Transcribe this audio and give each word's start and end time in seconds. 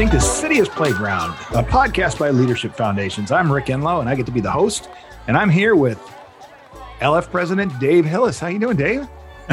listening 0.00 0.18
to 0.18 0.26
City 0.26 0.58
as 0.60 0.68
Playground, 0.70 1.32
a 1.54 1.62
podcast 1.62 2.18
by 2.18 2.30
Leadership 2.30 2.74
Foundations. 2.74 3.30
I'm 3.30 3.52
Rick 3.52 3.66
Enlow, 3.66 4.00
and 4.00 4.08
I 4.08 4.14
get 4.14 4.24
to 4.24 4.32
be 4.32 4.40
the 4.40 4.50
host. 4.50 4.88
And 5.28 5.36
I'm 5.36 5.50
here 5.50 5.76
with 5.76 5.98
LF 7.02 7.30
President 7.30 7.78
Dave 7.78 8.06
Hillis. 8.06 8.40
How 8.40 8.46
you 8.46 8.58
doing, 8.58 8.78
Dave? 8.78 9.06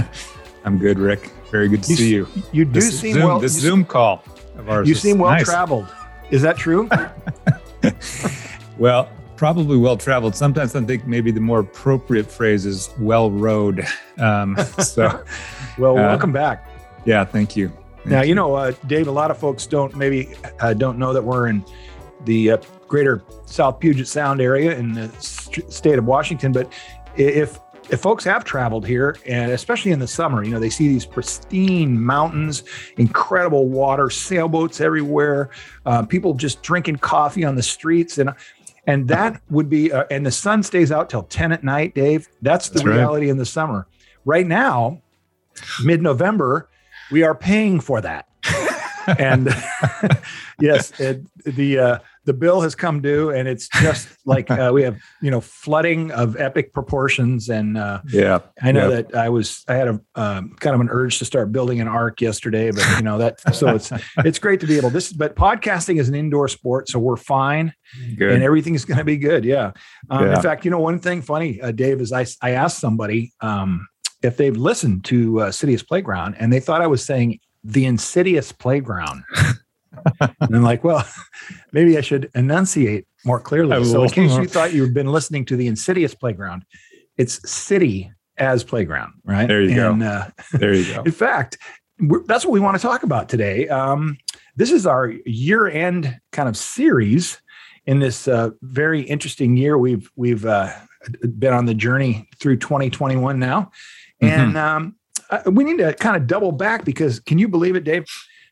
I'm 0.64 0.78
good, 0.78 1.00
Rick. 1.00 1.34
Very 1.52 1.68
good 1.68 1.84
to 1.84 1.90
You 1.90 1.96
see 1.98 2.10
you. 2.14 2.28
You 2.54 2.64
do 2.64 2.72
This 2.72 2.98
seem 2.98 3.16
Zoom, 3.16 3.24
well. 3.26 3.40
This 3.42 3.60
Zoom 3.60 3.84
call 3.84 4.24
of 4.56 4.70
ours. 4.70 4.88
you 4.88 4.96
seem 4.96 5.18
well 5.18 5.32
nice. 5.32 5.44
traveled. 5.44 5.94
Is 6.32 6.42
that 6.44 6.56
true? 6.56 6.90
Well, 8.78 9.10
probably 9.38 9.76
well 9.76 9.98
traveled. 9.98 10.36
Sometimes 10.36 10.76
I 10.76 10.82
think 10.84 11.08
maybe 11.08 11.32
the 11.32 11.42
more 11.42 11.60
appropriate 11.60 12.32
phrase 12.32 12.66
is 12.66 12.92
well 13.00 13.32
rode. 13.32 13.86
Um, 14.20 14.56
so, 14.80 15.26
well, 15.78 15.98
Uh, 15.98 16.02
welcome 16.04 16.32
back. 16.32 16.70
yeah, 17.06 17.26
thank 17.26 17.58
you. 17.58 17.70
Now, 18.08 18.22
you 18.22 18.36
know, 18.36 18.56
uh, 18.56 18.72
Dave, 18.88 19.08
a 19.08 19.12
lot 19.12 19.32
of 19.32 19.38
folks 19.38 19.68
don't 19.68 19.96
maybe 19.96 20.34
uh, 20.62 20.74
don't 20.74 20.98
know 20.98 21.12
that 21.12 21.24
we're 21.24 21.48
in 21.48 21.64
the 22.24 22.52
uh, 22.52 22.58
greater 22.88 23.22
South 23.46 23.80
Puget 23.80 24.08
Sound 24.08 24.40
area 24.40 24.78
in 24.78 24.94
the 24.94 25.10
st- 25.20 25.72
state 25.72 26.00
of 26.00 26.06
Washington. 26.06 26.54
But 26.54 26.72
if 27.18 27.60
if 27.90 28.00
folks 28.00 28.24
have 28.24 28.44
traveled 28.44 28.86
here, 28.86 29.18
and 29.26 29.52
especially 29.52 29.92
in 29.92 30.00
the 30.00 30.08
summer, 30.08 30.44
you 30.44 30.52
know, 30.52 30.60
they 30.60 30.70
see 30.70 30.88
these 30.88 31.06
pristine 31.06 32.02
mountains, 32.02 32.64
incredible 32.98 33.68
water, 33.68 34.10
sailboats 34.10 34.82
everywhere, 34.82 35.50
uh, 35.86 36.04
people 36.04 36.34
just 36.34 36.62
drinking 36.64 36.98
coffee 36.98 37.44
on 37.44 37.56
the 37.56 37.64
streets, 37.64 38.18
and 38.18 38.34
and 38.88 39.06
that 39.10 39.42
would 39.50 39.70
be, 39.70 39.92
uh, 39.92 40.06
and 40.10 40.26
the 40.26 40.32
sun 40.32 40.64
stays 40.64 40.94
out 40.94 41.10
till 41.10 41.24
ten 41.24 41.52
at 41.52 41.64
night, 41.64 41.94
Dave. 41.94 42.30
That's 42.42 42.70
the 42.70 42.76
That's 42.76 42.86
right. 42.86 42.96
reality 42.96 43.30
in 43.30 43.38
the 43.38 43.46
summer. 43.46 43.86
Right 44.24 44.48
now, 44.48 45.02
mid 45.84 46.02
November, 46.02 46.70
we 47.12 47.24
are 47.24 47.36
paying 47.36 47.80
for 47.80 48.02
that. 48.02 48.28
and 49.20 49.48
yes, 50.60 50.98
it, 51.00 51.24
the 51.46 51.80
uh, 51.80 52.00
the 52.26 52.34
bill 52.34 52.60
has 52.62 52.76
come 52.76 53.02
due, 53.02 53.30
and 53.30 53.48
it's 53.48 53.70
just 53.82 54.10
like 54.26 54.52
uh, 54.52 54.72
we 54.74 54.84
have 54.84 54.98
you 55.22 55.32
know 55.32 55.40
flooding 55.40 56.12
of 56.12 56.36
epic 56.38 56.74
proportions. 56.74 57.48
And 57.50 57.78
uh, 57.78 58.02
Yeah. 58.12 58.40
I 58.62 58.72
know 58.74 58.90
Yeah. 58.90 58.96
that 59.02 59.16
I 59.16 59.30
was 59.30 59.64
I 59.68 59.76
had 59.76 59.88
a 59.88 60.02
um, 60.16 60.56
kind 60.60 60.74
of 60.76 60.82
an 60.82 60.90
urge 60.92 61.20
to 61.20 61.26
start 61.26 61.52
building 61.52 61.80
an 61.80 61.88
ark 61.88 62.20
yesterday, 62.22 62.72
but 62.72 62.86
you 62.98 63.02
know 63.04 63.18
that 63.20 63.40
so 63.56 63.70
it's 63.76 63.92
it's 64.26 64.40
great 64.40 64.60
to 64.60 64.68
be 64.68 64.78
able 64.78 64.90
this. 64.90 65.14
But 65.14 65.36
podcasting 65.36 66.00
is 66.00 66.10
an 66.10 66.16
indoor 66.16 66.48
sport, 66.50 66.90
so 66.90 67.00
we're 67.00 67.16
fine 67.18 67.74
Good. 68.18 68.34
and 68.34 68.44
everything's 68.44 68.84
going 68.84 68.98
to 68.98 69.06
be 69.06 69.18
good. 69.18 69.46
Yeah. 69.46 69.72
Um, 70.10 70.26
Yeah. 70.26 70.36
In 70.36 70.42
fact, 70.42 70.66
you 70.66 70.72
know, 70.72 70.80
one 70.80 71.00
thing 71.00 71.22
funny, 71.22 71.62
uh, 71.62 71.72
Dave, 71.72 72.02
is 72.02 72.12
I, 72.12 72.26
I 72.42 72.52
asked 72.52 72.80
somebody 72.80 73.32
um, 73.40 73.88
if 74.22 74.38
they've 74.38 74.56
listened 74.56 75.06
to 75.06 75.42
uh, 75.42 75.52
City 75.52 75.74
as 75.74 75.84
Playground 75.84 76.36
and 76.40 76.52
they 76.52 76.60
thought 76.60 76.82
I 76.82 76.88
was 76.88 77.04
saying 77.04 77.40
the 77.64 77.86
insidious 77.86 78.52
playground. 78.52 79.24
and 80.20 80.56
I'm 80.56 80.64
like, 80.64 80.84
well, 80.84 81.06
maybe 81.72 81.98
I 81.98 82.02
should 82.02 82.30
enunciate 82.34 83.08
more 83.26 83.40
clearly. 83.40 83.84
So, 83.86 84.04
in 84.04 84.10
case 84.10 84.38
you 84.38 84.48
thought 84.48 84.74
you've 84.74 84.94
been 84.94 85.12
listening 85.12 85.46
to 85.46 85.56
the 85.56 85.68
insidious 85.68 86.16
playground, 86.16 86.64
it's 87.18 87.50
city 87.50 88.12
as 88.38 88.64
playground, 88.64 89.14
right? 89.24 89.48
There 89.48 89.62
you 89.62 89.76
go. 89.76 89.94
Uh, 89.94 90.30
there 90.54 90.74
you 90.74 90.94
go. 90.94 91.02
in 91.04 91.12
fact, 91.12 91.58
we're, 92.00 92.24
that's 92.24 92.46
what 92.46 92.52
we 92.52 92.60
want 92.60 92.78
to 92.78 92.82
talk 92.82 93.04
about 93.04 93.30
today. 93.30 93.68
Um, 93.68 94.18
this 94.56 94.72
is 94.72 94.86
our 94.86 95.14
year-end 95.26 96.20
kind 96.32 96.48
of 96.48 96.56
series 96.56 97.42
in 97.86 98.00
this 98.00 98.28
uh, 98.28 98.52
very 98.62 99.02
interesting 99.02 99.58
year. 99.58 99.78
We've 99.78 100.10
we've 100.16 100.46
uh, 100.46 100.72
been 101.38 101.54
on 101.54 101.66
the 101.66 101.74
journey 101.74 102.30
through 102.40 102.58
2021 102.58 103.40
now, 103.40 103.72
and 104.22 104.58
um, 104.58 104.96
uh, 105.30 105.42
we 105.46 105.64
need 105.64 105.78
to 105.78 105.94
kind 105.94 106.16
of 106.16 106.28
double 106.28 106.52
back 106.52 106.86
because 106.86 107.20
can 107.20 107.38
you 107.38 107.48
believe 107.48 107.76
it, 107.76 107.84
Dave? 107.84 108.06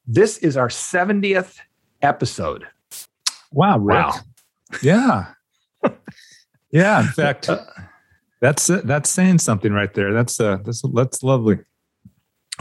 This 0.07 0.37
is 0.39 0.57
our 0.57 0.67
70th 0.67 1.57
episode. 2.01 2.67
Wow, 3.51 3.79
Rick. 3.79 3.97
Wow. 3.97 4.13
Yeah. 4.81 5.25
yeah. 6.71 7.01
In 7.01 7.07
fact, 7.07 7.49
that's. 8.41 8.67
That's 8.67 9.09
saying 9.09 9.39
something 9.39 9.71
right 9.71 9.93
there. 9.93 10.13
That's 10.13 10.39
uh 10.39 10.57
that's 10.63 10.83
that's 10.93 11.23
lovely. 11.23 11.59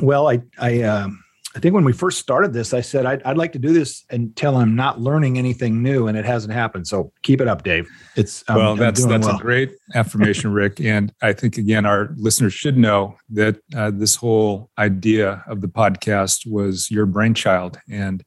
Well, 0.01 0.29
I 0.29 0.41
I 0.59 0.83
um, 0.83 1.24
I 1.57 1.61
think 1.61 1.73
when 1.73 1.85
we 1.85 1.93
first 1.93 2.19
started 2.19 2.53
this, 2.53 2.75
I 2.75 2.81
said 2.81 3.07
I'd, 3.07 3.23
I'd 3.23 3.37
like 3.37 3.53
to 3.53 3.61
do 3.61 3.73
this 3.73 4.05
until 4.11 4.57
I'm 4.57 4.75
not 4.75 5.01
learning 5.01 5.39
anything 5.39 5.83
new, 5.83 6.09
and 6.09 6.19
it 6.19 6.25
hasn't 6.25 6.53
happened. 6.53 6.89
So 6.89 7.13
keep 7.23 7.41
it 7.41 7.47
up, 7.47 7.63
Dave. 7.63 7.89
It's 8.17 8.43
um, 8.49 8.57
well, 8.57 8.77
that's 8.77 9.07
that's 9.07 9.27
well. 9.27 9.37
a 9.37 9.41
great 9.41 9.73
affirmation, 9.95 10.53
Rick. 10.53 10.81
And 10.81 11.13
I 11.23 11.33
think 11.33 11.57
again, 11.57 11.87
our 11.87 12.13
listeners 12.17 12.55
should 12.55 12.77
know 12.77 13.17
that 13.31 13.57
uh, 13.77 13.93
this 13.95 14.17
whole 14.17 14.71
idea 14.79 15.45
of 15.47 15.61
the 15.61 15.69
podcast 15.69 16.51
was 16.51 16.91
your 16.91 17.07
brainchild, 17.07 17.79
and 17.89 18.25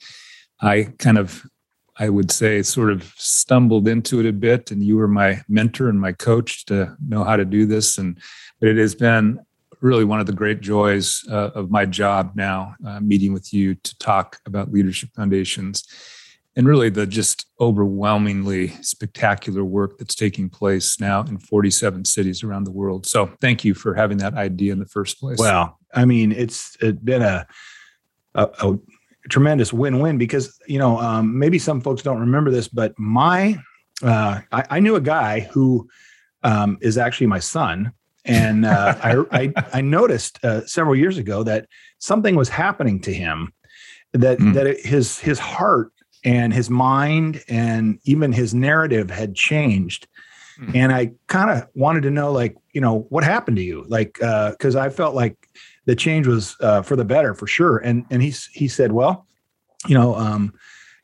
I 0.62 0.94
kind 0.98 1.18
of, 1.18 1.44
I 2.00 2.08
would 2.08 2.32
say, 2.32 2.64
sort 2.64 2.92
of 2.92 3.14
stumbled 3.18 3.90
into 3.90 4.22
it 4.22 4.26
a 4.26 4.34
bit, 4.34 4.72
and 4.72 4.82
you 4.82 4.96
were 4.96 5.09
my 5.09 5.42
mentor 5.50 5.90
and 5.90 6.00
my 6.00 6.14
coach 6.14 6.66
to 6.68 6.96
know 7.06 7.26
how 7.26 7.36
to 7.36 7.46
do 7.46 7.66
this. 7.66 7.98
And 7.98 8.18
but 8.62 8.70
it 8.70 8.78
has 8.78 8.96
been 8.96 9.40
really 9.82 10.04
one 10.04 10.20
of 10.20 10.26
the 10.26 10.34
great 10.34 10.62
joys 10.62 11.24
uh, 11.30 11.52
of 11.54 11.70
my 11.70 11.86
job 11.86 12.32
now, 12.36 12.76
uh, 12.86 13.00
meeting 13.00 13.34
with 13.34 13.54
you 13.54 13.76
to 13.76 13.98
talk 14.00 14.40
about 14.46 14.72
leadership 14.72 15.10
foundations 15.16 15.84
and 16.58 16.68
really 16.68 16.90
the 16.90 17.06
just 17.06 17.46
overwhelmingly 17.62 18.70
spectacular 18.82 19.64
work 19.64 20.00
that's 20.00 20.16
taking 20.16 20.50
place 20.50 21.00
now 21.00 21.22
in 21.22 21.38
47 21.38 22.04
cities 22.04 22.44
around 22.44 22.64
the 22.64 22.72
world. 22.72 23.06
So 23.06 23.32
thank 23.40 23.64
you 23.64 23.76
for 23.76 23.94
having 23.94 24.18
that 24.18 24.34
idea 24.34 24.74
in 24.74 24.80
the 24.80 24.88
first 24.88 25.20
place. 25.20 25.38
Well, 25.38 25.78
I 25.94 26.06
mean, 26.06 26.32
it's 26.32 26.76
it's 26.82 27.00
been 27.00 27.22
a 27.22 27.46
a, 28.34 28.50
a 28.62 28.80
tremendous 29.30 29.72
win-win 29.72 30.18
because 30.18 30.59
you 30.68 30.80
know 30.80 30.98
um, 31.00 31.38
maybe 31.38 31.59
some 31.59 31.80
folks 31.80 32.02
don't 32.02 32.20
remember 32.20 32.50
this, 32.50 32.68
but 32.68 32.98
my 32.98 33.58
uh, 34.04 34.40
I, 34.52 34.64
I 34.72 34.80
knew 34.80 34.96
a 34.96 35.02
guy 35.02 35.42
who 35.42 35.88
um, 36.44 36.80
is 36.82 36.98
actually 36.98 37.28
my 37.28 37.40
son, 37.40 37.94
and 38.28 38.66
uh, 38.66 38.96
I, 39.04 39.24
I 39.32 39.54
I 39.74 39.82
noticed 39.82 40.44
uh, 40.44 40.66
several 40.66 40.96
years 40.96 41.18
ago 41.18 41.44
that 41.44 41.68
something 42.00 42.36
was 42.36 42.50
happening 42.50 43.00
to 43.02 43.14
him 43.14 43.54
that 44.14 44.38
Mm. 44.40 44.54
that 44.54 44.68
it, 44.68 44.86
his 44.86 45.20
his 45.20 45.40
heart 45.40 45.92
and 46.24 46.54
his 46.54 46.70
mind 46.70 47.44
and 47.48 48.00
even 48.06 48.32
his 48.32 48.54
narrative 48.54 49.10
had 49.10 49.36
changed 49.36 50.08
Mm. 50.60 50.76
and 50.76 50.92
i 50.92 51.12
kind 51.28 51.52
of 51.52 51.68
wanted 51.76 52.02
to 52.02 52.10
know 52.10 52.32
like 52.32 52.56
you 52.74 52.82
know 52.82 53.06
what 53.10 53.24
happened 53.24 53.58
to 53.58 53.64
you 53.64 53.86
like 53.88 54.14
because 54.14 54.76
i 54.76 54.90
felt 54.90 55.14
like 55.14 55.36
the 55.86 55.96
change 55.96 56.26
was 56.26 56.56
uh, 56.62 56.82
for 56.82 56.96
the 56.96 57.06
better 57.06 57.36
for 57.36 57.46
sure 57.46 57.78
and 57.78 58.06
and 58.09 58.24
he 58.24 58.34
he 58.54 58.68
said 58.68 58.92
well 58.92 59.28
you 59.88 59.94
know 59.94 60.16
um 60.16 60.52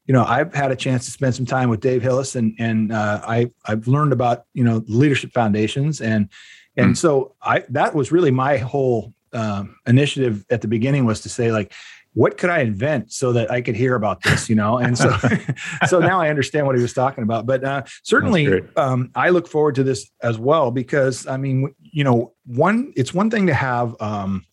you 0.07 0.13
know 0.13 0.25
i've 0.25 0.51
had 0.55 0.71
a 0.71 0.75
chance 0.75 1.05
to 1.05 1.11
spend 1.11 1.35
some 1.35 1.45
time 1.45 1.69
with 1.69 1.81
dave 1.81 2.01
hillis 2.01 2.35
and 2.35 2.55
and 2.57 2.91
uh, 2.91 3.21
i 3.27 3.47
i've 3.67 3.85
learned 3.87 4.11
about 4.11 4.45
you 4.55 4.63
know 4.63 4.83
leadership 4.87 5.31
foundations 5.33 6.01
and 6.01 6.29
and 6.77 6.91
Mm. 6.93 6.97
so 6.97 7.35
i 7.41 7.63
that 7.69 7.93
was 7.95 8.11
really 8.11 8.31
my 8.31 8.57
whole 8.57 9.13
um, 9.33 9.75
initiative 9.87 10.45
at 10.49 10.61
the 10.61 10.67
beginning 10.67 11.05
was 11.05 11.21
to 11.21 11.29
say 11.29 11.51
like 11.51 11.73
what 12.13 12.37
could 12.37 12.49
I 12.51 12.59
invent 12.59 13.11
so 13.11 13.33
that 13.33 13.49
I 13.51 13.61
could 13.61 13.75
hear 13.75 13.95
about 13.95 14.21
this, 14.21 14.47
you 14.47 14.55
know? 14.55 14.77
And 14.77 14.95
so, 14.95 15.17
so 15.87 15.99
now 15.99 16.21
I 16.21 16.29
understand 16.29 16.67
what 16.67 16.75
he 16.75 16.81
was 16.81 16.93
talking 16.93 17.23
about. 17.23 17.45
But 17.47 17.63
uh, 17.63 17.83
certainly, 18.03 18.61
um, 18.75 19.09
I 19.15 19.29
look 19.29 19.47
forward 19.47 19.75
to 19.75 19.83
this 19.83 20.09
as 20.21 20.37
well 20.37 20.69
because 20.69 21.25
I 21.25 21.37
mean, 21.37 21.73
you 21.81 22.03
know, 22.03 22.33
one 22.45 22.93
it's 22.95 23.13
one 23.13 23.29
thing 23.31 23.47
to 23.47 23.53
have, 23.53 23.95
um, 23.99 24.45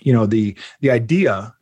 you 0.00 0.12
know, 0.12 0.26
the 0.26 0.56
the 0.80 0.90
idea 0.90 1.54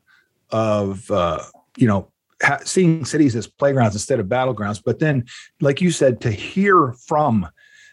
of 0.50 1.10
uh, 1.10 1.42
you 1.76 1.88
know 1.88 2.12
ha- 2.42 2.60
seeing 2.64 3.04
cities 3.04 3.34
as 3.34 3.46
playgrounds 3.46 3.96
instead 3.96 4.20
of 4.20 4.26
battlegrounds, 4.26 4.80
but 4.84 5.00
then, 5.00 5.24
like 5.60 5.80
you 5.80 5.90
said, 5.90 6.20
to 6.20 6.30
hear 6.30 6.92
from 7.06 7.48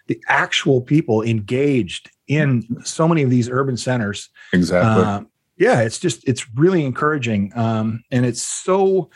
the 0.09 0.21
actual 0.27 0.81
people 0.81 1.21
engaged 1.23 2.11
in 2.27 2.65
so 2.83 3.07
many 3.07 3.23
of 3.23 3.29
these 3.29 3.49
urban 3.49 3.77
centers 3.77 4.29
exactly. 4.51 5.03
uh, 5.03 5.21
yeah, 5.59 5.81
it's 5.81 5.99
just 5.99 6.27
it's 6.27 6.49
really 6.55 6.85
encouraging, 6.85 7.51
um, 7.53 8.01
and 8.11 8.25
it's 8.25 8.41
so 8.41 9.09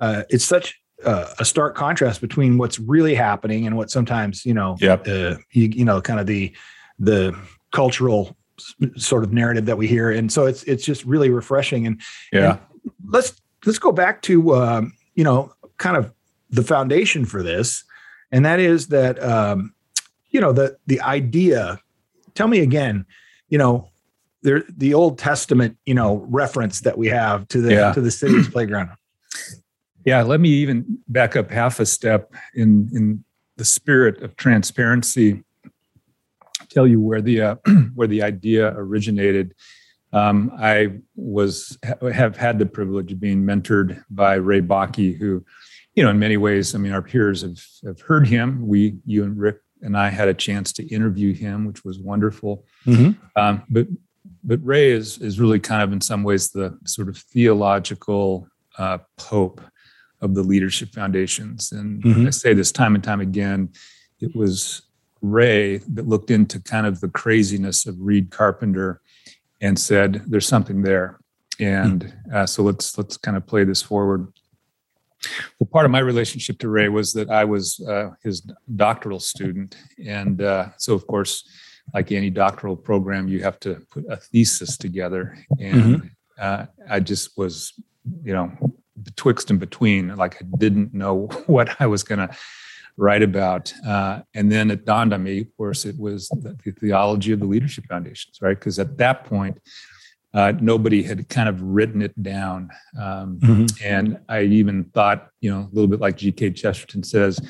uh, 0.00 0.22
it's 0.30 0.44
such 0.44 0.80
uh, 1.04 1.26
a 1.40 1.44
stark 1.44 1.74
contrast 1.74 2.20
between 2.20 2.56
what's 2.56 2.78
really 2.78 3.16
happening 3.16 3.66
and 3.66 3.76
what 3.76 3.90
sometimes 3.90 4.46
you 4.46 4.54
know, 4.54 4.76
Yep. 4.80 5.08
uh, 5.08 5.36
you, 5.50 5.64
you 5.64 5.84
know, 5.84 6.00
kind 6.00 6.20
of 6.20 6.26
the 6.26 6.54
the 7.00 7.36
cultural 7.72 8.36
sort 8.96 9.24
of 9.24 9.32
narrative 9.32 9.66
that 9.66 9.76
we 9.76 9.88
hear, 9.88 10.10
and 10.12 10.32
so 10.32 10.46
it's 10.46 10.62
it's 10.62 10.84
just 10.84 11.04
really 11.04 11.30
refreshing. 11.30 11.84
And 11.84 12.00
yeah. 12.32 12.58
let's 13.04 13.34
let's 13.66 13.80
go 13.80 13.90
back 13.90 14.22
to 14.22 14.54
um, 14.54 14.92
you 15.16 15.24
know 15.24 15.52
kind 15.78 15.96
of 15.96 16.12
the 16.50 16.62
foundation 16.62 17.24
for 17.24 17.42
this, 17.42 17.82
and 18.30 18.44
that 18.44 18.60
is 18.60 18.86
that 18.88 19.20
um, 19.20 19.74
you 20.30 20.40
know 20.40 20.52
the 20.52 20.76
the 20.86 21.00
idea. 21.00 21.80
Tell 22.34 22.48
me 22.48 22.60
again, 22.60 23.04
you 23.48 23.58
know, 23.58 23.88
there 24.42 24.62
the 24.68 24.94
Old 24.94 25.18
Testament 25.18 25.76
you 25.86 25.94
know 25.94 26.26
reference 26.28 26.80
that 26.82 26.96
we 26.98 27.08
have 27.08 27.48
to 27.48 27.60
the 27.60 27.72
Yeah. 27.72 27.92
to 27.92 28.00
the 28.00 28.10
city's 28.10 28.48
playground. 28.52 28.90
Yeah, 30.04 30.22
let 30.22 30.40
me 30.40 30.48
even 30.50 30.98
back 31.08 31.36
up 31.36 31.50
half 31.50 31.80
a 31.80 31.86
step 31.86 32.32
in 32.54 32.88
in 32.92 33.24
the 33.56 33.64
spirit 33.64 34.22
of 34.22 34.36
transparency. 34.36 35.42
Tell 36.70 36.86
you 36.86 37.00
where 37.00 37.20
the 37.20 37.40
uh, 37.42 37.54
where 37.94 38.08
the 38.08 38.22
idea 38.22 38.72
originated. 38.76 39.54
Um, 40.10 40.50
I 40.58 41.00
was 41.16 41.76
have 42.14 42.34
had 42.36 42.58
the 42.58 42.64
privilege 42.64 43.12
of 43.12 43.20
being 43.20 43.42
mentored 43.44 44.02
by 44.08 44.34
Ray 44.36 44.62
Bakke, 44.62 45.18
who, 45.18 45.44
you 45.94 46.02
know, 46.02 46.08
in 46.08 46.18
many 46.18 46.38
ways, 46.38 46.74
I 46.74 46.78
mean, 46.78 46.92
our 46.92 47.02
peers 47.02 47.42
have, 47.42 47.58
have 47.84 48.00
heard 48.00 48.26
him. 48.26 48.66
We, 48.66 48.96
you 49.04 49.22
and 49.24 49.36
Rick 49.38 49.58
and 49.82 49.96
I 49.96 50.10
had 50.10 50.28
a 50.28 50.34
chance 50.34 50.72
to 50.74 50.86
interview 50.86 51.34
him, 51.34 51.66
which 51.66 51.84
was 51.84 51.98
wonderful. 51.98 52.64
Mm-hmm. 52.86 53.20
Um, 53.40 53.62
but 53.68 53.86
but 54.44 54.64
Ray 54.64 54.90
is 54.90 55.18
is 55.18 55.40
really 55.40 55.60
kind 55.60 55.82
of 55.82 55.92
in 55.92 56.00
some 56.00 56.22
ways 56.22 56.50
the 56.50 56.78
sort 56.84 57.08
of 57.08 57.16
theological 57.16 58.48
uh, 58.78 58.98
pope 59.16 59.60
of 60.20 60.34
the 60.34 60.42
leadership 60.42 60.90
foundations. 60.90 61.72
And 61.72 62.02
mm-hmm. 62.02 62.26
I 62.26 62.30
say 62.30 62.54
this 62.54 62.72
time 62.72 62.94
and 62.94 63.04
time 63.04 63.20
again. 63.20 63.70
It 64.20 64.34
was 64.34 64.82
Ray 65.20 65.78
that 65.78 66.08
looked 66.08 66.30
into 66.30 66.60
kind 66.60 66.86
of 66.86 67.00
the 67.00 67.08
craziness 67.08 67.86
of 67.86 67.96
Reid 68.00 68.30
Carpenter 68.30 69.00
and 69.60 69.78
said, 69.78 70.22
"There's 70.26 70.46
something 70.46 70.82
there." 70.82 71.18
And 71.60 72.04
hmm. 72.04 72.34
uh, 72.34 72.46
so 72.46 72.62
let's 72.62 72.96
let's 72.98 73.16
kind 73.16 73.36
of 73.36 73.46
play 73.46 73.64
this 73.64 73.82
forward. 73.82 74.32
Well, 75.58 75.68
part 75.72 75.84
of 75.84 75.90
my 75.90 75.98
relationship 75.98 76.58
to 76.60 76.68
Ray 76.68 76.88
was 76.88 77.12
that 77.14 77.30
I 77.30 77.44
was 77.44 77.80
uh, 77.80 78.10
his 78.22 78.40
doctoral 78.76 79.20
student, 79.20 79.76
and 80.06 80.42
uh, 80.42 80.68
so 80.76 80.94
of 80.94 81.06
course, 81.06 81.48
like 81.94 82.12
any 82.12 82.30
doctoral 82.30 82.76
program, 82.76 83.28
you 83.28 83.42
have 83.42 83.58
to 83.60 83.82
put 83.90 84.04
a 84.08 84.16
thesis 84.16 84.76
together, 84.76 85.38
and 85.58 85.82
mm-hmm. 85.82 86.06
Uh, 86.38 86.66
I 86.88 87.00
just 87.00 87.36
was, 87.36 87.72
you 88.22 88.32
know, 88.32 88.52
betwixt 89.02 89.50
and 89.50 89.58
between. 89.58 90.14
Like 90.16 90.36
I 90.36 90.46
didn't 90.58 90.94
know 90.94 91.26
what 91.46 91.80
I 91.80 91.86
was 91.86 92.02
going 92.02 92.26
to 92.26 92.36
write 92.96 93.22
about. 93.22 93.72
Uh, 93.86 94.22
and 94.34 94.50
then 94.50 94.70
it 94.70 94.84
dawned 94.84 95.14
on 95.14 95.22
me, 95.22 95.40
of 95.40 95.56
course, 95.56 95.84
it 95.84 95.98
was 95.98 96.28
the, 96.28 96.56
the 96.64 96.72
theology 96.72 97.32
of 97.32 97.38
the 97.38 97.46
leadership 97.46 97.84
foundations, 97.86 98.38
right? 98.42 98.58
Because 98.58 98.78
at 98.78 98.98
that 98.98 99.24
point, 99.24 99.58
uh, 100.34 100.52
nobody 100.60 101.02
had 101.02 101.28
kind 101.28 101.48
of 101.48 101.60
written 101.62 102.02
it 102.02 102.22
down. 102.22 102.70
Um, 102.98 103.38
mm-hmm. 103.40 103.66
And 103.84 104.18
I 104.28 104.42
even 104.42 104.84
thought, 104.84 105.30
you 105.40 105.50
know, 105.50 105.60
a 105.60 105.70
little 105.72 105.88
bit 105.88 106.00
like 106.00 106.16
G.K. 106.16 106.50
Chesterton 106.50 107.02
says, 107.02 107.40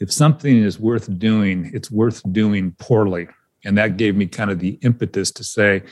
if 0.00 0.12
something 0.12 0.56
is 0.56 0.78
worth 0.78 1.18
doing, 1.18 1.70
it's 1.72 1.90
worth 1.90 2.20
doing 2.32 2.72
poorly. 2.78 3.28
And 3.64 3.78
that 3.78 3.96
gave 3.96 4.16
me 4.16 4.26
kind 4.26 4.50
of 4.50 4.58
the 4.58 4.78
impetus 4.82 5.30
to 5.32 5.44
say, 5.44 5.82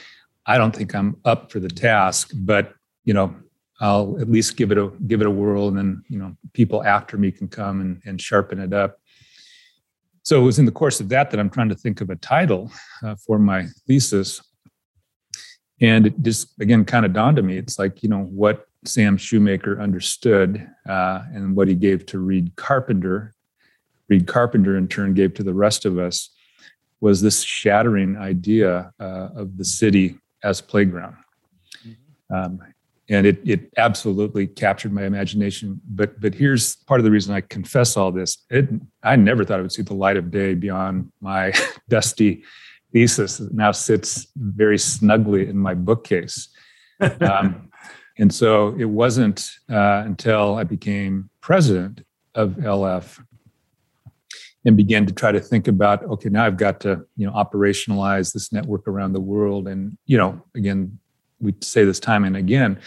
I 0.47 0.59
don't 0.59 0.75
think 0.75 0.95
I'm 0.95 1.17
up 1.25 1.53
for 1.53 1.61
the 1.61 1.69
task, 1.69 2.33
but 2.35 2.75
you 3.05 3.15
know, 3.15 3.35
I'll 3.81 4.17
at 4.21 4.31
least 4.31 4.57
give 4.57 4.71
it 4.71 4.79
a 4.79 4.93
give 5.07 5.21
it 5.21 5.27
a 5.27 5.31
whirl, 5.31 5.69
and 5.69 5.77
then 5.77 6.03
you 6.09 6.19
know, 6.19 6.37
people 6.53 6.85
after 6.85 7.17
me 7.17 7.33
can 7.33 7.49
come 7.49 7.81
and, 7.81 8.01
and 8.05 8.21
sharpen 8.21 8.61
it 8.61 8.73
up. 8.73 8.99
So 10.23 10.41
it 10.41 10.45
was 10.45 10.59
in 10.61 10.67
the 10.67 10.73
course 10.73 11.01
of 11.01 11.09
that 11.09 11.31
that 11.31 11.41
I'm 11.41 11.51
trying 11.51 11.69
to 11.69 11.75
think 11.75 12.01
of 12.01 12.09
a 12.09 12.17
title 12.17 12.71
uh, 13.05 13.17
for 13.27 13.39
my 13.39 13.67
thesis. 13.87 14.41
And 15.83 16.07
it 16.07 16.23
just, 16.23 16.59
again, 16.61 16.85
kind 16.85 17.05
of 17.05 17.13
dawned 17.13 17.39
on 17.39 17.47
me. 17.47 17.59
It's 17.59 17.79
like, 17.79 18.03
you 18.03 18.09
know, 18.09 18.23
what 18.23 18.67
Sam 18.85 19.17
Shoemaker 19.17 19.81
understood 19.81 20.67
uh, 20.89 21.25
and 21.35 21.57
what 21.57 21.67
he 21.69 21.75
gave 21.75 22.07
to 22.07 22.21
Reid 22.21 22.55
Carpenter, 22.57 23.35
Reid 24.09 24.29
Carpenter 24.29 24.77
in 24.79 24.87
turn 24.87 25.13
gave 25.13 25.35
to 25.35 25.43
the 25.43 25.53
rest 25.53 25.85
of 25.85 25.99
us, 25.99 26.31
was 27.01 27.21
this 27.21 27.43
shattering 27.43 28.17
idea 28.17 28.93
uh, 29.01 29.29
of 29.35 29.59
the 29.59 29.65
city 29.65 30.17
as 30.45 30.61
playground. 30.61 31.17
Mm-hmm. 31.85 32.35
Um, 32.35 32.61
and 33.09 33.27
it 33.27 33.41
it 33.45 33.73
absolutely 33.77 34.47
captured 34.47 34.93
my 34.93 35.05
imagination. 35.05 35.81
But 35.89 36.21
but 36.21 36.35
here's 36.35 36.77
part 36.77 37.01
of 37.01 37.05
the 37.05 37.11
reason 37.11 37.35
I 37.35 37.41
confess 37.41 37.97
all 37.97 38.13
this. 38.13 38.39
It 38.49 38.69
I 39.03 39.17
never 39.17 39.45
thought 39.45 39.59
I 39.59 39.63
would 39.63 39.73
see 39.73 39.83
the 39.83 39.95
light 39.95 40.17
of 40.17 40.31
day 40.31 40.55
beyond 40.55 41.13
my 41.21 41.53
dusty 41.89 42.45
thesis 42.93 43.39
that 43.39 43.53
now 43.55 43.73
sits 43.73 44.27
very 44.37 44.79
snugly 44.79 45.49
in 45.49 45.57
my 45.57 45.75
bookcase. 45.75 46.49
Um, 47.21 47.69
and 48.19 48.33
so 48.33 48.77
it 48.79 48.85
wasn't 48.85 49.51
uh, 49.69 50.05
until 50.07 50.55
I 50.55 50.63
became 50.63 51.31
president 51.41 52.03
of 52.37 52.51
LF 52.51 53.19
and 54.65 54.77
began 54.77 55.07
to 55.07 55.13
try 55.13 55.33
to 55.33 55.41
think 55.41 55.69
about 55.69 56.05
okay 56.05 56.29
now 56.29 56.45
i've 56.45 56.57
got 56.57 56.81
to 56.81 57.05
you 57.17 57.27
know 57.27 57.33
operationalize 57.33 58.33
this 58.33 58.53
network 58.53 58.87
around 58.87 59.13
the 59.13 59.21
world 59.21 59.69
and 59.69 59.97
you 60.07 60.17
know 60.17 60.41
again 60.55 60.99
we 61.41 61.55
say 61.61 61.85
this 61.85 62.01
time 62.01 62.25
and 62.25 62.37
again 62.37 62.79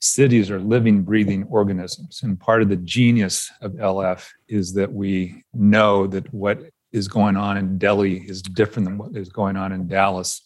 cities 0.00 0.50
are 0.50 0.60
living 0.60 1.02
breathing 1.02 1.44
organisms 1.50 2.20
and 2.22 2.38
part 2.40 2.62
of 2.62 2.68
the 2.68 2.76
genius 2.76 3.50
of 3.60 3.72
lf 3.72 4.28
is 4.48 4.72
that 4.74 4.92
we 4.92 5.42
know 5.52 6.06
that 6.06 6.32
what 6.32 6.62
is 6.92 7.08
going 7.08 7.36
on 7.36 7.56
in 7.56 7.78
delhi 7.78 8.18
is 8.28 8.42
different 8.42 8.88
than 8.88 8.98
what 8.98 9.16
is 9.16 9.28
going 9.28 9.56
on 9.56 9.72
in 9.72 9.86
dallas. 9.86 10.42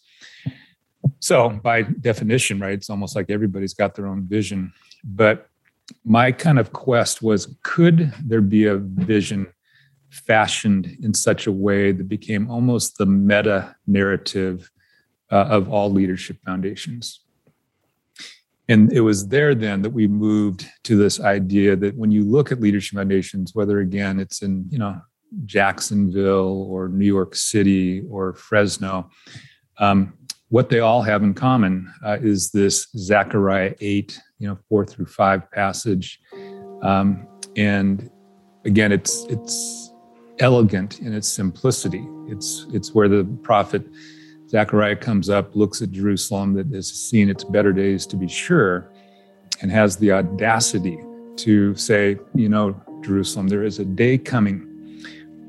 So 1.19 1.49
by 1.49 1.83
definition 1.83 2.59
right 2.59 2.73
it's 2.73 2.89
almost 2.89 3.15
like 3.15 3.29
everybody's 3.29 3.73
got 3.73 3.95
their 3.95 4.07
own 4.07 4.27
vision. 4.27 4.73
But 5.03 5.47
my 6.05 6.31
kind 6.31 6.59
of 6.59 6.71
quest 6.73 7.21
was 7.21 7.55
could 7.63 8.13
there 8.23 8.41
be 8.41 8.65
a 8.65 8.77
vision 8.77 9.47
fashioned 10.09 10.97
in 11.01 11.13
such 11.13 11.47
a 11.47 11.51
way 11.51 11.91
that 11.91 12.07
became 12.07 12.49
almost 12.49 12.97
the 12.97 13.05
meta 13.05 13.75
narrative 13.87 14.69
uh, 15.31 15.47
of 15.49 15.69
all 15.69 15.91
leadership 15.91 16.37
foundations? 16.45 17.21
And 18.69 18.93
it 18.93 19.01
was 19.01 19.27
there 19.27 19.53
then 19.55 19.81
that 19.81 19.89
we 19.89 20.07
moved 20.07 20.65
to 20.83 20.95
this 20.95 21.19
idea 21.19 21.75
that 21.75 21.97
when 21.97 22.11
you 22.11 22.23
look 22.23 22.51
at 22.51 22.61
leadership 22.61 22.95
foundations 22.95 23.53
whether 23.53 23.79
again 23.79 24.19
it's 24.19 24.41
in 24.41 24.65
you 24.69 24.77
know 24.77 25.01
jacksonville 25.45 26.67
or 26.69 26.87
new 26.87 27.05
york 27.05 27.35
city 27.35 28.03
or 28.09 28.33
fresno 28.33 29.09
um, 29.79 30.13
what 30.49 30.69
they 30.69 30.81
all 30.81 31.01
have 31.01 31.23
in 31.23 31.33
common 31.33 31.91
uh, 32.05 32.17
is 32.21 32.51
this 32.51 32.87
zechariah 32.95 33.73
8 33.79 34.19
you 34.43 34.47
know 34.47 34.57
4 34.69 34.85
through 34.85 35.05
5 35.05 35.49
passage. 35.51 36.19
Um, 36.81 37.27
and 37.55 38.09
again 38.65 38.91
it's 38.91 39.25
it's 39.29 39.91
elegant 40.39 40.99
in 40.99 41.13
its 41.13 41.29
simplicity. 41.29 42.05
It's 42.27 42.65
it's 42.73 42.93
where 42.93 43.07
the 43.07 43.23
prophet 43.43 43.83
Zechariah 44.49 44.97
comes 44.97 45.29
up, 45.29 45.55
looks 45.55 45.81
at 45.81 45.91
Jerusalem 45.91 46.53
that 46.53 46.67
has 46.73 46.87
seen 46.87 47.29
its 47.29 47.43
better 47.43 47.73
days 47.73 48.05
to 48.07 48.15
be 48.15 48.27
sure, 48.27 48.91
and 49.61 49.71
has 49.71 49.97
the 49.97 50.11
audacity 50.11 50.99
to 51.37 51.73
say, 51.75 52.19
you 52.35 52.49
know, 52.49 52.79
Jerusalem, 53.01 53.47
there 53.47 53.63
is 53.63 53.79
a 53.79 53.85
day 53.85 54.17
coming 54.17 54.72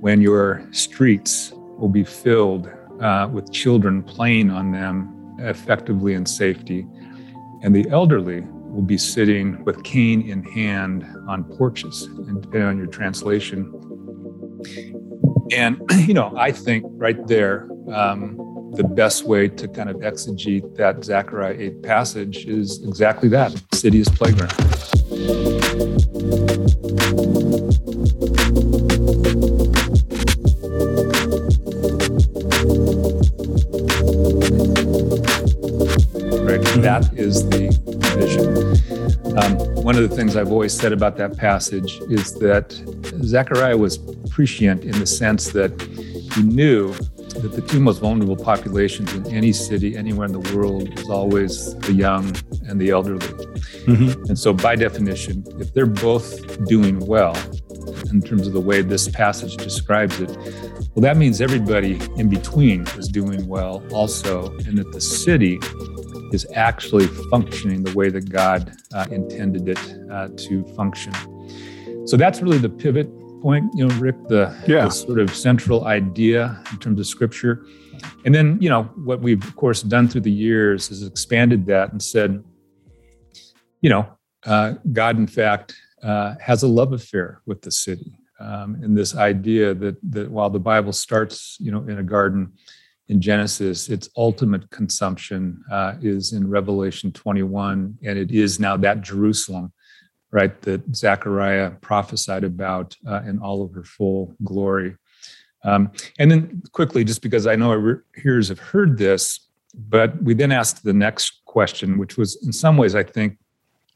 when 0.04 0.20
your 0.20 0.62
streets 0.70 1.54
will 1.78 1.88
be 1.88 2.04
filled 2.04 2.70
uh, 3.00 3.26
with 3.32 3.50
children 3.50 4.02
playing 4.02 4.50
on 4.50 4.70
them 4.70 5.34
effectively 5.38 6.12
in 6.12 6.26
safety, 6.26 6.86
and 7.62 7.74
the 7.74 7.88
elderly 7.88 8.42
will 8.42 8.82
be 8.82 8.98
sitting 8.98 9.64
with 9.64 9.82
cane 9.82 10.20
in 10.28 10.42
hand 10.42 11.06
on 11.26 11.42
porches, 11.56 12.02
and 12.02 12.42
depending 12.42 12.68
on 12.68 12.76
your 12.76 12.86
translation. 12.86 13.72
And, 15.52 15.80
you 16.06 16.12
know, 16.12 16.34
I 16.36 16.52
think 16.52 16.84
right 16.88 17.26
there, 17.26 17.66
um, 17.90 18.36
the 18.74 18.84
best 18.84 19.24
way 19.24 19.48
to 19.48 19.66
kind 19.68 19.88
of 19.88 19.96
exegete 19.96 20.76
that 20.76 21.02
Zechariah 21.02 21.56
8 21.58 21.82
passage 21.82 22.44
is 22.44 22.86
exactly 22.86 23.30
that 23.30 23.58
city 23.72 24.00
is 24.00 24.10
playground. 24.10 24.52
That 37.00 37.18
is 37.18 37.48
the 37.48 37.66
vision. 38.16 38.46
Um, 39.36 39.52
one 39.82 39.96
of 39.96 40.08
the 40.08 40.14
things 40.14 40.36
I've 40.36 40.52
always 40.52 40.72
said 40.72 40.92
about 40.92 41.16
that 41.16 41.36
passage 41.36 42.00
is 42.08 42.34
that 42.34 42.72
Zechariah 43.22 43.76
was 43.76 43.98
prescient 44.30 44.84
in 44.84 44.96
the 45.00 45.06
sense 45.06 45.50
that 45.52 45.72
he 46.34 46.42
knew 46.42 46.92
that 46.92 47.52
the 47.52 47.62
two 47.62 47.80
most 47.80 47.98
vulnerable 47.98 48.36
populations 48.36 49.12
in 49.12 49.26
any 49.26 49.52
city 49.52 49.96
anywhere 49.96 50.26
in 50.26 50.32
the 50.32 50.54
world 50.54 50.96
is 50.96 51.10
always 51.10 51.76
the 51.80 51.92
young 51.92 52.32
and 52.68 52.80
the 52.80 52.90
elderly. 52.90 53.26
Mm-hmm. 53.86 54.26
And 54.28 54.38
so, 54.38 54.52
by 54.52 54.76
definition, 54.76 55.44
if 55.58 55.74
they're 55.74 55.86
both 55.86 56.64
doing 56.66 57.00
well, 57.00 57.36
in 58.12 58.22
terms 58.22 58.46
of 58.46 58.52
the 58.52 58.60
way 58.60 58.82
this 58.82 59.08
passage 59.08 59.56
describes 59.56 60.20
it, 60.20 60.30
well, 60.94 61.02
that 61.02 61.16
means 61.16 61.40
everybody 61.40 62.00
in 62.16 62.28
between 62.28 62.82
is 62.96 63.08
doing 63.08 63.48
well 63.48 63.82
also, 63.92 64.56
and 64.58 64.78
that 64.78 64.92
the 64.92 65.00
city 65.00 65.58
is 66.34 66.46
actually 66.54 67.06
functioning 67.30 67.82
the 67.82 67.94
way 67.94 68.10
that 68.10 68.28
God 68.28 68.76
uh, 68.92 69.06
intended 69.10 69.68
it 69.68 69.96
uh, 70.10 70.28
to 70.36 70.64
function. 70.74 71.14
So 72.06 72.16
that's 72.18 72.42
really 72.42 72.58
the 72.58 72.68
pivot 72.68 73.08
point, 73.40 73.70
you 73.74 73.86
know, 73.86 73.94
Rick, 73.96 74.16
the, 74.28 74.54
yeah. 74.66 74.84
the, 74.84 74.90
sort 74.90 75.20
of 75.20 75.34
central 75.34 75.86
idea 75.86 76.62
in 76.72 76.78
terms 76.78 77.00
of 77.00 77.06
scripture. 77.06 77.66
And 78.24 78.34
then, 78.34 78.58
you 78.60 78.68
know, 78.68 78.84
what 79.04 79.20
we've, 79.20 79.42
of 79.42 79.54
course, 79.56 79.82
done 79.82 80.08
through 80.08 80.22
the 80.22 80.32
years 80.32 80.90
is 80.90 81.06
expanded 81.06 81.66
that 81.66 81.92
and 81.92 82.02
said, 82.02 82.42
you 83.80 83.90
know, 83.90 84.08
uh, 84.44 84.74
God, 84.92 85.16
in 85.16 85.26
fact, 85.26 85.74
uh, 86.02 86.34
has 86.40 86.62
a 86.62 86.68
love 86.68 86.92
affair 86.92 87.40
with 87.46 87.62
the 87.62 87.70
city. 87.70 88.18
Um, 88.40 88.76
and 88.82 88.96
this 88.96 89.14
idea 89.14 89.74
that, 89.74 89.96
that 90.10 90.30
while 90.30 90.50
the 90.50 90.58
Bible 90.58 90.92
starts, 90.92 91.56
you 91.60 91.70
know, 91.70 91.82
in 91.88 91.98
a 91.98 92.02
garden, 92.02 92.52
in 93.08 93.20
Genesis, 93.20 93.88
its 93.88 94.08
ultimate 94.16 94.68
consumption 94.70 95.62
uh, 95.70 95.94
is 96.00 96.32
in 96.32 96.48
Revelation 96.48 97.12
21, 97.12 97.98
and 98.02 98.18
it 98.18 98.30
is 98.32 98.58
now 98.58 98.76
that 98.78 99.02
Jerusalem, 99.02 99.72
right, 100.30 100.60
that 100.62 100.96
Zechariah 100.96 101.72
prophesied 101.82 102.44
about 102.44 102.96
uh, 103.06 103.22
in 103.26 103.38
all 103.40 103.62
of 103.62 103.72
her 103.72 103.84
full 103.84 104.34
glory. 104.42 104.96
Um, 105.64 105.92
and 106.18 106.30
then 106.30 106.62
quickly, 106.72 107.04
just 107.04 107.22
because 107.22 107.46
I 107.46 107.56
know 107.56 107.70
our 107.70 108.04
hearers 108.14 108.48
have 108.48 108.58
heard 108.58 108.96
this, 108.96 109.48
but 109.74 110.22
we 110.22 110.34
then 110.34 110.52
asked 110.52 110.84
the 110.84 110.92
next 110.92 111.42
question, 111.44 111.98
which 111.98 112.16
was 112.16 112.44
in 112.44 112.52
some 112.52 112.76
ways, 112.76 112.94
I 112.94 113.02
think, 113.02 113.38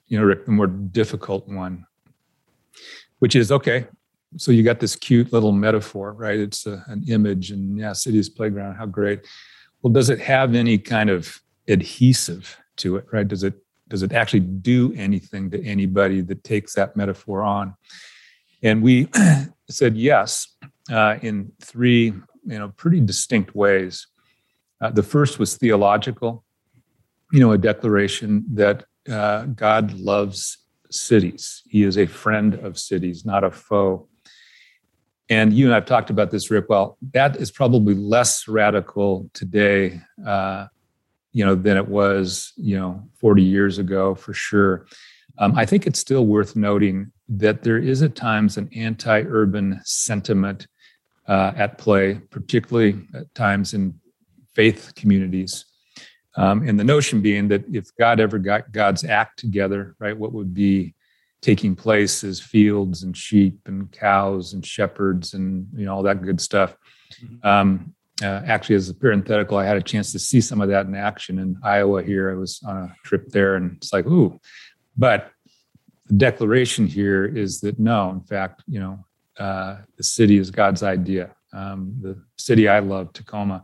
you 0.08 0.18
know, 0.18 0.24
Rick, 0.24 0.44
the 0.44 0.52
more 0.52 0.66
difficult 0.66 1.46
one, 1.48 1.86
which 3.20 3.36
is 3.36 3.52
okay, 3.52 3.86
so 4.36 4.52
you 4.52 4.62
got 4.62 4.80
this 4.80 4.94
cute 4.94 5.32
little 5.32 5.52
metaphor, 5.52 6.12
right? 6.12 6.38
It's 6.38 6.66
a, 6.66 6.84
an 6.88 7.04
image, 7.08 7.50
and 7.50 7.78
yeah, 7.78 7.92
city's 7.92 8.28
playground, 8.28 8.76
how 8.76 8.86
great. 8.86 9.26
Well, 9.82 9.92
does 9.92 10.10
it 10.10 10.20
have 10.20 10.54
any 10.54 10.78
kind 10.78 11.10
of 11.10 11.40
adhesive 11.66 12.56
to 12.78 12.96
it, 12.96 13.06
right? 13.12 13.26
Does 13.26 13.42
it 13.42 13.54
does 13.88 14.02
it 14.02 14.12
actually 14.12 14.40
do 14.40 14.92
anything 14.96 15.50
to 15.50 15.64
anybody 15.64 16.20
that 16.20 16.44
takes 16.44 16.74
that 16.74 16.94
metaphor 16.94 17.42
on? 17.42 17.74
And 18.62 18.82
we 18.82 19.08
said 19.70 19.96
yes 19.96 20.46
uh, 20.92 21.16
in 21.22 21.52
three, 21.62 22.06
you 22.06 22.58
know, 22.58 22.68
pretty 22.76 23.00
distinct 23.00 23.54
ways. 23.54 24.06
Uh, 24.80 24.90
the 24.90 25.02
first 25.02 25.38
was 25.38 25.56
theological, 25.56 26.44
you 27.32 27.40
know, 27.40 27.52
a 27.52 27.58
declaration 27.58 28.44
that 28.52 28.84
uh, 29.10 29.44
God 29.46 29.92
loves 29.94 30.58
cities. 30.90 31.62
He 31.68 31.82
is 31.82 31.98
a 31.98 32.06
friend 32.06 32.54
of 32.54 32.78
cities, 32.78 33.24
not 33.24 33.44
a 33.44 33.50
foe. 33.50 34.08
And 35.30 35.52
you 35.52 35.66
and 35.66 35.74
I've 35.74 35.84
talked 35.84 36.10
about 36.10 36.30
this, 36.30 36.50
Rick. 36.50 36.66
Well, 36.68 36.96
that 37.12 37.36
is 37.36 37.50
probably 37.50 37.94
less 37.94 38.48
radical 38.48 39.30
today, 39.34 40.00
uh, 40.26 40.66
you 41.32 41.44
know, 41.44 41.54
than 41.54 41.76
it 41.76 41.88
was, 41.88 42.52
you 42.56 42.78
know, 42.78 43.02
40 43.20 43.42
years 43.42 43.78
ago 43.78 44.14
for 44.14 44.32
sure. 44.32 44.86
Um, 45.38 45.54
I 45.54 45.66
think 45.66 45.86
it's 45.86 46.00
still 46.00 46.26
worth 46.26 46.56
noting 46.56 47.12
that 47.28 47.62
there 47.62 47.78
is 47.78 48.02
at 48.02 48.16
times 48.16 48.56
an 48.56 48.70
anti-urban 48.74 49.80
sentiment 49.84 50.66
uh, 51.28 51.52
at 51.56 51.78
play, 51.78 52.14
particularly 52.30 52.98
at 53.14 53.32
times 53.34 53.74
in 53.74 54.00
faith 54.54 54.92
communities. 54.96 55.66
Um, 56.36 56.66
and 56.66 56.80
the 56.80 56.84
notion 56.84 57.20
being 57.20 57.48
that 57.48 57.64
if 57.72 57.94
God 57.98 58.18
ever 58.18 58.38
got 58.38 58.72
God's 58.72 59.04
act 59.04 59.38
together, 59.38 59.94
right, 59.98 60.16
what 60.16 60.32
would 60.32 60.54
be 60.54 60.94
taking 61.40 61.76
place 61.76 62.24
as 62.24 62.40
fields 62.40 63.02
and 63.02 63.16
sheep 63.16 63.60
and 63.66 63.90
cows 63.92 64.52
and 64.52 64.66
shepherds 64.66 65.34
and 65.34 65.66
you 65.74 65.84
know 65.84 65.94
all 65.94 66.02
that 66.02 66.22
good 66.22 66.40
stuff. 66.40 66.76
Mm-hmm. 67.22 67.46
Um, 67.46 67.94
uh, 68.22 68.42
actually, 68.46 68.74
as 68.74 68.88
a 68.88 68.94
parenthetical, 68.94 69.58
I 69.58 69.64
had 69.64 69.76
a 69.76 69.82
chance 69.82 70.10
to 70.12 70.18
see 70.18 70.40
some 70.40 70.60
of 70.60 70.68
that 70.70 70.86
in 70.86 70.94
action 70.94 71.38
in 71.38 71.56
Iowa. 71.62 72.02
Here, 72.02 72.30
I 72.30 72.34
was 72.34 72.60
on 72.66 72.76
a 72.76 72.96
trip 73.04 73.28
there, 73.28 73.54
and 73.54 73.76
it's 73.76 73.92
like, 73.92 74.06
ooh. 74.06 74.40
But 74.96 75.30
the 76.06 76.14
declaration 76.14 76.86
here 76.86 77.24
is 77.24 77.60
that 77.60 77.78
no, 77.78 78.10
in 78.10 78.20
fact, 78.22 78.64
you 78.66 78.80
know, 78.80 79.04
uh, 79.38 79.76
the 79.96 80.02
city 80.02 80.36
is 80.38 80.50
God's 80.50 80.82
idea. 80.82 81.30
Um, 81.52 81.94
the 82.00 82.20
city 82.36 82.68
I 82.68 82.80
love, 82.80 83.12
Tacoma, 83.12 83.62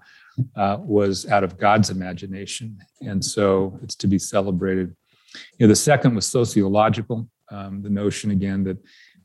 uh, 0.54 0.78
was 0.80 1.26
out 1.26 1.42
of 1.42 1.58
God's 1.58 1.90
imagination, 1.90 2.78
and 3.00 3.24
so 3.24 3.76
it's 3.82 3.96
to 3.96 4.06
be 4.06 4.20
celebrated. 4.20 4.94
You 5.58 5.66
know, 5.66 5.68
the 5.68 5.76
second 5.76 6.14
was 6.14 6.26
sociological 6.26 7.28
um, 7.50 7.82
the 7.82 7.90
notion 7.90 8.30
again 8.30 8.64
that 8.64 8.78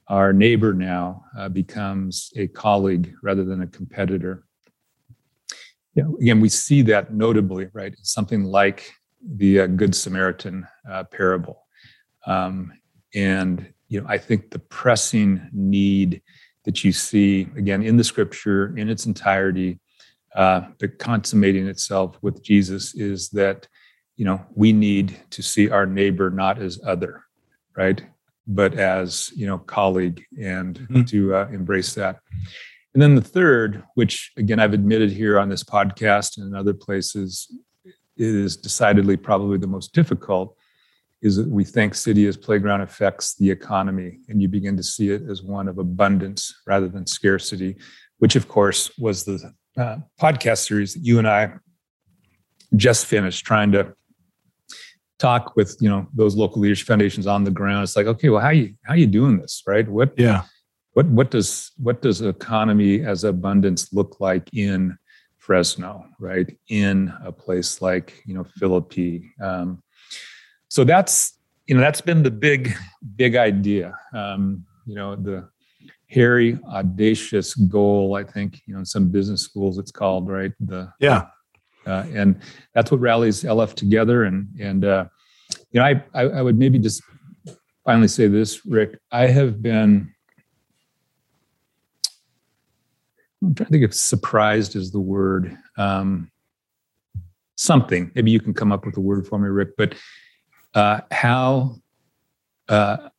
our 0.08 0.34
neighbor 0.34 0.74
now 0.74 1.24
uh, 1.38 1.50
becomes 1.50 2.32
a 2.36 2.48
colleague 2.48 3.14
rather 3.22 3.44
than 3.44 3.62
a 3.62 3.68
competitor. 3.68 4.46
Yeah, 5.96 6.06
again, 6.22 6.40
we 6.40 6.50
see 6.50 6.82
that 6.84 7.14
notably, 7.14 7.70
right? 7.74 7.96
Something 8.04 8.44
like 8.44 8.92
the 9.22 9.62
uh, 9.62 9.68
Good 9.68 9.96
Samaritan 9.96 10.68
uh, 10.90 11.04
parable. 11.04 11.66
Um, 12.26 12.74
and, 13.14 13.74
you 13.88 14.02
know, 14.02 14.08
I 14.08 14.18
think 14.18 14.52
the 14.52 14.60
pressing 14.60 15.50
need 15.52 16.22
that 16.66 16.84
you 16.84 16.92
see, 16.92 17.48
again, 17.56 17.82
in 17.84 17.98
the 17.98 18.04
scripture 18.04 18.78
in 18.78 18.90
its 18.90 19.06
entirety, 19.06 19.80
uh, 20.36 20.62
but 20.80 21.00
consummating 21.00 21.68
itself 21.68 22.18
with 22.22 22.44
Jesus 22.44 22.94
is 22.96 23.30
that, 23.30 23.68
you 24.16 24.26
know, 24.26 24.46
we 24.54 24.72
need 24.72 25.18
to 25.32 25.42
see 25.42 25.70
our 25.70 25.86
neighbor 25.86 26.30
not 26.30 26.62
as 26.62 26.80
other, 26.86 27.24
right? 27.80 28.04
But 28.46 28.74
as 28.74 29.32
you 29.36 29.48
know, 29.48 29.58
colleague, 29.58 30.22
and 30.42 30.78
mm-hmm. 30.80 31.04
to 31.04 31.36
uh, 31.36 31.48
embrace 31.48 31.94
that. 31.96 32.20
And 32.94 33.02
then 33.02 33.16
the 33.16 33.22
third, 33.22 33.84
which 33.96 34.32
again 34.38 34.60
I've 34.60 34.74
admitted 34.74 35.12
here 35.12 35.40
on 35.40 35.50
this 35.50 35.64
podcast 35.64 36.38
and 36.38 36.48
in 36.48 36.56
other 36.56 36.74
places, 36.74 37.32
is 38.18 38.58
decidedly 38.58 39.16
probably 39.16 39.58
the 39.58 39.74
most 39.78 39.94
difficult, 39.94 40.56
is 41.22 41.38
that 41.38 41.48
we 41.48 41.64
think 41.64 41.96
city 41.96 42.28
as 42.28 42.36
playground 42.36 42.82
affects 42.82 43.36
the 43.36 43.50
economy, 43.50 44.20
and 44.28 44.42
you 44.42 44.50
begin 44.50 44.76
to 44.76 44.84
see 44.84 45.10
it 45.10 45.22
as 45.30 45.42
one 45.42 45.68
of 45.70 45.78
abundance 45.78 46.54
rather 46.68 46.90
than 46.90 47.08
scarcity, 47.08 47.78
which 48.18 48.36
of 48.36 48.48
course 48.48 48.92
was 48.98 49.24
the 49.24 49.54
uh, 49.78 49.98
podcast 50.20 50.68
series 50.68 50.94
that 50.94 51.06
you 51.06 51.18
and 51.18 51.28
I 51.28 51.54
just 52.76 53.06
finished 53.06 53.46
trying 53.46 53.72
to 53.72 53.94
talk 55.20 55.56
with 55.56 55.78
you 55.80 55.90
know 55.90 56.08
those 56.14 56.36
local 56.36 56.62
leadership 56.62 56.88
foundations 56.88 57.28
on 57.28 57.44
the 57.44 57.52
ground. 57.52 57.84
It's 57.84 57.96
like 57.96 58.08
okay 58.08 58.30
well 58.30 58.42
how 58.42 58.50
you 58.50 58.74
how 58.84 58.96
you 58.96 59.06
doing 59.06 59.40
this 59.40 59.64
right? 59.68 59.88
What 59.88 60.14
yeah. 60.18 60.44
what 60.94 61.06
what 61.08 61.30
does 61.30 61.72
what 61.78 62.02
does 62.02 62.22
economy 62.22 63.04
as 63.04 63.24
abundance 63.24 63.94
look 63.94 64.20
like 64.20 64.50
in 64.54 64.98
fresno 65.38 66.06
right? 66.20 66.58
In 66.70 67.14
a 67.24 67.32
place 67.32 67.82
like 67.82 68.22
you 68.26 68.34
know 68.34 68.46
philippi. 68.58 69.32
Um, 69.42 69.84
so 70.70 70.84
that's 70.84 71.38
you 71.68 71.76
know 71.76 71.82
that's 71.82 72.02
been 72.02 72.24
the 72.24 72.32
big 72.32 72.74
big 73.16 73.36
idea. 73.36 73.98
Um, 74.14 74.66
you 74.86 74.96
know 74.96 75.16
the 75.16 75.48
hairy 76.08 76.58
audacious 76.68 77.54
goal 77.54 78.16
i 78.16 78.24
think 78.24 78.62
you 78.66 78.74
know 78.74 78.80
in 78.80 78.86
some 78.86 79.10
business 79.10 79.44
schools 79.44 79.78
it's 79.78 79.92
called 79.92 80.28
right? 80.28 80.52
The 80.60 80.92
yeah 81.00 81.28
uh, 81.90 82.06
and 82.14 82.40
that's 82.74 82.92
what 82.92 83.00
rallies 83.00 83.44
LF 83.44 83.74
together. 83.74 84.24
And 84.24 84.48
and 84.60 84.86
uh, 84.86 85.06
you 85.72 85.80
know, 85.80 85.86
I, 85.86 86.04
I, 86.14 86.22
I 86.22 86.42
would 86.42 86.58
maybe 86.58 86.80
just 86.80 87.02
finally 87.84 88.08
say 88.08 88.28
this, 88.28 88.66
Rick. 88.66 89.00
I 89.12 89.28
have 89.28 89.62
been. 89.62 90.14
I'm 93.42 93.56
trying 93.56 93.68
to 93.68 93.72
think 93.72 93.84
if 93.86 93.94
surprised 93.94 94.76
is 94.76 94.92
the 94.92 95.00
word. 95.00 95.58
Um, 95.78 96.30
something. 97.56 98.10
Maybe 98.16 98.32
you 98.32 98.40
can 98.40 98.54
come 98.54 98.72
up 98.72 98.86
with 98.86 98.96
a 98.96 99.02
word 99.02 99.28
for 99.28 99.38
me, 99.38 99.50
Rick. 99.50 99.76
But 99.78 99.96
uh, 100.74 101.02
how 101.12 101.76
uh, 102.70 103.10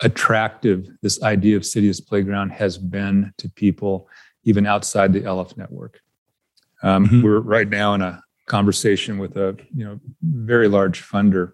attractive 0.00 0.88
this 1.02 1.22
idea 1.22 1.56
of 1.56 1.64
city 1.64 1.88
as 1.88 2.00
playground 2.00 2.50
has 2.50 2.76
been 2.76 3.32
to 3.38 3.48
people 3.50 4.08
even 4.44 4.66
outside 4.66 5.12
the 5.12 5.20
LF 5.20 5.56
network. 5.56 6.00
Um, 6.82 7.06
mm-hmm. 7.06 7.22
We're 7.22 7.40
right 7.40 7.68
now 7.68 7.94
in 7.94 8.02
a 8.02 8.22
conversation 8.46 9.18
with 9.18 9.36
a 9.36 9.56
you 9.74 9.84
know 9.84 10.00
very 10.22 10.68
large 10.68 11.02
funder, 11.02 11.52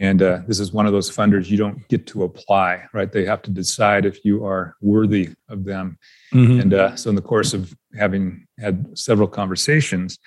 and 0.00 0.22
uh, 0.22 0.40
this 0.46 0.60
is 0.60 0.72
one 0.72 0.86
of 0.86 0.92
those 0.92 1.10
funders 1.10 1.48
you 1.48 1.56
don't 1.56 1.86
get 1.88 2.06
to 2.08 2.24
apply, 2.24 2.84
right? 2.92 3.10
They 3.10 3.24
have 3.24 3.42
to 3.42 3.50
decide 3.50 4.06
if 4.06 4.24
you 4.24 4.44
are 4.44 4.76
worthy 4.80 5.30
of 5.48 5.64
them. 5.64 5.98
Mm-hmm. 6.32 6.60
And 6.60 6.74
uh, 6.74 6.96
so, 6.96 7.10
in 7.10 7.16
the 7.16 7.22
course 7.22 7.52
of 7.54 7.74
having 7.98 8.46
had 8.58 8.96
several 8.96 9.28
conversations, 9.28 10.18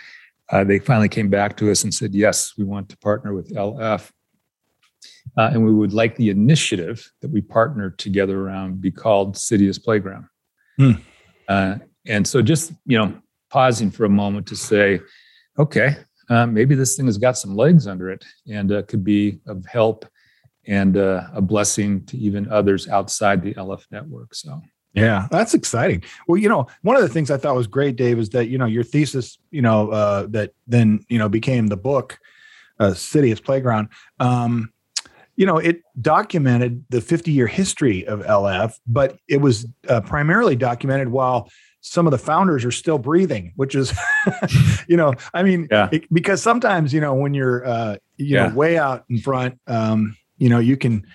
uh, 0.49 0.63
they 0.63 0.79
finally 0.79 1.09
came 1.09 1.29
back 1.29 1.57
to 1.57 1.71
us 1.71 1.83
and 1.83 1.93
said, 1.93 2.13
"Yes, 2.13 2.53
we 2.57 2.63
want 2.63 2.89
to 2.89 2.97
partner 2.97 3.33
with 3.33 3.53
LF." 3.53 4.09
Uh, 5.37 5.49
and 5.53 5.63
we 5.63 5.73
would 5.73 5.93
like 5.93 6.15
the 6.15 6.29
initiative 6.29 7.09
that 7.21 7.31
we 7.31 7.41
partner 7.41 7.89
together 7.89 8.41
around 8.41 8.81
be 8.81 8.91
called 8.91 9.37
City 9.37 9.69
as 9.69 9.79
Playground. 9.79 10.25
Mm. 10.79 10.99
and 12.07 12.27
so, 12.27 12.41
just 12.41 12.73
you 12.85 12.97
know, 12.97 13.20
pausing 13.51 13.91
for 13.91 14.05
a 14.05 14.09
moment 14.09 14.47
to 14.47 14.55
say, 14.55 14.99
okay, 15.59 15.97
uh, 16.29 16.47
maybe 16.47 16.73
this 16.73 16.95
thing 16.95 17.05
has 17.05 17.17
got 17.17 17.37
some 17.37 17.55
legs 17.55 17.85
under 17.85 18.09
it 18.09 18.23
and 18.47 18.71
uh, 18.71 18.81
could 18.83 19.03
be 19.03 19.39
of 19.47 19.65
help 19.65 20.05
and 20.65 20.95
uh, 20.97 21.27
a 21.33 21.41
blessing 21.41 22.05
to 22.05 22.17
even 22.17 22.49
others 22.49 22.87
outside 22.87 23.43
the 23.43 23.53
LF 23.55 23.83
network. 23.91 24.33
So. 24.33 24.61
Yeah, 24.93 25.27
that's 25.31 25.53
exciting. 25.53 26.03
Well, 26.27 26.37
you 26.37 26.49
know, 26.49 26.67
one 26.81 26.95
of 26.95 27.01
the 27.01 27.09
things 27.09 27.31
I 27.31 27.37
thought 27.37 27.55
was 27.55 27.67
great, 27.67 27.95
Dave, 27.95 28.19
is 28.19 28.29
that 28.31 28.47
you 28.47 28.57
know 28.57 28.65
your 28.65 28.83
thesis, 28.83 29.37
you 29.49 29.61
know, 29.61 29.89
uh, 29.89 30.27
that 30.31 30.51
then 30.67 31.05
you 31.07 31.17
know 31.17 31.29
became 31.29 31.67
the 31.67 31.77
book, 31.77 32.19
uh, 32.77 32.93
"City 32.93 33.31
as 33.31 33.39
Playground." 33.39 33.87
Um, 34.19 34.73
you 35.41 35.47
know, 35.47 35.57
it 35.57 35.81
documented 35.99 36.85
the 36.89 37.01
50 37.01 37.31
year 37.31 37.47
history 37.47 38.05
of 38.05 38.19
LF, 38.19 38.75
but 38.85 39.17
it 39.27 39.37
was 39.37 39.65
uh, 39.89 39.99
primarily 40.01 40.55
documented 40.55 41.09
while 41.09 41.49
some 41.79 42.05
of 42.05 42.11
the 42.11 42.19
founders 42.19 42.63
are 42.63 42.69
still 42.69 42.99
breathing, 42.99 43.51
which 43.55 43.73
is, 43.73 43.91
you 44.87 44.95
know, 44.95 45.15
I 45.33 45.41
mean, 45.41 45.67
yeah. 45.71 45.89
it, 45.91 46.03
because 46.13 46.43
sometimes, 46.43 46.93
you 46.93 47.01
know, 47.01 47.15
when 47.15 47.33
you're, 47.33 47.65
uh, 47.65 47.95
you 48.17 48.35
yeah. 48.35 48.49
know, 48.49 48.53
way 48.53 48.77
out 48.77 49.03
in 49.09 49.17
front, 49.17 49.59
um, 49.65 50.15
you 50.37 50.47
know, 50.47 50.59
you 50.59 50.77
can, 50.77 51.07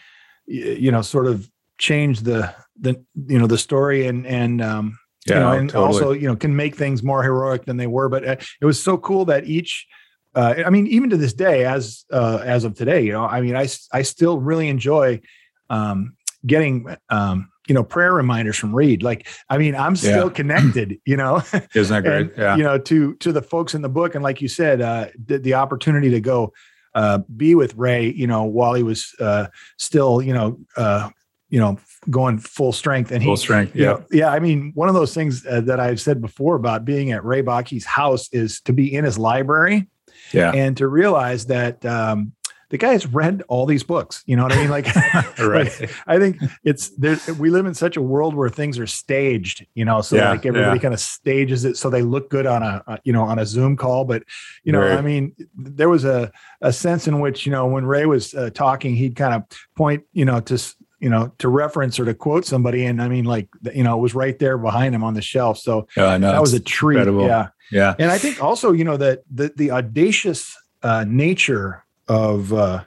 you 0.49 0.91
know, 0.91 1.03
sort 1.03 1.29
of 1.29 1.49
change 1.79 2.23
the, 2.23 2.53
the, 2.81 3.01
you 3.29 3.39
know, 3.39 3.47
the 3.47 3.59
story 3.59 4.09
and, 4.09 4.27
and, 4.27 4.61
um, 4.61 4.99
Yeah, 5.25 5.35
you 5.35 5.41
know, 5.41 5.53
and 5.53 5.71
totally. 5.71 5.87
also 5.87 6.13
you 6.13 6.27
know 6.27 6.35
can 6.35 6.57
make 6.57 6.75
things 6.75 7.03
more 7.03 7.23
heroic 7.23 7.65
than 7.65 7.77
they 7.77 7.87
were. 7.87 8.09
But 8.09 8.27
uh, 8.27 8.37
it 8.61 8.65
was 8.65 8.83
so 8.83 8.99
cool 8.99 9.25
that 9.27 9.45
each. 9.47 9.87
Uh, 10.37 10.63
I 10.67 10.71
mean, 10.71 10.87
even 10.89 11.09
to 11.11 11.17
this 11.17 11.33
day, 11.33 11.65
as 11.65 12.05
uh, 12.13 12.43
as 12.45 12.65
of 12.65 12.75
today, 12.75 13.01
you 13.01 13.13
know, 13.13 13.25
I 13.25 13.41
mean, 13.41 13.57
I 13.57 13.69
I 13.91 14.03
still 14.03 14.39
really 14.39 14.69
enjoy 14.69 15.23
um, 15.71 16.15
getting 16.45 16.95
um, 17.09 17.49
you 17.67 17.75
know 17.75 17.83
prayer 17.83 18.13
reminders 18.13 18.57
from 18.57 18.75
Reid. 18.75 19.03
Like, 19.03 19.27
I 19.49 19.57
mean, 19.57 19.75
I'm 19.75 19.97
still 19.97 20.27
yeah. 20.27 20.33
connected. 20.33 21.01
You 21.07 21.17
know, 21.17 21.37
isn't 21.75 21.95
that 21.95 22.03
great? 22.03 22.21
and, 22.21 22.33
yeah. 22.37 22.57
You 22.57 22.65
know, 22.65 22.79
to 22.79 23.15
to 23.15 23.33
the 23.33 23.41
folks 23.41 23.75
in 23.75 23.81
the 23.81 23.89
book, 23.89 24.15
and 24.15 24.23
like 24.23 24.43
you 24.43 24.49
said, 24.49 24.83
uh, 24.83 25.07
the, 25.25 25.39
the 25.39 25.55
opportunity 25.55 26.11
to 26.11 26.21
go 26.21 26.53
uh, 26.95 27.21
be 27.35 27.55
with 27.55 27.75
Ray. 27.75 28.13
You 28.13 28.27
know, 28.27 28.45
while 28.45 28.75
he 28.75 28.83
was 28.83 29.15
uh, 29.19 29.47
still, 29.79 30.21
you 30.21 30.35
know, 30.35 30.59
uh, 30.77 31.09
you 31.49 31.61
know, 31.61 31.79
going 32.11 32.39
full 32.39 32.73
strength. 32.73 33.11
And 33.11 33.23
he, 33.23 33.27
full 33.27 33.39
strength. 33.39 33.75
Yeah. 33.75 33.87
Know, 33.87 34.05
yeah. 34.11 34.33
I 34.33 34.39
mean, 34.39 34.73
one 34.75 34.89
of 34.89 34.95
those 34.95 35.15
things 35.15 35.47
uh, 35.47 35.63
that 35.63 35.81
I've 35.81 36.01
said 36.01 36.21
before 36.21 36.57
about 36.57 36.85
being 36.85 37.13
at 37.13 37.25
Ray 37.25 37.43
Bakke's 37.43 37.87
house 37.87 38.29
is 38.33 38.61
to 38.63 38.75
be 38.75 38.95
in 38.95 39.05
his 39.05 39.19
library. 39.19 39.89
Yeah. 40.33 40.53
And 40.53 40.77
to 40.79 40.89
realize 40.89 41.47
that, 41.47 41.85
um, 41.85 42.33
the 42.69 42.79
guy's 42.79 43.07
read 43.07 43.43
all 43.49 43.65
these 43.65 43.85
books. 43.85 44.25
You 44.27 44.37
know 44.37 44.43
what 44.43 44.53
I 44.53 44.57
mean? 44.57 44.71
Like, 44.71 44.87
right. 45.39 45.81
like 45.81 45.91
I 46.07 46.19
think 46.19 46.39
it's 46.65 46.89
there. 46.91 47.19
We 47.39 47.51
live 47.51 47.67
in 47.67 47.75
such 47.75 47.97
a 47.97 48.03
world 48.03 48.35
where 48.35 48.49
things 48.49 48.79
are 48.79 48.87
staged. 48.87 49.65
You 49.75 49.85
know, 49.85 50.01
so 50.01 50.17
yeah, 50.17 50.31
like 50.31 50.45
everybody 50.45 50.77
yeah. 50.77 50.83
kind 50.83 50.95
of 50.95 51.01
stages 51.01 51.65
it 51.65 51.77
so 51.77 51.91
they 51.91 52.03
look 52.03 52.29
good 52.29 52.47
on 52.47 52.63
a, 52.63 52.83
a, 52.87 52.99
you 53.05 53.13
know 53.13 53.23
on 53.23 53.39
a 53.39 53.47
Zoom 53.47 53.77
call. 53.77 54.05
But 54.05 54.25
you 54.65 54.73
know, 54.73 54.81
right. 54.81 54.99
I 54.99 55.01
mean, 55.01 55.35
there 55.55 55.89
was 55.89 56.05
a 56.05 56.33
a 56.61 56.73
sense 56.73 57.07
in 57.07 57.21
which 57.21 57.47
you 57.47 57.53
know 57.53 57.67
when 57.67 57.87
Ray 57.87 58.07
was 58.07 58.35
uh, 58.35 58.51
talking, 58.51 58.97
he'd 58.97 59.15
kind 59.15 59.35
of 59.35 59.45
point 59.77 60.05
you 60.13 60.25
know 60.25 60.41
to 60.41 60.59
you 60.99 61.11
know, 61.11 61.31
to 61.39 61.49
reference 61.49 62.01
or 62.01 62.07
to 62.07 62.15
quote 62.15 62.47
somebody. 62.47 62.87
And 62.87 63.03
I 63.03 63.09
mean, 63.09 63.27
like, 63.27 63.49
you 63.75 63.85
know, 63.85 63.99
it 63.99 64.01
was 64.01 64.15
right 64.15 64.39
there 64.39 64.57
behind 64.57 64.95
him 64.95 65.05
on 65.05 65.13
the 65.13 65.21
shelf. 65.21 65.59
So 65.59 65.87
yeah, 65.97 66.17
that 66.19 66.41
was 66.41 66.55
a 66.55 66.61
treat. 66.61 66.97
Incredible. 66.97 67.27
Yeah. 67.27 67.49
Yeah. 67.71 67.95
And 67.99 68.11
I 68.11 68.19
think 68.19 68.43
also, 68.43 68.73
you 68.73 68.85
know, 68.85 68.97
that 68.97 69.23
the, 69.31 69.53
the 69.57 69.71
audacious 69.71 70.57
uh, 70.83 71.05
nature 71.07 71.85
of 72.09 72.53
uh, 72.53 72.85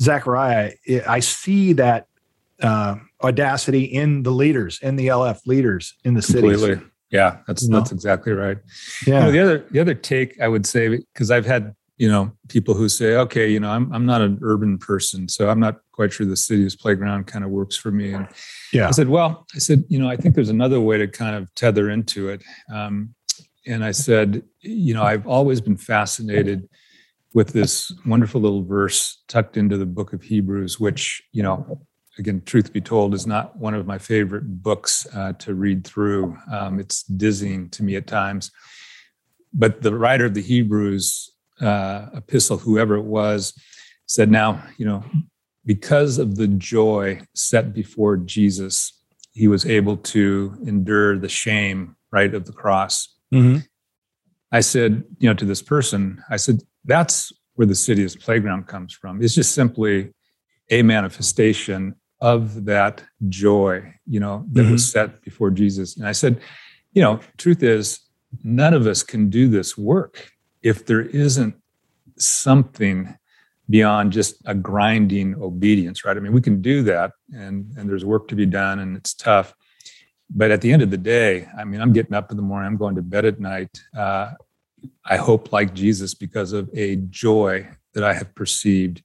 Zechariah, 0.00 0.72
I 1.06 1.20
see 1.20 1.72
that 1.74 2.06
uh, 2.62 2.96
audacity 3.22 3.84
in 3.84 4.22
the 4.22 4.30
leaders, 4.30 4.78
in 4.82 4.96
the 4.96 5.08
LF 5.08 5.46
leaders 5.46 5.94
in 6.04 6.14
the 6.14 6.22
city. 6.22 6.80
Yeah, 7.10 7.38
that's 7.48 7.64
you 7.64 7.70
that's 7.70 7.90
exactly 7.90 8.32
right. 8.32 8.58
Yeah. 9.04 9.14
You 9.14 9.24
know, 9.24 9.32
the 9.32 9.40
other 9.40 9.58
the 9.72 9.80
other 9.80 9.94
take 9.94 10.40
I 10.40 10.46
would 10.46 10.64
say 10.64 11.00
because 11.12 11.32
I've 11.32 11.44
had 11.44 11.74
you 12.00 12.08
know 12.08 12.32
people 12.48 12.72
who 12.72 12.88
say 12.88 13.14
okay 13.14 13.46
you 13.46 13.60
know 13.60 13.68
i'm, 13.68 13.92
I'm 13.92 14.06
not 14.06 14.22
an 14.22 14.38
urban 14.40 14.78
person 14.78 15.28
so 15.28 15.50
i'm 15.50 15.60
not 15.60 15.80
quite 15.92 16.14
sure 16.14 16.24
the 16.24 16.34
city's 16.34 16.74
playground 16.74 17.26
kind 17.26 17.44
of 17.44 17.50
works 17.50 17.76
for 17.76 17.90
me 17.90 18.14
and 18.14 18.26
yeah 18.72 18.88
i 18.88 18.90
said 18.90 19.10
well 19.10 19.46
i 19.54 19.58
said 19.58 19.84
you 19.88 19.98
know 19.98 20.08
i 20.08 20.16
think 20.16 20.34
there's 20.34 20.48
another 20.48 20.80
way 20.80 20.96
to 20.96 21.06
kind 21.06 21.36
of 21.36 21.54
tether 21.54 21.90
into 21.90 22.30
it 22.30 22.42
um, 22.72 23.14
and 23.66 23.84
i 23.84 23.90
said 23.90 24.42
you 24.60 24.94
know 24.94 25.02
i've 25.02 25.26
always 25.26 25.60
been 25.60 25.76
fascinated 25.76 26.68
with 27.32 27.52
this 27.52 27.92
wonderful 28.06 28.40
little 28.40 28.64
verse 28.64 29.22
tucked 29.28 29.56
into 29.56 29.76
the 29.76 29.86
book 29.86 30.12
of 30.12 30.22
hebrews 30.22 30.80
which 30.80 31.22
you 31.32 31.42
know 31.42 31.80
again 32.18 32.42
truth 32.44 32.72
be 32.72 32.80
told 32.80 33.14
is 33.14 33.26
not 33.26 33.56
one 33.56 33.74
of 33.74 33.86
my 33.86 33.98
favorite 33.98 34.62
books 34.62 35.06
uh, 35.14 35.32
to 35.34 35.54
read 35.54 35.86
through 35.86 36.36
um, 36.52 36.80
it's 36.80 37.02
dizzying 37.04 37.68
to 37.70 37.82
me 37.82 37.96
at 37.96 38.06
times 38.06 38.50
but 39.52 39.82
the 39.82 39.94
writer 39.94 40.26
of 40.26 40.34
the 40.34 40.42
hebrews 40.42 41.30
uh, 41.60 42.06
epistle, 42.14 42.58
whoever 42.58 42.96
it 42.96 43.04
was, 43.04 43.54
said, 44.06 44.30
Now, 44.30 44.62
you 44.76 44.86
know, 44.86 45.04
because 45.64 46.18
of 46.18 46.36
the 46.36 46.48
joy 46.48 47.20
set 47.34 47.72
before 47.72 48.16
Jesus, 48.16 48.98
he 49.32 49.46
was 49.46 49.66
able 49.66 49.96
to 49.98 50.56
endure 50.66 51.18
the 51.18 51.28
shame, 51.28 51.96
right, 52.10 52.34
of 52.34 52.46
the 52.46 52.52
cross. 52.52 53.14
Mm-hmm. 53.32 53.58
I 54.52 54.60
said, 54.60 55.04
you 55.18 55.28
know, 55.28 55.34
to 55.34 55.44
this 55.44 55.62
person, 55.62 56.22
I 56.28 56.36
said, 56.36 56.62
that's 56.84 57.32
where 57.54 57.66
the 57.66 57.74
city's 57.74 58.16
playground 58.16 58.66
comes 58.66 58.92
from. 58.92 59.22
It's 59.22 59.34
just 59.34 59.54
simply 59.54 60.12
a 60.70 60.82
manifestation 60.82 61.94
of 62.20 62.64
that 62.64 63.02
joy, 63.28 63.94
you 64.06 64.20
know, 64.20 64.44
that 64.52 64.62
mm-hmm. 64.62 64.72
was 64.72 64.90
set 64.90 65.22
before 65.22 65.50
Jesus. 65.50 65.96
And 65.96 66.06
I 66.06 66.12
said, 66.12 66.40
you 66.92 67.02
know, 67.02 67.20
truth 67.38 67.62
is, 67.62 68.00
none 68.44 68.74
of 68.74 68.86
us 68.86 69.02
can 69.02 69.30
do 69.30 69.48
this 69.48 69.76
work 69.76 70.30
if 70.62 70.86
there 70.86 71.02
isn't 71.02 71.54
something 72.16 73.16
beyond 73.68 74.12
just 74.12 74.36
a 74.46 74.54
grinding 74.54 75.34
obedience, 75.40 76.04
right? 76.04 76.16
I 76.16 76.20
mean, 76.20 76.32
we 76.32 76.40
can 76.40 76.60
do 76.60 76.82
that 76.82 77.12
and, 77.32 77.72
and 77.76 77.88
there's 77.88 78.04
work 78.04 78.28
to 78.28 78.34
be 78.34 78.46
done 78.46 78.80
and 78.80 78.96
it's 78.96 79.14
tough. 79.14 79.54
But 80.32 80.50
at 80.50 80.60
the 80.60 80.72
end 80.72 80.82
of 80.82 80.90
the 80.90 80.96
day, 80.96 81.48
I 81.58 81.64
mean, 81.64 81.80
I'm 81.80 81.92
getting 81.92 82.14
up 82.14 82.30
in 82.30 82.36
the 82.36 82.42
morning, 82.42 82.66
I'm 82.68 82.76
going 82.76 82.94
to 82.94 83.02
bed 83.02 83.24
at 83.24 83.40
night. 83.40 83.82
Uh, 83.96 84.32
I 85.04 85.16
hope 85.16 85.52
like 85.52 85.74
Jesus 85.74 86.14
because 86.14 86.52
of 86.52 86.70
a 86.72 86.96
joy 86.96 87.68
that 87.94 88.04
I 88.04 88.14
have 88.14 88.34
perceived 88.34 89.02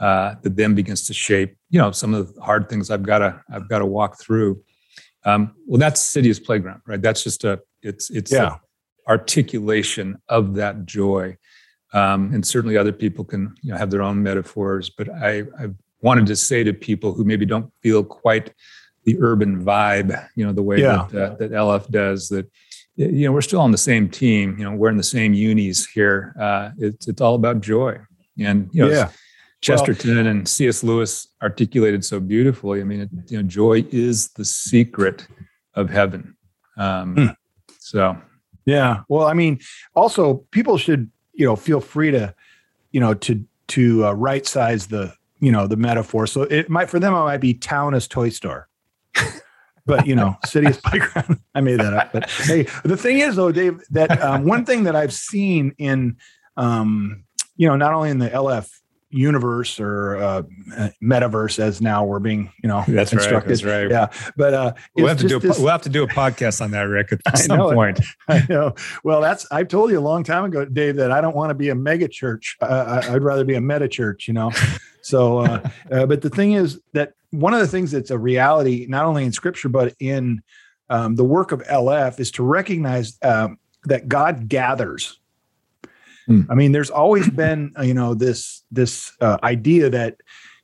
uh, 0.00 0.34
that 0.42 0.56
then 0.56 0.74
begins 0.74 1.06
to 1.06 1.14
shape, 1.14 1.56
you 1.70 1.78
know, 1.78 1.92
some 1.92 2.14
of 2.14 2.34
the 2.34 2.40
hard 2.40 2.68
things 2.68 2.90
I've 2.90 3.04
got 3.04 3.18
to 3.18 3.40
I've 3.52 3.68
got 3.68 3.78
to 3.78 3.86
walk 3.86 4.18
through. 4.18 4.62
Um, 5.24 5.54
well, 5.66 5.78
that's 5.78 6.00
City's 6.00 6.40
playground, 6.40 6.80
right? 6.86 7.00
That's 7.00 7.22
just 7.22 7.44
a 7.44 7.60
it's 7.82 8.10
it's 8.10 8.32
yeah 8.32 8.56
articulation 9.08 10.18
of 10.28 10.54
that 10.54 10.86
joy. 10.86 11.36
Um, 11.92 12.32
and 12.34 12.44
certainly 12.44 12.76
other 12.76 12.92
people 12.92 13.24
can 13.24 13.54
you 13.62 13.72
know, 13.72 13.78
have 13.78 13.90
their 13.90 14.02
own 14.02 14.22
metaphors, 14.22 14.90
but 14.90 15.08
I, 15.10 15.40
I 15.60 15.68
wanted 16.00 16.26
to 16.26 16.36
say 16.36 16.64
to 16.64 16.72
people 16.72 17.12
who 17.12 17.24
maybe 17.24 17.46
don't 17.46 17.72
feel 17.82 18.02
quite 18.02 18.52
the 19.04 19.16
urban 19.20 19.64
vibe, 19.64 20.28
you 20.34 20.46
know, 20.46 20.52
the 20.52 20.62
way 20.62 20.80
yeah. 20.80 21.06
that, 21.12 21.32
uh, 21.32 21.34
that 21.36 21.50
LF 21.52 21.90
does, 21.90 22.28
that 22.28 22.50
you 22.96 23.26
know 23.26 23.32
we're 23.32 23.40
still 23.40 23.60
on 23.60 23.72
the 23.72 23.78
same 23.78 24.08
team. 24.08 24.56
You 24.58 24.64
know, 24.64 24.76
we're 24.76 24.90
in 24.90 24.96
the 24.96 25.02
same 25.02 25.34
unis 25.34 25.86
here. 25.86 26.34
Uh, 26.38 26.70
it's 26.78 27.08
it's 27.08 27.20
all 27.20 27.34
about 27.34 27.60
joy, 27.60 27.98
and 28.38 28.68
you 28.72 28.82
know, 28.82 28.90
yeah. 28.90 29.10
Chesterton 29.60 30.16
well, 30.16 30.26
and 30.26 30.48
C.S. 30.48 30.84
Lewis 30.84 31.26
articulated 31.42 32.04
so 32.04 32.20
beautifully. 32.20 32.80
I 32.80 32.84
mean, 32.84 33.00
it, 33.00 33.10
you 33.28 33.38
know, 33.38 33.42
joy 33.42 33.84
is 33.90 34.28
the 34.32 34.44
secret 34.44 35.26
of 35.74 35.90
heaven. 35.90 36.36
Um, 36.76 37.16
hmm. 37.16 37.26
So 37.78 38.16
yeah. 38.64 39.02
Well, 39.08 39.26
I 39.26 39.34
mean, 39.34 39.60
also 39.94 40.44
people 40.50 40.78
should, 40.78 41.10
you 41.32 41.46
know, 41.46 41.56
feel 41.56 41.80
free 41.80 42.10
to, 42.10 42.34
you 42.92 43.00
know, 43.00 43.14
to 43.14 43.44
to 43.66 44.06
uh, 44.06 44.12
right 44.12 44.46
size 44.46 44.86
the, 44.86 45.14
you 45.40 45.50
know, 45.50 45.66
the 45.66 45.76
metaphor. 45.76 46.26
So 46.26 46.42
it 46.42 46.68
might 46.68 46.90
for 46.90 46.98
them 46.98 47.12
it 47.12 47.18
might 47.18 47.38
be 47.38 47.54
town 47.54 47.94
as 47.94 48.08
toy 48.08 48.30
store. 48.30 48.68
But 49.86 50.06
you 50.06 50.14
know, 50.14 50.36
city 50.44 50.68
is 50.68 50.76
playground. 50.84 51.40
I 51.54 51.60
made 51.60 51.80
that 51.80 51.94
up. 51.94 52.12
But 52.12 52.30
hey, 52.30 52.62
the 52.84 52.96
thing 52.96 53.18
is 53.18 53.36
though, 53.36 53.52
Dave, 53.52 53.80
that 53.90 54.22
um, 54.22 54.44
one 54.44 54.64
thing 54.64 54.84
that 54.84 54.96
I've 54.96 55.12
seen 55.12 55.74
in 55.78 56.16
um, 56.56 57.24
you 57.56 57.68
know, 57.68 57.76
not 57.76 57.94
only 57.94 58.10
in 58.10 58.18
the 58.18 58.30
LF 58.30 58.68
universe 59.14 59.78
or 59.78 60.16
uh, 60.16 60.42
metaverse 61.02 61.58
as 61.58 61.80
now 61.80 62.04
we're 62.04 62.18
being 62.18 62.52
you 62.62 62.68
know 62.68 62.84
that's 62.88 63.10
constructed. 63.10 63.48
Right, 63.48 63.48
that's 63.48 63.64
right. 63.64 63.90
Yeah, 63.90 64.30
but 64.36 64.54
uh, 64.54 64.74
we'll 64.94 65.06
have 65.06 65.18
to 65.18 65.28
do 65.28 65.36
a, 65.36 65.40
this, 65.40 65.58
we'll 65.58 65.70
have 65.70 65.82
to 65.82 65.88
do 65.88 66.02
a 66.02 66.08
podcast 66.08 66.60
on 66.60 66.72
that, 66.72 66.82
Rick, 66.82 67.12
at 67.12 67.38
some 67.38 67.60
I 67.60 67.74
point. 67.74 68.00
I 68.28 68.44
know. 68.48 68.74
Well, 69.04 69.20
that's 69.20 69.46
I've 69.50 69.68
told 69.68 69.90
you 69.90 69.98
a 69.98 70.02
long 70.02 70.24
time 70.24 70.44
ago, 70.44 70.64
Dave, 70.64 70.96
that 70.96 71.12
I 71.12 71.20
don't 71.20 71.36
want 71.36 71.50
to 71.50 71.54
be 71.54 71.68
a 71.68 71.74
mega 71.74 72.08
church. 72.08 72.56
Uh, 72.60 73.02
I'd 73.08 73.22
rather 73.22 73.44
be 73.44 73.54
a 73.54 73.60
meta 73.60 73.88
church. 73.88 74.26
You 74.26 74.34
know. 74.34 74.50
so, 75.02 75.38
uh, 75.38 75.70
uh, 75.90 76.06
but 76.06 76.22
the 76.22 76.30
thing 76.30 76.52
is 76.52 76.80
that 76.92 77.12
one 77.30 77.54
of 77.54 77.60
the 77.60 77.68
things 77.68 77.92
that's 77.92 78.10
a 78.10 78.18
reality, 78.18 78.86
not 78.88 79.04
only 79.04 79.24
in 79.24 79.32
Scripture 79.32 79.68
but 79.68 79.94
in 80.00 80.42
um, 80.90 81.14
the 81.14 81.24
work 81.24 81.52
of 81.52 81.62
LF, 81.62 82.18
is 82.18 82.30
to 82.32 82.42
recognize 82.42 83.16
um, 83.22 83.58
that 83.84 84.08
God 84.08 84.48
gathers 84.48 85.20
Hmm. 86.26 86.42
I 86.50 86.54
mean, 86.54 86.72
there's 86.72 86.90
always 86.90 87.28
been, 87.30 87.72
uh, 87.78 87.82
you 87.82 87.94
know, 87.94 88.14
this 88.14 88.62
this 88.70 89.12
uh, 89.20 89.38
idea 89.42 89.90
that, 89.90 90.16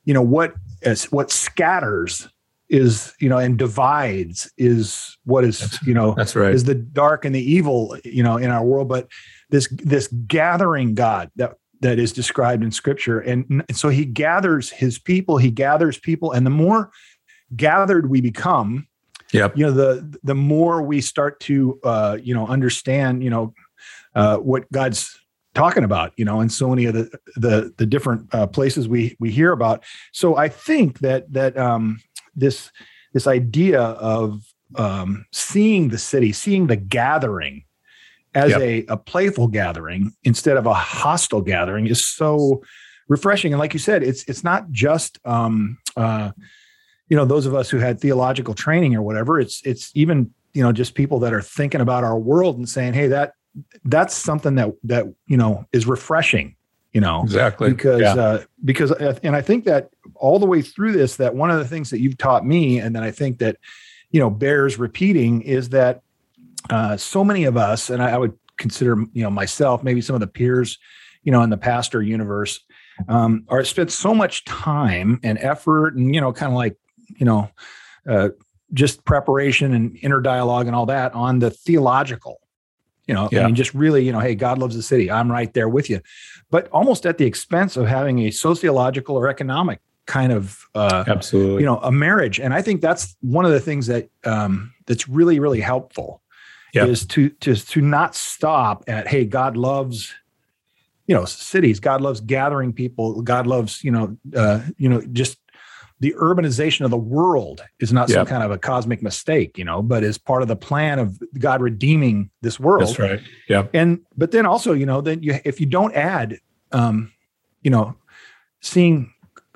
you 0.05 0.13
know, 0.13 0.21
what 0.21 0.53
is 0.81 1.05
what 1.05 1.31
scatters 1.31 2.27
is, 2.69 3.13
you 3.19 3.29
know, 3.29 3.37
and 3.37 3.57
divides 3.57 4.51
is 4.57 5.17
what 5.25 5.43
is, 5.43 5.77
you 5.85 5.93
know, 5.93 6.13
that's 6.15 6.35
right, 6.35 6.53
is 6.53 6.63
the 6.63 6.75
dark 6.75 7.25
and 7.25 7.35
the 7.35 7.51
evil, 7.51 7.97
you 8.03 8.23
know, 8.23 8.37
in 8.37 8.49
our 8.49 8.63
world. 8.63 8.87
But 8.87 9.07
this 9.49 9.67
this 9.69 10.07
gathering 10.27 10.95
God 10.95 11.29
that 11.35 11.55
that 11.81 11.99
is 11.99 12.13
described 12.13 12.63
in 12.63 12.71
Scripture, 12.71 13.19
and 13.19 13.63
so 13.71 13.89
He 13.89 14.05
gathers 14.05 14.69
His 14.69 14.97
people. 14.97 15.37
He 15.37 15.51
gathers 15.51 15.99
people, 15.99 16.31
and 16.31 16.45
the 16.45 16.51
more 16.51 16.91
gathered 17.55 18.09
we 18.09 18.21
become, 18.21 18.87
yeah, 19.31 19.49
you 19.53 19.65
know, 19.65 19.71
the 19.71 20.19
the 20.23 20.35
more 20.35 20.81
we 20.81 21.01
start 21.01 21.39
to, 21.41 21.79
uh, 21.83 22.17
you 22.21 22.33
know, 22.33 22.47
understand, 22.47 23.23
you 23.23 23.29
know, 23.29 23.53
uh, 24.15 24.37
what 24.37 24.71
God's 24.71 25.20
talking 25.53 25.83
about 25.83 26.13
you 26.17 26.25
know 26.25 26.41
in 26.41 26.49
so 26.49 26.69
many 26.69 26.85
of 26.85 26.93
the 26.93 27.09
the, 27.35 27.73
the 27.77 27.85
different 27.85 28.33
uh, 28.33 28.47
places 28.47 28.87
we 28.87 29.15
we 29.19 29.31
hear 29.31 29.51
about. 29.51 29.83
So 30.11 30.37
i 30.37 30.47
think 30.47 30.99
that 30.99 31.31
that 31.33 31.57
um 31.57 31.99
this 32.35 32.71
this 33.13 33.27
idea 33.27 33.81
of 33.81 34.41
um 34.75 35.25
seeing 35.31 35.89
the 35.89 35.97
city 35.97 36.31
seeing 36.31 36.67
the 36.67 36.77
gathering 36.77 37.63
as 38.33 38.51
yep. 38.51 38.61
a, 38.61 38.85
a 38.87 38.97
playful 38.97 39.47
gathering 39.47 40.13
instead 40.23 40.55
of 40.55 40.65
a 40.65 40.73
hostile 40.73 41.41
gathering 41.41 41.87
is 41.87 42.05
so 42.05 42.61
refreshing. 43.09 43.51
And 43.51 43.59
like 43.59 43.73
you 43.73 43.79
said 43.79 44.03
it's 44.03 44.23
it's 44.23 44.43
not 44.43 44.71
just 44.71 45.19
um 45.25 45.77
uh 45.97 46.31
you 47.09 47.17
know 47.17 47.25
those 47.25 47.45
of 47.45 47.53
us 47.53 47.69
who 47.69 47.77
had 47.77 47.99
theological 47.99 48.53
training 48.53 48.95
or 48.95 49.01
whatever. 49.01 49.39
It's 49.39 49.61
it's 49.65 49.91
even 49.95 50.31
you 50.53 50.63
know 50.63 50.71
just 50.71 50.95
people 50.95 51.19
that 51.19 51.33
are 51.33 51.41
thinking 51.41 51.81
about 51.81 52.05
our 52.05 52.17
world 52.17 52.57
and 52.57 52.69
saying 52.69 52.93
hey 52.93 53.07
that 53.07 53.33
that's 53.85 54.15
something 54.15 54.55
that 54.55 54.71
that 54.83 55.05
you 55.27 55.37
know 55.37 55.65
is 55.73 55.85
refreshing 55.85 56.55
you 56.93 57.01
know 57.01 57.21
exactly 57.23 57.69
because 57.69 58.01
yeah. 58.01 58.13
uh, 58.13 58.43
because 58.63 58.91
uh, 58.91 59.17
and 59.23 59.35
i 59.35 59.41
think 59.41 59.65
that 59.65 59.89
all 60.15 60.39
the 60.39 60.45
way 60.45 60.61
through 60.61 60.91
this 60.91 61.15
that 61.17 61.33
one 61.33 61.51
of 61.51 61.57
the 61.57 61.67
things 61.67 61.89
that 61.89 61.99
you've 61.99 62.17
taught 62.17 62.45
me 62.45 62.79
and 62.79 62.95
that 62.95 63.03
i 63.03 63.11
think 63.11 63.39
that 63.39 63.57
you 64.11 64.19
know 64.19 64.29
bears 64.29 64.77
repeating 64.77 65.41
is 65.41 65.69
that 65.69 66.01
uh, 66.69 66.95
so 66.95 67.23
many 67.23 67.45
of 67.45 67.57
us 67.57 67.89
and 67.89 68.03
I, 68.03 68.11
I, 68.11 68.17
would 68.17 68.37
consider 68.57 68.95
you 69.13 69.23
know 69.23 69.31
myself 69.31 69.83
maybe 69.83 70.01
some 70.01 70.13
of 70.13 70.19
the 70.19 70.27
peers 70.27 70.77
you 71.23 71.31
know 71.31 71.41
in 71.41 71.49
the 71.49 71.57
pastor 71.57 72.01
universe 72.01 72.59
um, 73.07 73.45
are 73.47 73.63
spent 73.63 73.91
so 73.91 74.13
much 74.13 74.45
time 74.45 75.19
and 75.23 75.37
effort 75.39 75.95
and 75.95 76.13
you 76.13 76.21
know 76.21 76.31
kind 76.31 76.51
of 76.51 76.55
like 76.55 76.77
you 77.07 77.25
know 77.25 77.49
uh, 78.07 78.29
just 78.73 79.03
preparation 79.05 79.73
and 79.73 79.97
inner 80.01 80.21
dialogue 80.21 80.67
and 80.67 80.75
all 80.75 80.85
that 80.85 81.13
on 81.13 81.39
the 81.39 81.49
theological 81.49 82.40
you 83.07 83.13
know 83.13 83.29
yeah. 83.31 83.43
I 83.43 83.45
mean, 83.47 83.55
just 83.55 83.73
really 83.73 84.05
you 84.05 84.11
know 84.11 84.19
hey 84.19 84.35
god 84.35 84.57
loves 84.57 84.75
the 84.75 84.83
city. 84.83 85.09
I'm 85.09 85.31
right 85.31 85.53
there 85.53 85.69
with 85.69 85.89
you. 85.89 86.01
But 86.49 86.67
almost 86.69 87.05
at 87.05 87.17
the 87.17 87.25
expense 87.25 87.77
of 87.77 87.87
having 87.87 88.19
a 88.19 88.31
sociological 88.31 89.15
or 89.15 89.27
economic 89.27 89.79
kind 90.05 90.31
of 90.33 90.65
uh, 90.75 91.03
absolutely. 91.07 91.61
you 91.61 91.65
know 91.65 91.77
a 91.77 91.91
marriage. 91.91 92.39
And 92.39 92.53
i 92.53 92.61
think 92.61 92.81
that's 92.81 93.15
one 93.21 93.45
of 93.45 93.51
the 93.51 93.59
things 93.59 93.87
that 93.87 94.09
um, 94.25 94.73
that's 94.85 95.07
really 95.07 95.39
really 95.39 95.61
helpful 95.61 96.21
is 96.73 97.05
to 97.07 97.29
to 97.29 97.55
to 97.55 97.81
not 97.81 98.15
stop 98.15 98.83
at 98.87 99.07
hey 99.07 99.25
god 99.25 99.57
loves 99.57 100.13
you 101.11 101.15
know 101.17 101.25
cities. 101.25 101.81
God 101.81 101.99
loves 101.99 102.21
gathering 102.21 102.71
people. 102.71 103.21
God 103.21 103.45
loves 103.45 103.83
you 103.83 103.91
know 103.91 104.17
uh, 104.33 104.61
you 104.77 104.87
know 104.87 105.01
just 105.11 105.37
the 106.01 106.13
urbanization 106.19 106.83
of 106.83 106.91
the 106.91 106.97
world 106.97 107.63
is 107.79 107.93
not 107.93 108.09
some 108.09 108.25
kind 108.25 108.43
of 108.43 108.51
a 108.51 108.57
cosmic 108.57 109.01
mistake 109.01 109.57
you 109.57 109.63
know 109.63 109.81
but 109.81 110.03
is 110.03 110.17
part 110.17 110.41
of 110.41 110.47
the 110.47 110.55
plan 110.55 110.99
of 110.99 111.17
god 111.39 111.61
redeeming 111.61 112.29
this 112.41 112.59
world 112.59 112.81
that's 112.81 112.99
right 112.99 113.21
yeah 113.47 113.67
and 113.73 113.99
but 114.17 114.31
then 114.31 114.45
also 114.45 114.73
you 114.73 114.85
know 114.85 114.99
then 114.99 115.23
you 115.23 115.39
if 115.45 115.59
you 115.59 115.65
don't 115.65 115.95
add 115.95 116.37
um 116.71 117.11
you 117.61 117.71
know 117.71 117.95
seeing 118.61 119.13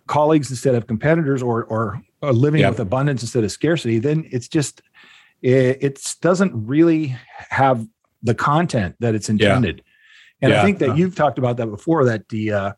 colleagues 0.08 0.50
instead 0.50 0.76
of 0.76 0.88
competitors 0.88 1.42
or 1.42 1.66
or, 1.66 2.02
or 2.22 2.32
living 2.32 2.62
yep. 2.62 2.72
with 2.72 2.80
abundance 2.80 3.22
instead 3.22 3.44
of 3.44 3.52
scarcity 3.52 4.00
then 4.00 4.28
it's 4.32 4.48
just 4.48 4.82
it, 5.42 5.78
it 5.82 6.16
doesn't 6.22 6.52
really 6.66 7.16
have 7.50 7.86
the 8.24 8.34
content 8.34 8.96
that 9.00 9.16
it's 9.16 9.30
intended. 9.30 9.78
Yeah. 10.42 10.50
And. 10.50 10.54
I 10.54 10.64
think 10.64 10.80
that 10.80 10.92
uh, 10.92 10.94
you've 10.96 11.16
talked 11.16 11.38
about 11.38 11.58
that 11.58 11.68
before. 11.68 12.04
That 12.06 12.28
the 12.30 12.52
uh, 12.52 12.74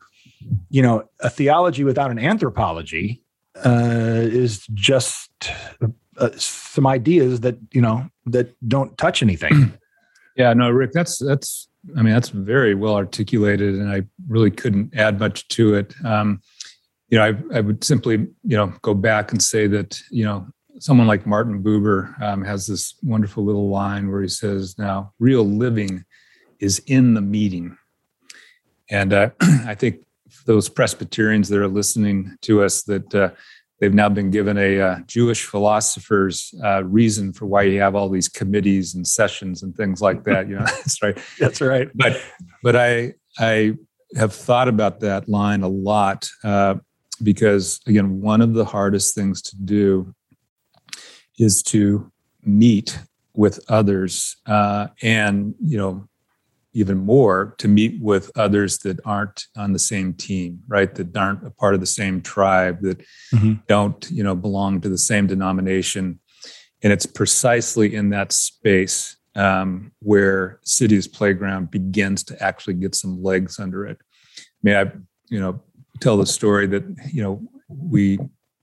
you 0.70 0.82
know 0.82 1.10
a 1.22 1.30
theology 1.30 1.84
without 1.84 2.12
an 2.12 2.20
anthropology 2.20 3.24
uh, 3.66 4.22
is 4.24 4.66
just 4.74 5.32
uh, 6.18 6.30
some 6.36 6.88
ideas 6.88 7.42
that 7.42 7.58
you 7.72 7.82
know 7.82 8.10
that 8.26 8.56
don't 8.68 8.98
touch 8.98 9.22
anything. 9.22 9.74
Yeah, 10.38 10.54
no, 10.54 10.70
Rick, 10.70 10.92
that's 10.92 11.18
that's. 11.18 11.68
I 11.98 12.04
mean, 12.04 12.14
that's 12.14 12.30
very 12.30 12.76
well 12.76 12.96
articulated, 12.96 13.76
and 13.76 13.90
I 13.90 14.04
really 14.28 14.52
couldn't 14.52 14.96
add 14.96 15.20
much 15.20 15.48
to 15.50 15.74
it. 15.74 15.96
Um, 16.06 16.42
you 17.10 17.18
know, 17.18 17.24
I, 17.24 17.58
I 17.58 17.62
would 17.62 17.84
simply, 17.84 18.28
you 18.44 18.58
know, 18.58 18.74
go 18.82 18.94
back 18.94 19.32
and 19.32 19.42
say 19.42 19.68
that, 19.68 20.00
you 20.12 20.26
know, 20.26 20.46
someone 20.80 21.08
like 21.08 21.26
Martin 21.26 21.64
Buber 21.64 22.22
um, 22.22 22.44
has 22.44 22.68
this 22.68 22.96
wonderful 23.02 23.44
little 23.44 23.70
line 23.70 24.12
where 24.12 24.22
he 24.22 24.28
says, 24.28 24.78
"Now, 24.78 25.14
real 25.18 25.44
living 25.44 26.06
is 26.60 26.80
in 26.86 27.14
the 27.16 27.22
meeting," 27.22 27.78
and 28.92 29.14
uh, 29.14 29.30
I 29.42 29.74
think 29.76 30.06
those 30.48 30.70
Presbyterians 30.70 31.50
that 31.50 31.60
are 31.60 31.68
listening 31.68 32.36
to 32.42 32.64
us 32.64 32.82
that 32.84 33.14
uh, 33.14 33.30
they've 33.80 33.94
now 33.94 34.10
been 34.10 34.32
given 34.32 34.58
a 34.58 34.80
uh, 34.80 35.00
Jewish 35.06 35.46
philosopher's 35.46 36.54
uh, 36.64 36.84
reason 36.86 37.34
for 37.34 37.46
why 37.46 37.64
you 37.64 37.80
have 37.82 37.96
all 37.96 38.10
these 38.10 38.30
committees 38.30 38.96
and 38.96 39.06
sessions 39.06 39.62
and 39.62 39.76
things 39.76 40.02
like 40.02 40.24
that. 40.24 40.48
You 40.48 40.56
know, 40.56 40.66
that's 40.66 41.04
right. 41.04 41.18
That's 41.38 41.62
right. 41.62 41.90
But 41.94 42.20
but 42.64 42.76
I 42.76 43.14
I 43.38 43.74
have 44.16 44.34
thought 44.34 44.70
about 44.70 45.02
that 45.02 45.28
line 45.28 45.62
a 45.62 45.68
lot 45.68 46.30
uh, 46.44 46.76
because 47.22 47.82
again, 47.86 48.22
one 48.22 48.42
of 48.42 48.54
the 48.54 48.66
hardest 48.66 49.14
things 49.14 49.42
to 49.44 49.56
do 49.58 50.16
is 51.38 51.62
to 51.68 52.12
meet 52.44 53.00
with 53.34 53.60
others 53.70 54.38
uh, 54.48 54.88
and 55.04 55.54
you 55.62 55.78
know 55.78 56.07
even 56.78 56.98
more 56.98 57.56
to 57.58 57.68
meet 57.68 58.00
with 58.02 58.30
others 58.36 58.78
that 58.80 59.00
aren't 59.04 59.46
on 59.58 59.74
the 59.74 59.80
same 59.80 60.14
team 60.14 60.60
right 60.68 60.94
that 60.94 61.16
aren't 61.18 61.46
a 61.46 61.50
part 61.50 61.74
of 61.74 61.80
the 61.80 61.86
same 61.86 62.22
tribe 62.22 62.80
that 62.82 63.00
mm-hmm. 63.34 63.54
don't 63.68 64.10
you 64.12 64.24
know 64.24 64.36
belong 64.36 64.80
to 64.80 64.88
the 64.88 64.98
same 64.98 65.26
denomination 65.26 66.20
and 66.84 66.94
it's 66.94 67.08
precisely 67.08 67.96
in 67.96 68.10
that 68.10 68.32
space 68.32 69.18
um, 69.36 69.92
where 70.00 70.60
city's 70.64 71.08
playground 71.08 71.72
begins 71.72 72.24
to 72.24 72.42
actually 72.44 72.76
get 72.76 72.94
some 72.94 73.24
legs 73.24 73.60
under 73.60 73.86
it 73.86 73.98
may 74.62 74.80
i 74.80 74.86
you 75.30 75.40
know 75.40 75.60
tell 76.00 76.18
the 76.18 76.26
story 76.26 76.68
that 76.68 76.84
you 77.12 77.24
know 77.24 77.42
we 77.68 78.20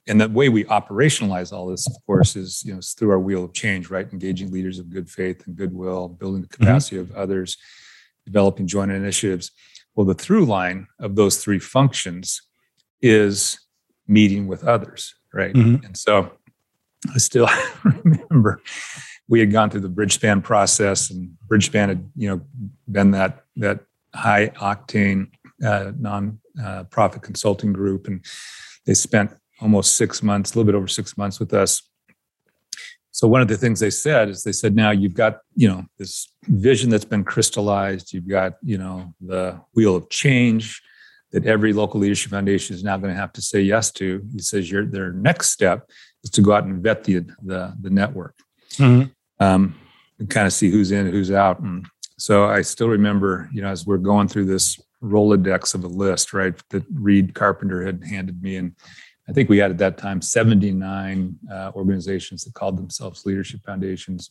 and 0.07 0.21
the 0.21 0.29
way 0.29 0.49
we 0.49 0.65
operationalize 0.65 1.53
all 1.53 1.67
this, 1.67 1.87
of 1.87 1.95
course, 2.07 2.37
is 2.37 2.63
you 2.65 2.75
know 2.75 2.81
through 2.83 3.11
our 3.11 3.19
wheel 3.19 3.45
of 3.45 3.53
change, 3.55 3.91
right? 3.91 4.11
Engaging 4.13 4.51
leaders 4.51 4.79
of 4.79 4.91
good 4.91 5.09
faith 5.09 5.47
and 5.47 5.57
goodwill, 5.57 6.09
building 6.09 6.43
the 6.43 6.49
mm-hmm. 6.49 6.65
capacity 6.65 6.97
mm-hmm. 6.97 7.11
of 7.13 7.17
others, 7.17 7.57
developing 8.25 8.67
joint 8.67 8.91
initiatives. 8.91 9.51
Well, 9.95 10.07
the 10.07 10.15
through 10.15 10.47
line 10.47 10.89
of 10.99 11.17
those 11.17 11.43
three 11.43 11.59
functions 11.59 12.43
is 13.01 13.59
meeting 14.07 14.47
with 14.47 14.65
others, 14.65 15.15
right? 15.33 15.55
Mm-hmm. 15.55 15.85
And 15.85 15.97
so 15.97 16.33
I 17.15 17.19
still 17.19 17.49
remember 17.85 18.61
we 19.29 19.41
had 19.41 19.53
gone 19.53 19.71
through 19.71 19.81
the 19.81 19.89
Bridgespan 19.89 20.43
process, 20.43 21.11
and 21.11 21.31
Bridgespan 21.49 21.89
had 21.89 22.11
you 22.17 22.29
know 22.29 22.41
been 22.91 23.13
that 23.13 23.45
that 23.57 23.81
high 24.15 24.49
octane 24.49 25.29
uh, 25.65 25.93
non 25.99 26.41
uh, 26.63 26.85
profit 26.85 27.23
consulting 27.23 27.73
group, 27.73 28.07
and 28.07 28.25
they 28.87 28.95
spent 28.95 29.35
almost 29.61 29.97
six 29.97 30.23
months, 30.23 30.53
a 30.55 30.59
little 30.59 30.71
bit 30.71 30.77
over 30.77 30.89
six 30.89 31.17
months 31.17 31.41
with 31.41 31.55
us. 31.55 31.83
So 33.15 33.29
one 33.29 33.41
of 33.41 33.47
the 33.47 33.57
things 33.57 33.79
they 33.79 33.91
said 33.91 34.29
is 34.29 34.43
they 34.43 34.51
said, 34.51 34.75
now 34.75 34.91
you've 34.91 35.15
got, 35.15 35.39
you 35.55 35.69
know, 35.69 35.85
this 35.99 36.35
vision 36.49 36.91
that's 36.91 37.05
been 37.05 37.23
crystallized. 37.23 38.13
You've 38.13 38.29
got, 38.29 38.55
you 38.61 38.77
know, 38.77 39.15
the 39.21 39.61
wheel 39.73 39.95
of 39.95 40.11
change 40.11 40.83
that 41.31 41.47
every 41.47 41.73
local 41.73 42.01
leadership 42.01 42.33
foundation 42.33 42.75
is 42.75 42.83
now 42.83 42.97
going 42.97 43.15
to 43.15 43.21
have 43.21 43.33
to 43.35 43.41
say 43.41 43.61
yes 43.61 43.93
to. 43.93 44.21
He 44.33 44.41
says 44.41 44.69
your 44.69 44.85
their 44.85 45.13
next 45.13 45.53
step 45.53 45.89
is 46.25 46.31
to 46.31 46.43
go 46.43 46.55
out 46.55 46.65
and 46.65 46.83
vet 46.83 47.05
the 47.05 47.21
the, 47.45 47.73
the 47.81 47.91
network, 47.91 48.35
mm-hmm. 48.73 49.09
um, 49.39 49.77
and 50.19 50.29
kind 50.29 50.49
of 50.49 50.53
see 50.53 50.69
who's 50.69 50.91
in, 50.91 51.07
who's 51.07 51.31
out. 51.31 51.61
And 51.61 51.87
so 52.19 52.47
I 52.47 52.63
still 52.63 52.89
remember, 52.89 53.49
you 53.53 53.63
know, 53.63 53.69
as 53.69 53.87
we're 53.87 53.99
going 53.99 54.27
through 54.27 54.47
this 54.47 54.81
Rolodex 55.01 55.77
of 55.77 55.85
a 55.85 55.89
list, 55.89 56.33
right, 56.33 56.55
that 56.71 56.83
Reid 56.93 57.35
Carpenter 57.35 57.87
had 57.87 58.03
handed 58.03 58.43
me, 58.43 58.57
and 58.57 58.73
I 59.29 59.33
think 59.33 59.49
we 59.49 59.59
had 59.59 59.71
at 59.71 59.79
that 59.79 59.99
time 59.99 60.21
79 60.21 61.39
uh, 61.51 61.73
organizations 61.75 62.45
that 62.45 62.55
called 62.55 62.77
themselves 62.77 63.25
leadership 63.25 63.61
foundations. 63.65 64.31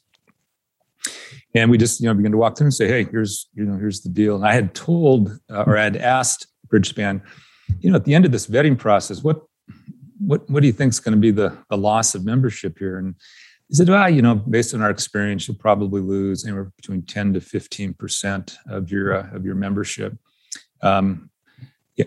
And 1.56 1.70
we 1.72 1.78
just, 1.78 2.00
you 2.00 2.08
know, 2.08 2.14
began 2.14 2.32
to 2.32 2.38
walk 2.38 2.58
through 2.58 2.68
and 2.68 2.74
say, 2.74 2.88
"Hey, 2.88 3.06
here's, 3.06 3.50
you 3.54 3.66
know, 3.66 3.78
here's 3.78 4.02
the 4.02 4.10
deal." 4.10 4.36
And 4.36 4.46
I 4.46 4.54
had 4.54 4.74
told, 4.74 5.38
uh, 5.50 5.64
or 5.68 5.78
I 5.78 5.84
had 5.84 5.98
asked 5.98 6.48
Bridgespan, 6.68 7.22
you 7.80 7.90
know, 7.90 7.98
at 7.98 8.06
the 8.06 8.14
end 8.14 8.26
of 8.26 8.32
this 8.32 8.48
vetting 8.48 8.78
process, 8.78 9.24
what, 9.24 9.42
what, 10.20 10.50
what 10.50 10.62
do 10.62 10.68
you 10.68 10.74
think 10.74 10.94
is 10.94 11.00
going 11.00 11.16
to 11.16 11.20
be 11.20 11.32
the, 11.32 11.58
the 11.70 11.78
loss 11.78 12.16
of 12.16 12.24
membership 12.24 12.78
here? 12.78 12.98
And 12.98 13.16
he 13.68 13.76
said, 13.76 13.90
"Well, 13.90 14.10
you 14.10 14.22
know, 14.22 14.36
based 14.36 14.74
on 14.74 14.82
our 14.82 14.90
experience, 14.90 15.48
you'll 15.48 15.58
probably 15.58 16.02
lose 16.02 16.46
anywhere 16.46 16.72
between 16.78 17.02
10 17.02 17.34
to 17.34 17.42
15 17.42 17.94
percent 17.96 18.58
of 18.68 18.92
your 18.92 19.16
uh, 19.16 19.36
of 19.36 19.46
your 19.46 19.56
membership." 19.56 20.18
Um, 20.82 21.30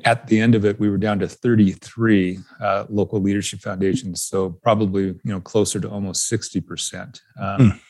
at 0.05 0.27
the 0.27 0.40
end 0.40 0.55
of 0.55 0.64
it, 0.64 0.81
we 0.81 0.90
were 0.90 0.99
down 0.99 1.18
to 1.20 1.29
33 1.29 2.38
uh, 2.61 2.87
local 2.88 3.20
leadership 3.20 3.61
foundations, 3.61 4.22
so 4.22 4.51
probably 4.62 5.05
you 5.05 5.20
know 5.25 5.40
closer 5.40 5.81
to 5.81 5.88
almost 5.88 6.27
60 6.29 6.61
percent. 6.61 7.20
Um, 7.40 7.59
mm. 7.59 7.81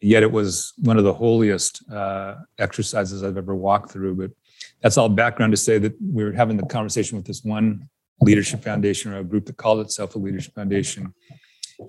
Yet 0.00 0.24
it 0.24 0.32
was 0.32 0.72
one 0.78 0.98
of 0.98 1.04
the 1.04 1.14
holiest 1.14 1.88
uh, 1.90 2.36
exercises 2.58 3.22
I've 3.22 3.36
ever 3.36 3.54
walked 3.54 3.92
through. 3.92 4.16
But 4.16 4.32
that's 4.80 4.98
all 4.98 5.08
background 5.08 5.52
to 5.52 5.56
say 5.56 5.78
that 5.78 5.94
we 6.00 6.24
were 6.24 6.32
having 6.32 6.56
the 6.56 6.66
conversation 6.66 7.16
with 7.16 7.26
this 7.26 7.44
one 7.44 7.88
leadership 8.20 8.62
foundation 8.62 9.12
or 9.12 9.18
a 9.18 9.24
group 9.24 9.46
that 9.46 9.56
called 9.56 9.80
itself 9.80 10.14
a 10.14 10.18
leadership 10.18 10.54
foundation 10.54 11.14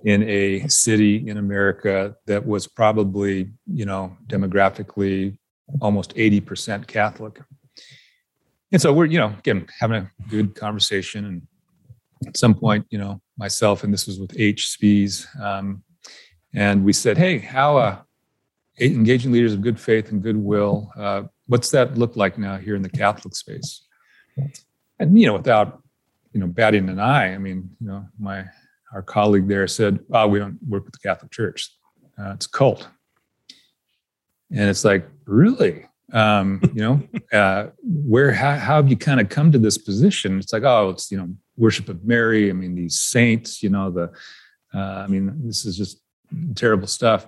in 0.06 0.24
a 0.24 0.68
city 0.68 1.28
in 1.28 1.38
America 1.38 2.16
that 2.26 2.46
was 2.46 2.68
probably 2.68 3.52
you 3.66 3.86
know 3.86 4.16
demographically 4.28 5.38
almost 5.82 6.14
80 6.16 6.42
percent 6.42 6.88
Catholic 6.88 7.40
and 8.74 8.82
so 8.82 8.92
we're 8.92 9.06
you 9.06 9.18
know 9.18 9.34
again 9.40 9.66
having 9.80 9.98
a 9.98 10.12
good 10.30 10.54
conversation 10.56 11.26
and 11.26 11.42
at 12.28 12.36
some 12.36 12.54
point 12.54 12.86
you 12.90 12.98
know 12.98 13.22
myself 13.38 13.84
and 13.84 13.94
this 13.94 14.08
was 14.08 14.20
with 14.20 14.38
h 14.38 14.78
Spees 14.78 15.26
um, 15.40 15.84
and 16.54 16.84
we 16.84 16.92
said 16.92 17.18
hey 17.18 17.38
how 17.38 17.78
uh, 17.78 17.98
engaging 18.82 19.32
leaders 19.32 19.54
of 19.54 19.62
good 19.62 19.80
faith 19.80 20.12
and 20.12 20.22
goodwill 20.22 20.92
uh, 20.98 21.24
what's 21.48 21.72
that 21.72 21.98
look 21.98 22.18
like 22.18 22.38
now 22.38 22.58
here 22.58 22.76
in 22.76 22.82
the 22.82 22.90
catholic 22.90 23.36
space 23.36 23.86
and 25.00 25.18
you 25.18 25.28
know 25.28 25.34
without 25.34 25.82
you 26.34 26.42
know 26.42 26.48
batting 26.48 26.90
an 26.90 27.00
eye 27.00 27.34
i 27.34 27.38
mean 27.38 27.70
you 27.80 27.88
know 27.88 28.06
my 28.20 28.44
our 28.94 29.02
colleague 29.02 29.48
there 29.48 29.68
said 29.68 30.00
oh 30.12 30.28
we 30.28 30.40
don't 30.40 30.58
work 30.68 30.84
with 30.84 30.94
the 30.94 31.00
catholic 31.00 31.32
church 31.32 31.72
uh, 32.20 32.32
it's 32.34 32.48
cult. 32.48 32.88
And 34.52 34.70
it's 34.70 34.86
like, 34.86 35.08
really? 35.26 35.86
Um, 36.12 36.62
you 36.74 36.82
know, 36.82 37.02
uh, 37.38 37.68
where, 37.82 38.32
how, 38.32 38.56
how 38.56 38.76
have 38.76 38.90
you 38.90 38.98
kind 38.98 39.20
of 39.20 39.30
come 39.30 39.52
to 39.52 39.58
this 39.58 39.78
position? 39.78 40.38
It's 40.40 40.54
like, 40.54 40.64
oh, 40.64 40.90
it's, 40.90 41.12
you 41.12 41.18
know, 41.18 41.30
worship 41.58 41.90
of 41.90 42.04
Mary. 42.04 42.50
I 42.50 42.54
mean, 42.54 42.76
these 42.76 43.00
saints, 43.00 43.64
you 43.64 43.70
know, 43.70 43.90
the, 43.90 44.12
uh, 44.74 45.04
I 45.04 45.08
mean, 45.08 45.34
this 45.46 45.66
is 45.66 45.78
just 45.78 46.02
terrible 46.56 46.88
stuff. 46.88 47.28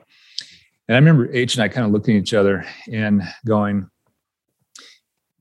And 0.88 0.96
I 0.96 1.00
remember 1.00 1.32
H 1.34 1.56
and 1.56 1.64
I 1.64 1.68
kind 1.68 1.86
of 1.86 1.92
looking 1.92 2.16
at 2.16 2.22
each 2.22 2.34
other 2.34 2.66
and 2.92 3.24
going, 3.46 3.90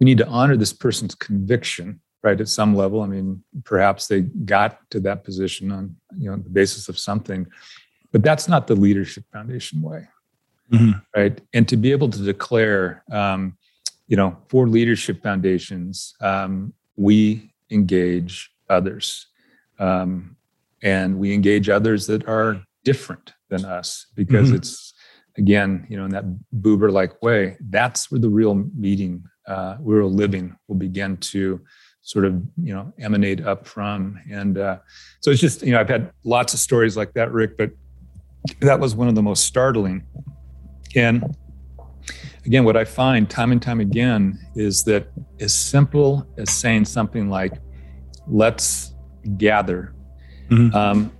we 0.00 0.04
need 0.04 0.18
to 0.18 0.26
honor 0.26 0.56
this 0.56 0.72
person's 0.72 1.14
conviction, 1.14 2.00
right? 2.22 2.40
At 2.40 2.48
some 2.48 2.74
level. 2.74 3.02
I 3.02 3.06
mean, 3.06 3.42
perhaps 3.64 4.06
they 4.06 4.22
got 4.22 4.78
to 4.90 5.00
that 5.00 5.24
position 5.24 5.70
on, 5.70 5.96
you 6.16 6.30
know, 6.30 6.36
the 6.36 6.50
basis 6.50 6.88
of 6.88 6.98
something, 6.98 7.46
but 8.12 8.22
that's 8.22 8.48
not 8.48 8.66
the 8.66 8.74
leadership 8.74 9.24
foundation 9.32 9.82
way. 9.82 10.08
Mm-hmm. 10.72 10.92
Right. 11.14 11.40
And 11.52 11.68
to 11.68 11.76
be 11.76 11.92
able 11.92 12.08
to 12.10 12.22
declare, 12.22 13.04
um, 13.12 13.56
you 14.06 14.16
know, 14.16 14.36
for 14.48 14.68
leadership 14.68 15.22
foundations, 15.22 16.14
um, 16.20 16.72
we 16.96 17.52
engage 17.70 18.50
others. 18.68 19.26
Um, 19.78 20.36
and 20.82 21.18
we 21.18 21.32
engage 21.32 21.68
others 21.68 22.06
that 22.06 22.28
are 22.28 22.62
different 22.84 23.32
than 23.48 23.64
us 23.64 24.06
because 24.14 24.48
mm-hmm. 24.48 24.56
it's 24.56 24.94
again 25.38 25.86
you 25.88 25.96
know 25.96 26.04
in 26.04 26.10
that 26.10 26.24
buber 26.60 26.92
like 26.92 27.20
way 27.22 27.56
that's 27.70 28.10
where 28.10 28.20
the 28.20 28.28
real 28.28 28.54
meeting 28.76 29.24
uh, 29.48 29.76
real 29.80 30.10
living 30.10 30.54
will 30.68 30.76
begin 30.76 31.16
to 31.16 31.60
sort 32.02 32.24
of 32.24 32.40
you 32.62 32.74
know 32.74 32.92
emanate 32.98 33.44
up 33.44 33.66
from 33.66 34.20
and 34.30 34.58
uh, 34.58 34.78
so 35.20 35.30
it's 35.30 35.40
just 35.40 35.62
you 35.62 35.72
know 35.72 35.80
i've 35.80 35.88
had 35.88 36.12
lots 36.24 36.52
of 36.52 36.60
stories 36.60 36.96
like 36.96 37.12
that 37.14 37.32
rick 37.32 37.56
but 37.56 37.70
that 38.60 38.78
was 38.78 38.94
one 38.94 39.08
of 39.08 39.14
the 39.14 39.22
most 39.22 39.44
startling 39.44 40.04
and 40.96 41.36
again 42.46 42.64
what 42.64 42.76
i 42.76 42.84
find 42.84 43.28
time 43.30 43.52
and 43.52 43.62
time 43.62 43.80
again 43.80 44.38
is 44.54 44.84
that 44.84 45.08
as 45.40 45.54
simple 45.54 46.26
as 46.38 46.50
saying 46.50 46.84
something 46.84 47.28
like 47.28 47.52
let's 48.26 48.94
gather 49.36 49.94
mm-hmm. 50.50 50.74
um, 50.74 51.12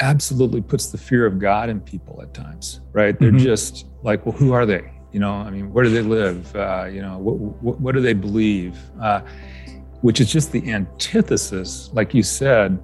absolutely 0.00 0.60
puts 0.60 0.86
the 0.86 0.98
fear 0.98 1.26
of 1.26 1.38
God 1.38 1.68
in 1.68 1.80
people 1.80 2.20
at 2.22 2.32
times, 2.34 2.80
right? 2.92 3.18
They're 3.18 3.30
mm-hmm. 3.30 3.38
just 3.38 3.86
like, 4.02 4.24
well, 4.24 4.34
who 4.34 4.52
are 4.52 4.66
they? 4.66 4.90
You 5.12 5.20
know, 5.20 5.32
I 5.32 5.50
mean, 5.50 5.72
where 5.72 5.84
do 5.84 5.90
they 5.90 6.02
live? 6.02 6.54
Uh, 6.54 6.84
you 6.90 7.02
know, 7.02 7.18
what, 7.18 7.36
what, 7.62 7.80
what, 7.80 7.94
do 7.94 8.00
they 8.00 8.12
believe? 8.12 8.78
Uh, 9.00 9.20
which 10.02 10.20
is 10.20 10.32
just 10.32 10.52
the 10.52 10.70
antithesis, 10.72 11.90
like 11.92 12.14
you 12.14 12.22
said, 12.22 12.78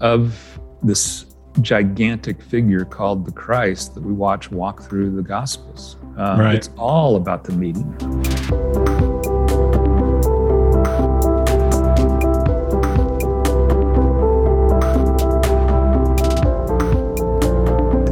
of 0.00 0.58
this 0.82 1.33
gigantic 1.60 2.42
figure 2.42 2.84
called 2.84 3.24
the 3.24 3.32
Christ 3.32 3.94
that 3.94 4.02
we 4.02 4.12
watch 4.12 4.50
walk 4.50 4.82
through 4.82 5.14
the 5.14 5.22
Gospels. 5.22 5.96
Uh, 6.18 6.36
right. 6.38 6.54
It's 6.54 6.70
all 6.76 7.16
about 7.16 7.44
the 7.44 7.52
meeting. 7.52 7.90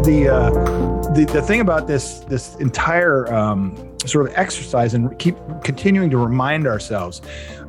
the 0.05 0.29
uh, 0.29 0.51
the 1.13 1.25
the 1.33 1.43
thing 1.43 1.61
about 1.61 1.87
this 1.87 2.21
this 2.21 2.57
entire 2.57 3.33
um, 3.33 3.97
sort 4.07 4.27
of 4.27 4.33
exercise 4.37 4.95
and 4.95 5.17
keep 5.19 5.37
continuing 5.63 6.11
to 6.11 6.19
remind 6.19 6.67
ourselves 6.67 7.23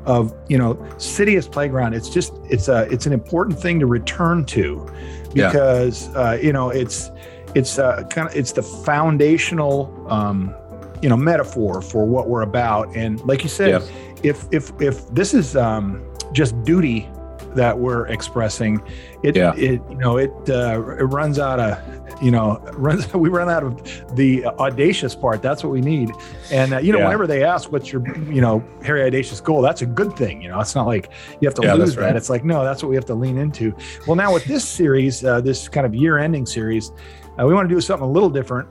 of 0.05 0.33
you 0.49 0.57
know 0.57 0.77
city 0.97 1.35
as 1.35 1.47
playground 1.47 1.93
it's 1.93 2.09
just 2.09 2.33
it's 2.49 2.67
a 2.67 2.83
it's 2.91 3.05
an 3.05 3.13
important 3.13 3.57
thing 3.57 3.79
to 3.79 3.85
return 3.85 4.45
to 4.45 4.89
because 5.33 6.09
yeah. 6.09 6.19
uh, 6.19 6.33
you 6.33 6.53
know 6.53 6.69
it's 6.69 7.09
it's 7.55 7.79
uh, 7.79 8.03
kind 8.09 8.27
of 8.27 8.35
it's 8.35 8.51
the 8.51 8.63
foundational 8.63 9.93
um, 10.09 10.53
you 11.01 11.09
know 11.09 11.17
metaphor 11.17 11.81
for 11.81 12.05
what 12.05 12.27
we're 12.27 12.41
about 12.41 12.93
and 12.95 13.19
like 13.21 13.43
you 13.43 13.49
said 13.49 13.81
yeah. 13.81 14.19
if 14.23 14.45
if 14.51 14.71
if 14.81 15.07
this 15.09 15.33
is 15.33 15.55
um, 15.55 16.03
just 16.31 16.61
duty 16.63 17.09
that 17.55 17.77
we're 17.77 18.07
expressing. 18.07 18.81
It 19.23 19.35
yeah. 19.35 19.53
it 19.55 19.81
you 19.89 19.95
know 19.95 20.17
it 20.17 20.31
uh, 20.49 20.81
it 20.97 21.03
runs 21.03 21.39
out 21.39 21.59
of 21.59 22.21
you 22.21 22.31
know 22.31 22.59
runs 22.73 23.11
we 23.13 23.29
run 23.29 23.49
out 23.49 23.63
of 23.63 24.15
the 24.15 24.45
audacious 24.45 25.15
part. 25.15 25.41
That's 25.41 25.63
what 25.63 25.71
we 25.71 25.81
need. 25.81 26.11
And 26.51 26.73
uh, 26.73 26.77
you 26.79 26.91
know 26.91 26.99
yeah. 26.99 27.05
whenever 27.05 27.27
they 27.27 27.43
ask 27.43 27.71
what's 27.71 27.91
your 27.91 28.05
you 28.25 28.41
know 28.41 28.63
hairy 28.83 29.03
audacious 29.03 29.41
goal 29.41 29.61
that's 29.61 29.81
a 29.81 29.85
good 29.85 30.15
thing 30.15 30.41
you 30.41 30.49
know 30.49 30.59
it's 30.59 30.75
not 30.75 30.87
like 30.87 31.09
you 31.39 31.47
have 31.47 31.55
to 31.55 31.63
yeah, 31.63 31.73
lose 31.73 31.95
right. 31.97 32.07
that 32.07 32.15
it's 32.15 32.29
like 32.29 32.43
no 32.43 32.63
that's 32.63 32.83
what 32.83 32.89
we 32.89 32.95
have 32.95 33.05
to 33.05 33.15
lean 33.15 33.37
into. 33.37 33.75
Well 34.07 34.15
now 34.15 34.33
with 34.33 34.45
this 34.45 34.67
series 34.67 35.23
uh, 35.23 35.41
this 35.41 35.67
kind 35.67 35.85
of 35.85 35.95
year 35.95 36.17
ending 36.17 36.45
series 36.45 36.91
uh, 37.39 37.45
we 37.45 37.53
want 37.53 37.67
to 37.67 37.73
do 37.73 37.81
something 37.81 38.07
a 38.07 38.11
little 38.11 38.29
different. 38.29 38.69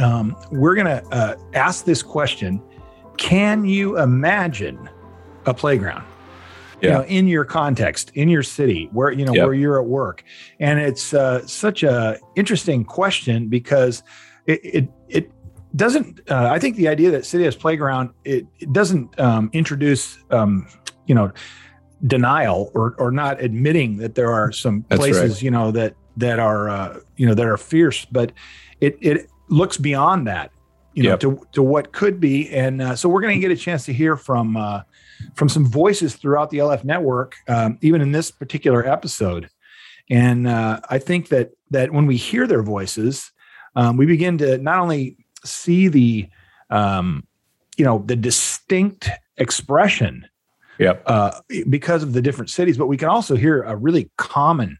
Um, 0.00 0.36
we're 0.50 0.74
going 0.74 0.86
to 0.86 1.06
uh, 1.14 1.36
ask 1.52 1.84
this 1.84 2.02
question 2.02 2.62
can 3.18 3.64
you 3.64 3.98
imagine 3.98 4.88
a 5.46 5.52
playground 5.52 6.04
yeah. 6.82 6.88
you 6.88 6.94
know, 6.94 7.04
in 7.04 7.28
your 7.28 7.44
context, 7.44 8.10
in 8.14 8.28
your 8.28 8.42
city, 8.42 8.88
where 8.92 9.10
you 9.10 9.24
know 9.24 9.34
yep. 9.34 9.44
where 9.44 9.54
you're 9.54 9.80
at 9.80 9.86
work, 9.86 10.24
and 10.58 10.78
it's 10.78 11.14
uh, 11.14 11.46
such 11.46 11.82
a 11.82 12.18
interesting 12.36 12.84
question 12.84 13.48
because 13.48 14.02
it 14.46 14.60
it, 14.62 14.88
it 15.08 15.32
doesn't. 15.76 16.20
Uh, 16.30 16.48
I 16.50 16.58
think 16.58 16.76
the 16.76 16.88
idea 16.88 17.10
that 17.12 17.24
city 17.24 17.46
as 17.46 17.56
playground 17.56 18.10
it, 18.24 18.46
it 18.58 18.72
doesn't 18.72 19.18
um, 19.18 19.50
introduce 19.52 20.18
um, 20.30 20.66
you 21.06 21.14
know 21.14 21.32
denial 22.06 22.70
or 22.74 22.94
or 22.98 23.10
not 23.10 23.40
admitting 23.40 23.98
that 23.98 24.14
there 24.14 24.32
are 24.32 24.50
some 24.50 24.84
That's 24.88 24.98
places 24.98 25.34
right. 25.34 25.42
you 25.42 25.50
know 25.50 25.70
that 25.70 25.94
that 26.16 26.38
are 26.40 26.68
uh, 26.68 26.98
you 27.16 27.26
know 27.26 27.34
that 27.34 27.46
are 27.46 27.56
fierce, 27.56 28.04
but 28.06 28.32
it 28.80 28.98
it 29.00 29.30
looks 29.48 29.76
beyond 29.76 30.26
that 30.26 30.50
you 30.94 31.04
know 31.04 31.10
yep. 31.10 31.20
to 31.20 31.46
to 31.52 31.62
what 31.62 31.92
could 31.92 32.20
be 32.20 32.48
and 32.50 32.82
uh, 32.82 32.96
so 32.96 33.08
we're 33.08 33.20
going 33.20 33.34
to 33.34 33.40
get 33.40 33.50
a 33.50 33.60
chance 33.60 33.84
to 33.84 33.92
hear 33.92 34.16
from 34.16 34.56
uh, 34.56 34.82
from 35.34 35.48
some 35.48 35.64
voices 35.64 36.14
throughout 36.16 36.50
the 36.50 36.58
LF 36.58 36.84
network, 36.84 37.36
um, 37.48 37.78
even 37.80 38.00
in 38.00 38.12
this 38.12 38.30
particular 38.30 38.86
episode. 38.86 39.48
And 40.10 40.46
uh, 40.46 40.80
I 40.88 40.98
think 40.98 41.28
that 41.28 41.52
that 41.70 41.92
when 41.92 42.06
we 42.06 42.16
hear 42.16 42.46
their 42.46 42.62
voices, 42.62 43.30
um, 43.76 43.96
we 43.96 44.06
begin 44.06 44.38
to 44.38 44.58
not 44.58 44.78
only 44.78 45.16
see 45.44 45.88
the 45.88 46.28
um, 46.70 47.26
you 47.76 47.84
know 47.84 48.02
the 48.06 48.16
distinct 48.16 49.08
expression 49.38 50.26
yep. 50.78 51.02
Uh, 51.06 51.32
because 51.68 52.02
of 52.02 52.12
the 52.12 52.22
different 52.22 52.50
cities, 52.50 52.76
but 52.76 52.86
we 52.86 52.96
can 52.96 53.08
also 53.08 53.36
hear 53.36 53.62
a 53.62 53.76
really 53.76 54.10
common, 54.18 54.78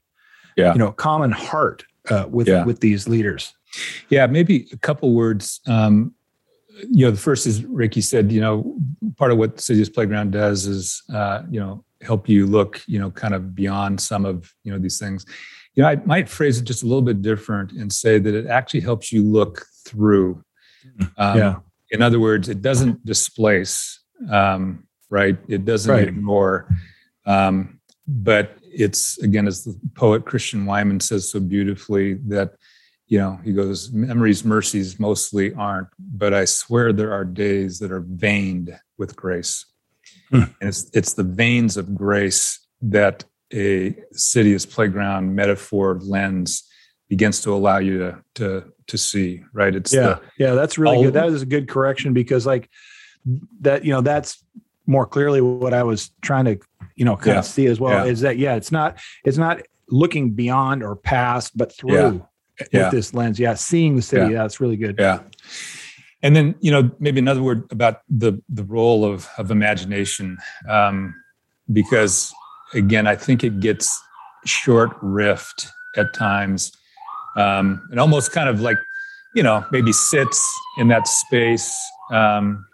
yeah. 0.57 0.73
you 0.73 0.79
know, 0.79 0.93
common 0.93 1.31
heart 1.31 1.85
uh, 2.11 2.27
with 2.29 2.49
yeah. 2.49 2.65
with 2.65 2.81
these 2.81 3.09
leaders. 3.09 3.55
Yeah, 4.11 4.27
maybe 4.27 4.69
a 4.73 4.77
couple 4.79 5.15
words. 5.15 5.61
Um, 5.67 6.15
you 6.91 7.05
know, 7.05 7.11
the 7.11 7.19
first 7.19 7.47
is 7.47 7.65
Ricky 7.65 8.01
said, 8.01 8.33
you 8.33 8.41
know, 8.41 8.77
part 9.17 9.33
of 9.33 9.39
what 9.39 9.61
City 9.61 9.81
as 9.81 9.89
Playground 9.89 10.33
does 10.33 10.67
is, 10.67 11.03
uh, 11.13 11.43
you 11.51 11.61
know, 11.61 11.85
help 12.01 12.29
you 12.29 12.47
look, 12.47 12.83
you 12.87 12.99
know, 12.99 13.11
kind 13.11 13.35
of 13.35 13.55
beyond 13.55 14.01
some 14.01 14.25
of, 14.25 14.53
you 14.65 14.73
know, 14.73 14.79
these 14.79 14.99
things. 14.99 15.25
You 15.75 15.83
know, 15.83 15.89
I 15.89 15.97
might 16.05 16.29
phrase 16.29 16.59
it 16.59 16.65
just 16.65 16.83
a 16.83 16.87
little 16.87 17.03
bit 17.03 17.23
different 17.23 17.73
and 17.73 17.93
say 17.93 18.19
that 18.19 18.35
it 18.35 18.47
actually 18.47 18.81
helps 18.81 19.13
you 19.13 19.23
look 19.23 19.65
through. 19.87 20.45
Um, 21.17 21.39
yeah. 21.39 21.57
In 21.91 22.03
other 22.03 22.21
words, 22.21 22.49
it 22.49 22.63
doesn't 22.63 23.05
displace, 23.05 24.01
um, 24.31 24.87
right? 25.11 25.39
It 25.49 25.65
doesn't 25.65 25.93
right. 25.93 26.09
ignore, 26.09 26.69
um, 27.27 27.81
but 28.09 28.57
it's 28.63 29.19
again, 29.19 29.47
as 29.47 29.65
the 29.65 29.79
poet 29.95 30.25
Christian 30.25 30.65
Wiman 30.65 31.01
says 31.01 31.31
so 31.31 31.39
beautifully, 31.39 32.15
that 32.29 32.55
you 33.13 33.19
know, 33.19 33.39
he 33.45 33.53
goes, 33.53 33.93
memories, 33.93 34.43
mercies 34.43 34.99
mostly 34.99 35.53
aren't, 35.53 35.89
but 35.99 36.33
I 36.33 36.47
swear 36.47 36.95
there 36.95 37.13
are 37.13 37.27
days 37.27 37.79
that 37.81 37.93
are 37.93 38.01
veined 38.01 38.75
with 38.97 39.15
grace. 39.17 39.67
Hmm. 40.31 40.45
And 40.63 40.71
it's, 40.71 40.91
it's 40.95 41.13
the 41.13 41.23
veins 41.23 41.77
of 41.77 41.95
grace 41.95 42.67
that 42.81 43.27
a 43.53 43.95
city 44.13 44.55
as 44.55 44.65
playground 44.65 45.35
metaphor 45.35 45.99
lens 46.01 46.67
begins 47.11 47.43
to 47.43 47.53
allow 47.53 47.77
you 47.77 47.99
to, 47.99 48.25
to, 48.37 48.73
to 48.87 48.97
see, 48.97 49.43
right? 49.53 49.77
It's 49.77 49.93
yeah, 49.93 50.01
the, 50.01 50.21
yeah, 50.39 50.55
that's 50.55 50.79
really 50.79 50.97
all, 50.97 51.03
good. 51.03 51.13
That 51.13 51.27
is 51.27 51.43
a 51.43 51.47
good 51.47 51.69
correction 51.69 52.15
because 52.15 52.47
like 52.47 52.71
that, 53.61 53.85
you 53.85 53.93
know, 53.93 54.01
that's 54.01 54.43
more 54.87 55.05
clearly 55.05 55.43
what 55.43 55.75
I 55.75 55.83
was 55.83 56.13
trying 56.23 56.47
to, 56.47 56.59
you 56.97 57.05
know, 57.05 57.17
kind 57.17 57.35
yeah, 57.35 57.39
of 57.41 57.45
see 57.45 57.67
as 57.67 57.79
well 57.79 58.07
yeah. 58.07 58.11
is 58.11 58.23
that, 58.23 58.39
yeah, 58.39 58.55
it's 58.55 58.73
not, 58.73 58.99
it's 59.23 59.37
not 59.37 59.61
looking 59.91 60.31
beyond 60.31 60.83
or 60.83 60.97
past, 60.97 61.55
but 61.55 61.77
through. 61.77 62.27
Yeah 62.73 62.85
with 62.85 62.93
this 62.93 63.15
lens. 63.15 63.39
Yeah, 63.39 63.55
seeing 63.55 63.97
the 63.97 64.03
city. 64.03 64.23
Yeah. 64.23 64.29
yeah, 64.31 64.43
that's 64.43 64.61
really 64.61 64.77
good. 64.77 64.97
Yeah. 64.99 65.21
And 66.23 66.37
then, 66.37 66.55
you 66.61 66.71
know, 66.71 66.91
maybe 67.01 67.19
another 67.19 67.43
word 67.43 67.65
about 67.71 68.03
the 68.09 68.41
the 68.49 68.65
role 68.65 69.05
of 69.05 69.29
of 69.39 69.51
imagination, 69.51 70.39
um, 70.69 71.15
because 71.73 72.33
again, 72.75 73.07
I 73.07 73.17
think 73.17 73.43
it 73.43 73.61
gets 73.61 74.01
short 74.45 74.97
rift 75.03 75.69
at 75.97 76.15
times, 76.15 76.73
um, 77.37 77.87
and 77.91 77.99
almost 77.99 78.33
kind 78.33 78.49
of 78.49 78.61
like, 78.61 78.79
you 79.35 79.43
know, 79.43 79.65
maybe 79.73 79.93
sits 79.93 80.41
in 80.79 80.89
that 80.89 81.09
space 81.09 81.75
um, 82.13 82.65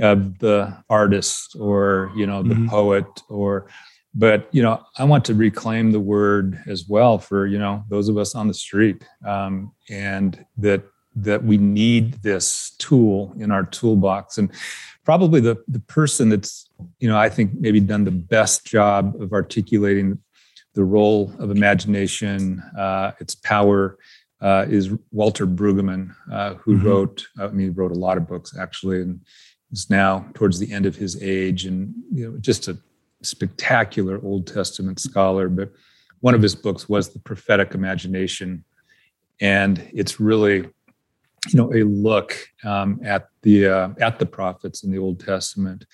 of 0.00 0.38
the 0.38 0.74
artist 0.88 1.54
or 1.60 2.10
you 2.16 2.26
know 2.26 2.42
the 2.42 2.54
mm-hmm. 2.54 2.68
poet 2.68 3.06
or 3.28 3.66
but 4.14 4.48
you 4.52 4.62
know 4.62 4.82
i 4.98 5.04
want 5.04 5.24
to 5.24 5.34
reclaim 5.34 5.90
the 5.90 6.00
word 6.00 6.58
as 6.66 6.88
well 6.88 7.18
for 7.18 7.46
you 7.46 7.58
know 7.58 7.84
those 7.88 8.08
of 8.08 8.18
us 8.18 8.34
on 8.34 8.48
the 8.48 8.54
street 8.54 9.04
um, 9.26 9.72
and 9.90 10.44
that 10.56 10.82
that 11.14 11.44
we 11.44 11.58
need 11.58 12.22
this 12.22 12.74
tool 12.78 13.34
in 13.38 13.50
our 13.50 13.64
toolbox 13.64 14.38
and 14.38 14.50
probably 15.04 15.40
the 15.40 15.56
the 15.68 15.80
person 15.80 16.28
that's 16.28 16.68
you 16.98 17.08
know 17.08 17.18
i 17.18 17.28
think 17.28 17.52
maybe 17.54 17.80
done 17.80 18.04
the 18.04 18.10
best 18.10 18.64
job 18.66 19.14
of 19.20 19.32
articulating 19.32 20.18
the 20.74 20.84
role 20.84 21.32
of 21.38 21.50
imagination 21.50 22.62
uh, 22.78 23.12
its 23.20 23.34
power 23.34 23.98
uh, 24.40 24.66
is 24.68 24.90
walter 25.10 25.46
brueggemann 25.46 26.14
uh, 26.30 26.54
who 26.54 26.76
mm-hmm. 26.76 26.86
wrote 26.86 27.26
i 27.38 27.46
mean 27.48 27.68
he 27.68 27.70
wrote 27.70 27.92
a 27.92 27.98
lot 27.98 28.16
of 28.16 28.26
books 28.26 28.56
actually 28.58 29.00
and 29.00 29.20
is 29.70 29.88
now 29.88 30.26
towards 30.34 30.58
the 30.58 30.70
end 30.70 30.84
of 30.84 30.96
his 30.96 31.22
age 31.22 31.64
and 31.64 31.94
you 32.12 32.30
know 32.30 32.38
just 32.38 32.68
a 32.68 32.76
spectacular 33.22 34.20
Old 34.22 34.46
Testament 34.46 35.00
scholar, 35.00 35.48
but 35.48 35.70
one 36.20 36.34
of 36.34 36.42
his 36.42 36.54
books 36.54 36.88
was 36.88 37.08
The 37.08 37.18
Prophetic 37.18 37.74
Imagination. 37.74 38.64
And 39.40 39.88
it's 39.92 40.20
really, 40.20 40.58
you 41.48 41.54
know, 41.54 41.72
a 41.74 41.82
look 41.82 42.36
um, 42.64 43.00
at 43.04 43.28
the 43.42 43.66
uh, 43.66 43.88
at 44.00 44.18
the 44.18 44.26
prophets 44.26 44.84
in 44.84 44.92
the 44.92 44.98
Old 44.98 45.18
Testament, 45.18 45.84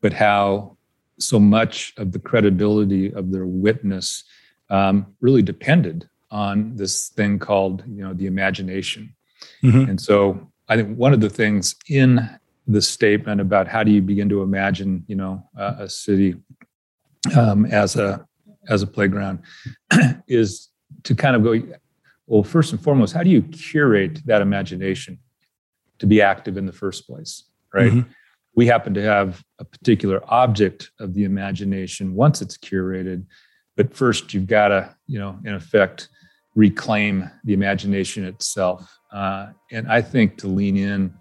but 0.00 0.12
how 0.12 0.76
so 1.18 1.38
much 1.38 1.92
of 1.96 2.12
the 2.12 2.18
credibility 2.18 3.12
of 3.12 3.30
their 3.30 3.46
witness 3.46 4.24
um, 4.70 5.14
really 5.20 5.42
depended 5.42 6.08
on 6.30 6.76
this 6.76 7.08
thing 7.08 7.38
called, 7.38 7.82
you 7.86 8.02
know, 8.02 8.14
the 8.14 8.26
imagination. 8.26 9.14
Mm-hmm. 9.62 9.90
And 9.90 10.00
so 10.00 10.50
I 10.68 10.76
think 10.76 10.96
one 10.96 11.12
of 11.12 11.20
the 11.20 11.30
things 11.30 11.74
in 11.88 12.28
the 12.66 12.82
statement 12.82 13.40
about 13.40 13.66
how 13.66 13.82
do 13.82 13.90
you 13.90 14.02
begin 14.02 14.28
to 14.28 14.42
imagine, 14.42 15.04
you 15.08 15.16
know, 15.16 15.42
uh, 15.58 15.74
a 15.78 15.88
city 15.88 16.36
um, 17.36 17.66
as 17.66 17.96
a 17.96 18.26
as 18.68 18.82
a 18.82 18.86
playground 18.86 19.40
is 20.28 20.68
to 21.04 21.14
kind 21.14 21.36
of 21.36 21.42
go 21.42 21.60
well 22.26 22.42
first 22.42 22.72
and 22.72 22.82
foremost 22.82 23.14
how 23.14 23.22
do 23.22 23.30
you 23.30 23.42
curate 23.42 24.20
that 24.26 24.42
imagination 24.42 25.18
to 25.98 26.06
be 26.06 26.20
active 26.20 26.56
in 26.56 26.66
the 26.66 26.72
first 26.72 27.06
place 27.06 27.44
right 27.72 27.92
mm-hmm. 27.92 28.10
we 28.54 28.66
happen 28.66 28.94
to 28.94 29.02
have 29.02 29.42
a 29.58 29.64
particular 29.64 30.22
object 30.28 30.90
of 31.00 31.14
the 31.14 31.24
imagination 31.24 32.14
once 32.14 32.42
it's 32.42 32.56
curated 32.56 33.24
but 33.76 33.94
first 33.94 34.34
you've 34.34 34.46
got 34.46 34.68
to 34.68 34.94
you 35.06 35.18
know 35.18 35.38
in 35.44 35.54
effect 35.54 36.08
reclaim 36.54 37.30
the 37.44 37.52
imagination 37.52 38.24
itself 38.24 38.98
uh, 39.12 39.48
and 39.72 39.90
i 39.90 40.00
think 40.00 40.36
to 40.36 40.46
lean 40.46 40.76
in 40.76 41.12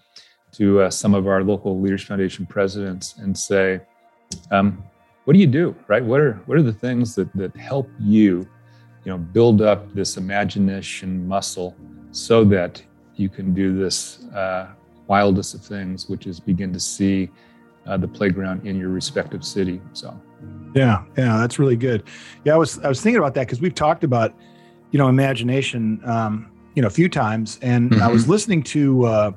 to 0.52 0.82
uh, 0.82 0.90
some 0.90 1.14
of 1.14 1.28
our 1.28 1.44
local 1.44 1.80
leaders 1.80 2.04
foundation 2.04 2.46
presidents 2.46 3.16
and 3.18 3.38
say 3.38 3.80
um, 4.52 4.84
what 5.28 5.34
do 5.34 5.40
you 5.40 5.48
do 5.48 5.76
right? 5.90 6.02
What 6.02 6.22
are 6.22 6.42
what 6.46 6.58
are 6.58 6.62
the 6.62 6.72
things 6.72 7.14
that 7.16 7.28
that 7.36 7.54
help 7.58 7.90
you 8.00 8.48
you 9.04 9.12
know 9.12 9.18
build 9.18 9.62
up 9.62 9.94
this 9.94 10.16
imagination 10.16 11.28
muscle 11.28 11.76
so 12.12 12.46
that 12.46 12.82
you 13.18 13.28
can 13.28 13.54
do 13.54 13.78
this 13.78 14.24
uh, 14.34 14.68
wildest 15.08 15.54
of 15.54 15.62
things 15.62 16.08
which 16.08 16.28
is 16.28 16.40
begin 16.40 16.72
to 16.72 16.80
see 16.80 17.30
uh, 17.86 17.98
the 17.98 18.08
playground 18.08 18.66
in 18.66 18.78
your 18.80 18.88
respective 18.88 19.44
city 19.44 19.82
so. 19.92 20.18
Yeah 20.74 21.04
yeah 21.18 21.36
that's 21.40 21.60
really 21.60 21.76
good. 21.76 22.04
Yeah 22.46 22.54
i 22.54 22.58
was 22.58 22.80
i 22.80 22.88
was 22.88 23.02
thinking 23.02 23.20
about 23.20 23.34
that 23.34 23.48
because 23.48 23.60
we've 23.60 23.76
talked 23.76 24.06
about 24.06 24.34
you 24.92 24.98
know 24.98 25.10
imagination 25.10 26.00
um, 26.06 26.50
you 26.74 26.82
know 26.82 26.88
a 26.88 26.98
few 27.02 27.10
times 27.10 27.60
and 27.62 27.92
mm-hmm. 27.92 28.02
i 28.02 28.08
was 28.08 28.30
listening 28.30 28.64
to 28.64 29.06
uh, 29.06 29.32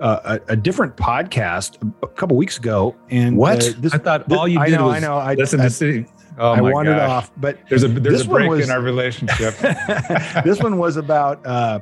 uh, 0.00 0.38
a, 0.48 0.52
a, 0.52 0.56
different 0.56 0.96
podcast 0.96 1.92
a, 2.02 2.06
couple 2.06 2.36
weeks 2.36 2.58
ago. 2.58 2.94
And 3.10 3.36
what? 3.36 3.66
Uh, 3.66 3.72
this, 3.78 3.94
I 3.94 3.98
thought 3.98 4.30
all 4.32 4.46
you 4.46 4.62
did 4.64 4.74
I 4.74 4.76
know, 4.76 4.86
was 4.86 4.94
I 4.96 4.98
know. 5.00 5.16
I, 5.16 5.34
listen 5.34 5.60
I, 5.60 5.64
to 5.64 5.70
City. 5.70 6.06
Oh 6.38 6.52
I 6.52 6.60
wandered 6.60 6.96
gosh. 6.96 7.10
off, 7.10 7.32
but 7.38 7.58
there's 7.68 7.82
a 7.82 7.88
there's 7.88 8.22
a 8.22 8.28
break 8.28 8.50
was, 8.50 8.64
in 8.66 8.70
our 8.70 8.82
relationship. 8.82 9.54
this 10.44 10.60
one 10.60 10.76
was 10.76 10.98
about. 10.98 11.44
Uh, 11.46 11.80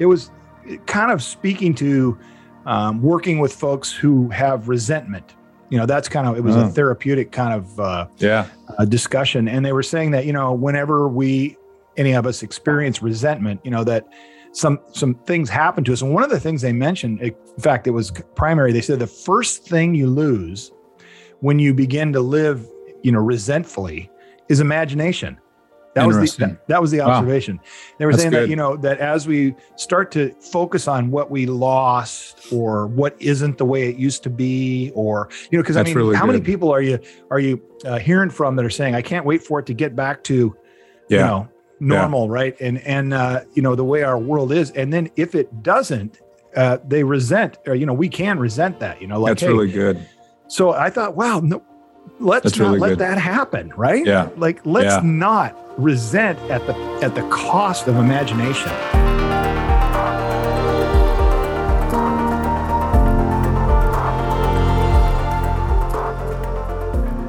it 0.00 0.06
was 0.06 0.30
kind 0.86 1.12
of 1.12 1.22
speaking 1.22 1.72
to 1.76 2.18
um, 2.66 3.00
working 3.00 3.38
with 3.38 3.54
folks 3.54 3.92
who 3.92 4.28
have 4.30 4.68
resentment. 4.68 5.34
You 5.70 5.78
know, 5.78 5.86
that's 5.86 6.08
kind 6.08 6.26
of 6.26 6.36
it 6.36 6.42
was 6.42 6.56
a 6.56 6.68
therapeutic 6.68 7.30
kind 7.30 7.54
of 7.54 7.80
uh, 7.80 8.08
yeah 8.18 8.48
uh, 8.76 8.84
discussion, 8.84 9.46
and 9.46 9.64
they 9.64 9.72
were 9.72 9.84
saying 9.84 10.10
that 10.10 10.26
you 10.26 10.32
know 10.32 10.52
whenever 10.52 11.08
we 11.08 11.56
any 11.96 12.12
of 12.12 12.26
us 12.26 12.42
experience 12.42 13.02
resentment, 13.02 13.60
you 13.62 13.70
know 13.70 13.84
that 13.84 14.08
some 14.52 14.78
some 14.92 15.14
things 15.26 15.48
happen 15.48 15.84
to 15.84 15.92
us. 15.92 16.02
And 16.02 16.12
one 16.12 16.22
of 16.22 16.30
the 16.30 16.40
things 16.40 16.62
they 16.62 16.72
mentioned, 16.72 17.20
in 17.20 17.34
fact, 17.58 17.86
it 17.86 17.90
was 17.90 18.12
primary. 18.34 18.72
They 18.72 18.80
said 18.80 18.98
the 18.98 19.06
first 19.06 19.66
thing 19.66 19.94
you 19.94 20.06
lose 20.06 20.70
when 21.40 21.58
you 21.58 21.74
begin 21.74 22.12
to 22.12 22.20
live, 22.20 22.66
you 23.02 23.10
know, 23.10 23.18
resentfully, 23.18 24.10
is 24.48 24.60
imagination. 24.60 25.38
That 25.94 26.06
was 26.06 26.16
the 26.16 26.46
that, 26.46 26.68
that, 26.68 26.80
was 26.80 26.90
the 26.90 27.02
observation. 27.02 27.56
Wow. 27.56 27.62
They 27.98 28.06
were 28.06 28.12
That's 28.12 28.22
saying 28.22 28.32
good. 28.32 28.42
that 28.44 28.48
you 28.48 28.56
know 28.56 28.76
that 28.78 28.98
as 28.98 29.26
we 29.26 29.54
start 29.76 30.10
to 30.12 30.32
focus 30.40 30.88
on 30.88 31.10
what 31.10 31.30
we 31.30 31.44
lost 31.44 32.50
or 32.50 32.86
what 32.86 33.14
isn't 33.20 33.58
the 33.58 33.66
way 33.66 33.90
it 33.90 33.96
used 33.96 34.22
to 34.22 34.30
be, 34.30 34.90
or 34.94 35.28
you 35.50 35.58
know, 35.58 35.62
because 35.62 35.76
I 35.76 35.82
mean, 35.82 35.94
really 35.94 36.16
how 36.16 36.24
good. 36.24 36.32
many 36.32 36.44
people 36.44 36.72
are 36.72 36.80
you 36.80 36.98
are 37.30 37.40
you 37.40 37.62
uh, 37.84 37.98
hearing 37.98 38.30
from 38.30 38.56
that 38.56 38.64
are 38.64 38.70
saying, 38.70 38.94
"I 38.94 39.02
can't 39.02 39.26
wait 39.26 39.42
for 39.42 39.58
it 39.60 39.66
to 39.66 39.74
get 39.74 39.94
back 39.94 40.24
to, 40.24 40.56
yeah. 41.10 41.18
you 41.18 41.24
know, 41.24 41.48
normal, 41.82 42.26
yeah. 42.26 42.32
right? 42.32 42.60
And 42.60 42.78
and 42.78 43.12
uh, 43.12 43.42
you 43.54 43.62
know 43.62 43.74
the 43.74 43.84
way 43.84 44.02
our 44.02 44.18
world 44.18 44.52
is, 44.52 44.70
and 44.70 44.92
then 44.92 45.10
if 45.16 45.34
it 45.34 45.62
doesn't, 45.62 46.20
uh, 46.56 46.78
they 46.86 47.04
resent, 47.04 47.58
or 47.66 47.74
you 47.74 47.84
know, 47.86 47.92
we 47.92 48.08
can 48.08 48.38
resent 48.38 48.80
that. 48.80 49.02
You 49.02 49.08
know, 49.08 49.20
like 49.20 49.32
that's 49.32 49.42
hey, 49.42 49.48
really 49.48 49.70
good. 49.70 50.06
So 50.48 50.72
I 50.72 50.90
thought, 50.90 51.16
wow, 51.16 51.40
no, 51.40 51.62
let's 52.18 52.44
that's 52.44 52.58
not 52.58 52.66
really 52.68 52.80
let 52.80 52.88
good. 52.90 52.98
that 52.98 53.18
happen, 53.18 53.72
right? 53.76 54.06
Yeah. 54.06 54.28
Like 54.36 54.64
let's 54.64 54.94
yeah. 54.94 55.00
not 55.02 55.80
resent 55.80 56.38
at 56.50 56.66
the 56.66 56.74
at 57.04 57.14
the 57.14 57.28
cost 57.28 57.88
of 57.88 57.96
imagination. 57.96 59.01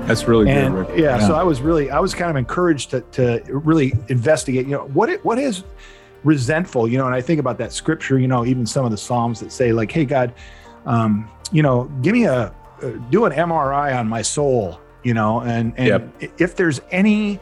That's 0.06 0.28
really 0.28 0.50
and, 0.50 0.76
good. 0.76 1.00
Yeah, 1.00 1.18
yeah, 1.18 1.28
So 1.28 1.34
I 1.34 1.44
was 1.44 1.62
really, 1.62 1.90
I 1.90 2.00
was 2.00 2.14
kind 2.14 2.30
of 2.30 2.36
encouraged 2.36 2.92
to, 2.92 3.02
to 3.14 3.42
really 3.48 3.94
investigate. 4.10 4.66
You 4.66 4.74
know, 4.74 4.88
what 4.88 5.10
it, 5.10 5.24
what 5.24 5.40
is 5.40 5.64
resentful? 6.24 6.88
You 6.88 6.98
know, 6.98 7.06
and 7.06 7.16
I 7.16 7.22
think 7.22 7.40
about 7.40 7.58
that 7.60 7.72
scripture. 7.72 8.20
You 8.20 8.28
know, 8.28 8.46
even 8.46 8.66
some 8.66 8.84
of 8.86 8.92
the 8.92 8.98
psalms 8.98 9.40
that 9.40 9.52
say 9.52 9.72
like, 9.72 9.92
"Hey 9.92 10.06
God, 10.06 10.34
um, 10.86 11.30
you 11.52 11.64
know, 11.64 11.86
give 12.02 12.14
me 12.14 12.26
a 12.26 12.54
uh, 12.82 12.90
do 13.10 13.26
an 13.26 13.32
MRI 13.32 13.98
on 13.98 14.08
my 14.08 14.22
soul." 14.22 14.80
You 15.04 15.14
know, 15.14 15.42
and 15.42 15.74
and 15.78 15.88
yep. 15.88 16.34
if 16.38 16.56
there's 16.56 16.82
any 16.92 17.40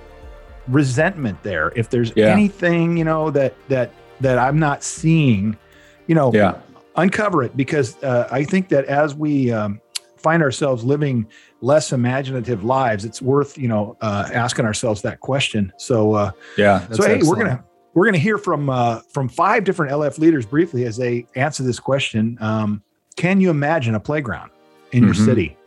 resentment 0.67 1.41
there, 1.43 1.73
if 1.75 1.89
there's 1.89 2.13
yeah. 2.15 2.27
anything 2.27 2.95
you 2.95 3.03
know 3.03 3.31
that 3.31 3.55
that 3.69 3.91
that 4.19 4.37
I'm 4.37 4.59
not 4.59 4.83
seeing, 4.83 5.57
you 6.05 6.13
know, 6.13 6.31
yeah. 6.31 6.59
uncover 6.95 7.43
it 7.43 7.57
because 7.57 8.01
uh, 8.03 8.27
I 8.31 8.43
think 8.43 8.69
that 8.69 8.85
as 8.85 9.15
we 9.15 9.51
um, 9.51 9.81
find 10.21 10.43
ourselves 10.43 10.83
living 10.83 11.27
less 11.61 11.91
imaginative 11.91 12.63
lives, 12.63 13.05
it's 13.05 13.21
worth 13.21 13.57
you 13.57 13.67
know 13.67 13.97
uh, 14.01 14.29
asking 14.33 14.65
ourselves 14.65 15.01
that 15.01 15.19
question. 15.19 15.71
So 15.77 16.13
uh, 16.13 16.31
yeah, 16.57 16.87
so 16.91 17.03
hey, 17.03 17.15
excellent. 17.15 17.25
we're 17.25 17.43
gonna 17.43 17.63
we're 17.93 18.05
gonna 18.05 18.17
hear 18.17 18.37
from 18.37 18.69
uh, 18.69 19.01
from 19.11 19.29
five 19.29 19.63
different 19.63 19.91
LF 19.91 20.17
leaders 20.19 20.45
briefly 20.45 20.85
as 20.85 20.97
they 20.97 21.25
answer 21.35 21.63
this 21.63 21.79
question. 21.79 22.37
Um, 22.41 22.83
can 23.15 23.41
you 23.41 23.49
imagine 23.49 23.95
a 23.95 23.99
playground 23.99 24.51
in 24.91 25.03
your 25.03 25.13
mm-hmm. 25.13 25.25
city? 25.25 25.57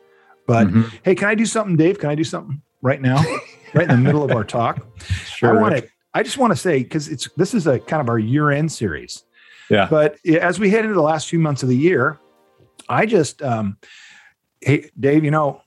But 0.46 0.68
mm-hmm. 0.68 0.96
hey, 1.02 1.14
can 1.14 1.28
I 1.28 1.34
do 1.34 1.46
something, 1.46 1.76
Dave? 1.76 1.98
Can 1.98 2.10
I 2.10 2.14
do 2.14 2.24
something 2.24 2.60
right 2.82 3.00
now, 3.00 3.22
right 3.74 3.88
in 3.88 3.90
the 3.90 3.96
middle 3.96 4.22
of 4.22 4.30
our 4.32 4.44
talk? 4.44 4.86
Sure. 5.26 5.56
I 5.56 5.60
want 5.60 5.76
to. 5.76 5.88
I 6.16 6.22
just 6.22 6.38
want 6.38 6.52
to 6.52 6.56
say 6.56 6.82
because 6.82 7.08
it's 7.08 7.28
this 7.36 7.54
is 7.54 7.66
a 7.66 7.78
kind 7.78 8.00
of 8.00 8.08
our 8.08 8.18
year 8.18 8.50
end 8.50 8.70
series. 8.70 9.24
Yeah. 9.70 9.88
But 9.90 10.18
as 10.26 10.60
we 10.60 10.70
head 10.70 10.84
into 10.84 10.94
the 10.94 11.02
last 11.02 11.28
few 11.28 11.38
months 11.38 11.62
of 11.62 11.68
the 11.68 11.76
year, 11.76 12.20
I 12.88 13.06
just 13.06 13.42
um, 13.42 13.78
hey 14.64 14.90
Dave, 14.98 15.24
you 15.24 15.31
know, 15.31 15.62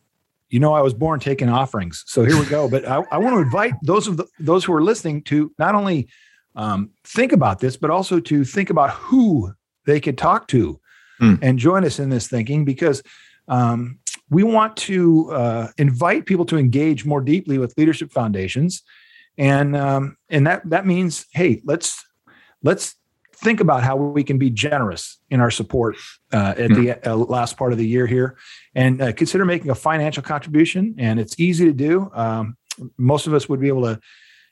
you 0.49 0.59
know 0.59 0.73
I 0.73 0.81
was 0.81 0.93
born 0.93 1.19
taking 1.19 1.49
offerings. 1.49 2.03
So 2.07 2.23
here 2.23 2.39
we 2.39 2.45
go. 2.45 2.69
But 2.69 2.87
I, 2.87 3.03
I 3.11 3.17
want 3.17 3.35
to 3.35 3.41
invite 3.41 3.73
those 3.83 4.07
of 4.07 4.17
the, 4.17 4.25
those 4.39 4.63
who 4.63 4.73
are 4.73 4.83
listening 4.83 5.23
to 5.23 5.51
not 5.59 5.75
only 5.75 6.07
um, 6.55 6.89
think 7.03 7.31
about 7.31 7.59
this, 7.59 7.77
but 7.77 7.89
also 7.89 8.19
to 8.19 8.43
think 8.43 8.69
about 8.69 8.91
who 8.91 9.53
they 9.85 9.99
could 9.99 10.17
talk 10.17 10.47
to 10.49 10.79
mm. 11.21 11.39
and 11.41 11.59
join 11.59 11.85
us 11.85 11.99
in 11.99 12.09
this 12.09 12.27
thinking 12.27 12.65
because 12.65 13.03
um, 13.47 13.99
we 14.29 14.43
want 14.43 14.75
to 14.75 15.31
uh, 15.31 15.67
invite 15.77 16.25
people 16.25 16.45
to 16.45 16.57
engage 16.57 17.05
more 17.05 17.21
deeply 17.21 17.57
with 17.57 17.77
leadership 17.77 18.11
foundations. 18.11 18.83
And 19.37 19.75
um, 19.75 20.17
and 20.29 20.47
that 20.47 20.67
that 20.69 20.85
means, 20.87 21.27
hey, 21.31 21.61
let's 21.63 22.03
let's 22.63 22.95
think 23.39 23.59
about 23.59 23.83
how 23.83 23.95
we 23.95 24.23
can 24.23 24.37
be 24.37 24.49
generous 24.49 25.19
in 25.29 25.39
our 25.39 25.51
support 25.51 25.95
uh, 26.33 26.53
at 26.57 26.69
the 26.69 26.93
hmm. 26.93 27.09
uh, 27.09 27.15
last 27.15 27.57
part 27.57 27.71
of 27.71 27.77
the 27.77 27.87
year 27.87 28.07
here 28.07 28.37
and 28.75 29.01
uh, 29.01 29.11
consider 29.13 29.45
making 29.45 29.69
a 29.69 29.75
financial 29.75 30.23
contribution 30.23 30.95
and 30.97 31.19
it's 31.19 31.39
easy 31.39 31.65
to 31.65 31.73
do 31.73 32.09
um, 32.13 32.57
most 32.97 33.27
of 33.27 33.33
us 33.33 33.47
would 33.47 33.59
be 33.59 33.67
able 33.67 33.83
to 33.83 33.99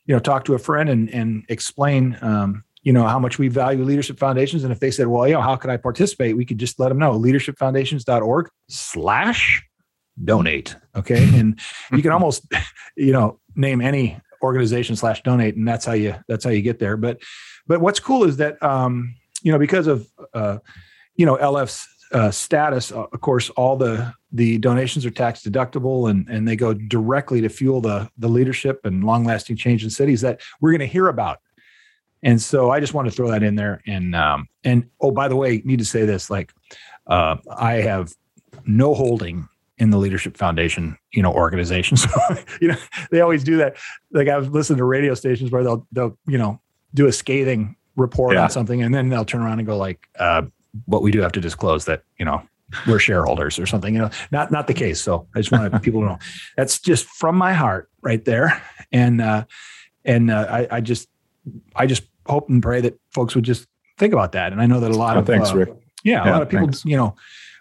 you 0.06 0.14
know 0.14 0.20
talk 0.20 0.46
to 0.46 0.54
a 0.54 0.60
friend 0.60 0.90
and, 0.90 1.10
and 1.10 1.46
explain 1.50 2.18
um, 2.22 2.64
you 2.84 2.94
know 2.94 3.08
how 3.08 3.20
much 3.20 3.40
we 3.40 3.48
value 3.48 3.84
leadership 3.84 4.20
foundations 4.20 4.64
and 4.64 4.72
if 4.72 4.80
they 4.80 4.92
said 4.92 5.08
well 5.08 5.28
you 5.28 5.34
know 5.34 5.42
how 5.42 5.56
could 5.56 5.70
i 5.70 5.78
participate 5.78 6.38
we 6.38 6.46
could 6.46 6.58
just 6.58 6.80
let 6.80 6.90
them 6.90 7.00
know 7.00 7.12
leadershipfoundations.org 7.20 8.50
slash 8.70 9.64
donate. 10.24 10.76
Okay. 10.96 11.30
And 11.36 11.60
you 11.92 12.02
can 12.02 12.12
almost, 12.12 12.46
you 12.96 13.12
know, 13.12 13.40
name 13.56 13.82
any 13.82 14.20
organization 14.42 14.96
slash 14.96 15.24
donate, 15.24 15.56
and 15.56 15.68
that's 15.68 15.86
how 15.86 15.94
you 15.94 16.16
that's 16.28 16.44
how 16.44 16.52
you 16.52 16.62
get 16.62 16.80
there. 16.80 16.98
But 16.98 17.22
but 17.68 17.82
what's 17.82 18.00
cool 18.00 18.24
is 18.24 18.38
that 18.38 18.62
um, 18.64 19.16
you 19.42 19.52
know, 19.52 19.60
because 19.60 19.88
of 19.88 20.08
uh, 20.34 20.58
you 21.16 21.26
know, 21.26 21.38
LF's 21.38 21.88
uh, 22.12 22.32
status, 22.32 22.92
uh, 22.92 23.06
of 23.12 23.22
course, 23.22 23.50
all 23.52 23.76
the 23.76 24.14
the 24.32 24.58
donations 24.58 25.06
are 25.06 25.12
tax 25.12 25.42
deductible 25.44 26.10
and 26.10 26.28
and 26.30 26.48
they 26.48 26.56
go 26.56 26.74
directly 26.74 27.42
to 27.42 27.50
fuel 27.50 27.82
the 27.82 28.10
the 28.18 28.28
leadership 28.28 28.86
and 28.86 29.04
long 29.04 29.24
lasting 29.24 29.56
change 29.56 29.84
in 29.84 29.90
cities 29.90 30.22
that 30.22 30.42
we're 30.62 30.72
going 30.72 30.80
to 30.80 30.86
hear 30.86 31.08
about. 31.08 31.40
And 32.24 32.42
so 32.42 32.72
I 32.72 32.80
just 32.80 32.94
want 32.94 33.08
to 33.08 33.14
throw 33.14 33.30
that 33.30 33.44
in 33.44 33.56
there. 33.56 33.82
And 33.86 34.16
um, 34.16 34.48
and 34.64 34.90
oh, 35.00 35.12
by 35.12 35.28
the 35.28 35.36
way, 35.36 35.62
need 35.64 35.80
to 35.80 35.86
say 35.86 36.06
this: 36.06 36.30
like, 36.30 36.52
uh, 37.08 37.38
I 37.56 37.74
have 37.74 38.14
no 38.66 38.94
holding 38.94 39.48
in 39.78 39.90
the 39.90 39.98
Leadership 39.98 40.38
Foundation, 40.38 40.98
you 41.12 41.22
know, 41.22 41.34
organization. 41.34 41.98
So, 42.06 42.10
you 42.62 42.70
know, 42.70 42.78
they 43.12 43.22
always 43.22 43.44
do 43.44 43.58
that. 43.58 43.78
Like 44.12 44.28
I've 44.28 44.50
listened 44.50 44.78
to 44.78 44.86
radio 44.86 45.14
stations 45.14 45.52
where 45.52 45.64
they'll 45.64 45.88
they'll 45.92 46.18
you 46.26 46.38
know 46.38 46.62
do 46.96 47.06
a 47.06 47.12
scathing 47.12 47.76
report 47.96 48.34
yeah. 48.34 48.44
on 48.44 48.50
something, 48.50 48.82
and 48.82 48.94
then 48.94 49.10
they'll 49.10 49.26
turn 49.26 49.42
around 49.42 49.60
and 49.60 49.68
go 49.68 49.78
like, 49.78 50.08
uh, 50.20 50.44
"But 50.88 51.04
we 51.04 51.12
do 51.12 51.22
have 51.22 51.34
to 51.34 51.42
disclose 51.42 51.86
that 51.86 52.04
you 52.18 52.26
know 52.26 52.42
we're 52.88 53.00
shareholders 53.00 53.60
or 53.60 53.68
something." 53.68 53.94
You 53.94 54.02
know, 54.02 54.10
not 54.32 54.52
not 54.52 54.66
the 54.66 54.74
case. 54.74 55.02
So 55.02 55.28
I 55.36 55.40
just 55.40 55.52
want 55.52 55.82
people 55.84 56.02
to 56.02 56.08
know 56.08 56.20
that's 56.58 56.80
just 56.80 57.06
from 57.06 57.38
my 57.38 57.54
heart 57.54 57.90
right 58.02 58.24
there, 58.26 58.62
and 58.92 59.22
uh, 59.22 59.46
and 60.04 60.32
uh, 60.32 60.48
I, 60.50 60.78
I 60.78 60.82
just 60.82 61.10
I 61.76 61.86
just 61.86 62.04
hope 62.26 62.50
and 62.50 62.64
pray 62.64 62.82
that 62.82 63.00
folks 63.12 63.36
would 63.36 63.46
just 63.46 63.68
think 63.98 64.14
about 64.14 64.32
that. 64.34 64.52
And 64.52 64.62
I 64.62 64.66
know 64.66 64.80
that 64.80 64.92
a 64.92 64.96
lot 64.96 65.18
oh, 65.18 65.20
of 65.20 65.28
thanks, 65.28 65.52
uh, 65.52 65.58
Rick. 65.58 65.70
Yeah, 66.04 66.24
a 66.24 66.26
yeah, 66.26 66.32
lot 66.34 66.42
of 66.42 66.50
people, 66.50 66.68
thanks. 66.68 66.86
you 66.86 66.98
know, 66.98 67.16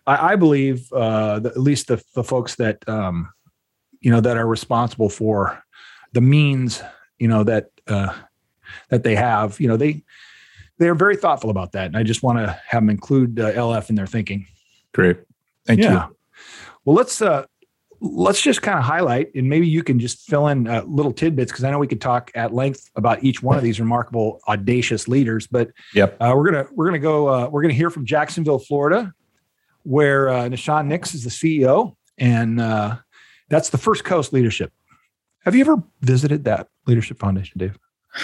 I, 0.07 0.33
I 0.33 0.37
believe 0.37 0.93
uh, 0.93 1.41
that 1.41 1.53
at 1.53 1.61
least 1.61 1.89
the, 1.89 2.03
the 2.15 2.25
folks 2.25 2.57
that 2.57 2.87
um, 2.89 3.33
you 4.01 4.11
know 4.11 4.21
that 4.21 4.37
are 4.37 4.47
responsible 4.47 5.09
for 5.09 5.63
the 6.13 6.21
means, 6.21 6.83
you 7.19 7.29
know 7.29 7.45
that 7.45 7.71
uh, 7.89 8.13
that 8.95 9.03
they 9.03 9.17
have, 9.17 9.61
you 9.61 9.67
know, 9.67 9.77
they 9.77 10.03
they 10.79 10.89
are 10.89 10.95
very 10.95 11.17
thoughtful 11.17 11.51
about 11.51 11.73
that, 11.73 11.87
and 11.87 11.97
I 11.97 12.03
just 12.03 12.23
want 12.23 12.39
to 12.39 12.61
have 12.67 12.83
them 12.83 12.91
include 12.91 13.39
uh, 13.39 13.53
LF 13.53 13.91
in 13.91 13.97
their 13.97 14.07
thinking. 14.07 14.47
Great, 14.93 15.19
thank 15.67 15.81
yeah. 15.81 16.07
you. 16.07 16.17
Well, 16.85 16.97
let's 16.97 17.21
uh, 17.21 17.47
let's 18.01 18.41
just 18.41 18.63
kind 18.63 18.79
of 18.79 18.85
highlight, 18.85 19.35
and 19.35 19.49
maybe 19.49 19.67
you 19.67 19.83
can 19.83 19.99
just 19.99 20.21
fill 20.29 20.47
in 20.47 20.69
uh, 20.69 20.83
little 20.87 21.13
tidbits 21.13 21.51
because 21.51 21.65
I 21.65 21.71
know 21.71 21.79
we 21.79 21.89
could 21.89 22.01
talk 22.01 22.31
at 22.37 22.55
length 22.55 22.89
about 22.95 23.25
each 23.25 23.43
one 23.43 23.57
of 23.57 23.65
these 23.65 23.81
remarkable, 23.81 24.41
audacious 24.47 25.09
leaders. 25.09 25.49
But 25.49 25.71
yep, 25.93 26.17
uh, 26.21 26.33
we're 26.37 26.51
gonna 26.51 26.69
we're 26.73 26.87
gonna 26.87 26.99
go. 27.01 27.29
Uh, 27.29 27.49
we're 27.49 27.63
gonna 27.63 27.75
hear 27.75 27.91
from 27.91 28.07
Jacksonville, 28.07 28.61
Florida, 28.61 29.13
where 29.83 30.29
uh, 30.29 30.45
Nishan 30.45 30.87
Nix 30.87 31.15
is 31.15 31.25
the 31.25 31.31
CEO, 31.31 31.97
and 32.17 32.61
uh, 32.61 32.99
that's 33.49 33.71
the 33.71 33.79
First 33.79 34.05
Coast 34.05 34.33
Leadership. 34.33 34.73
Have 35.45 35.57
you 35.57 35.63
ever 35.63 35.83
visited 36.01 36.45
that 36.45 36.69
Leadership 36.87 37.19
Foundation, 37.19 37.59
Dave? 37.59 37.77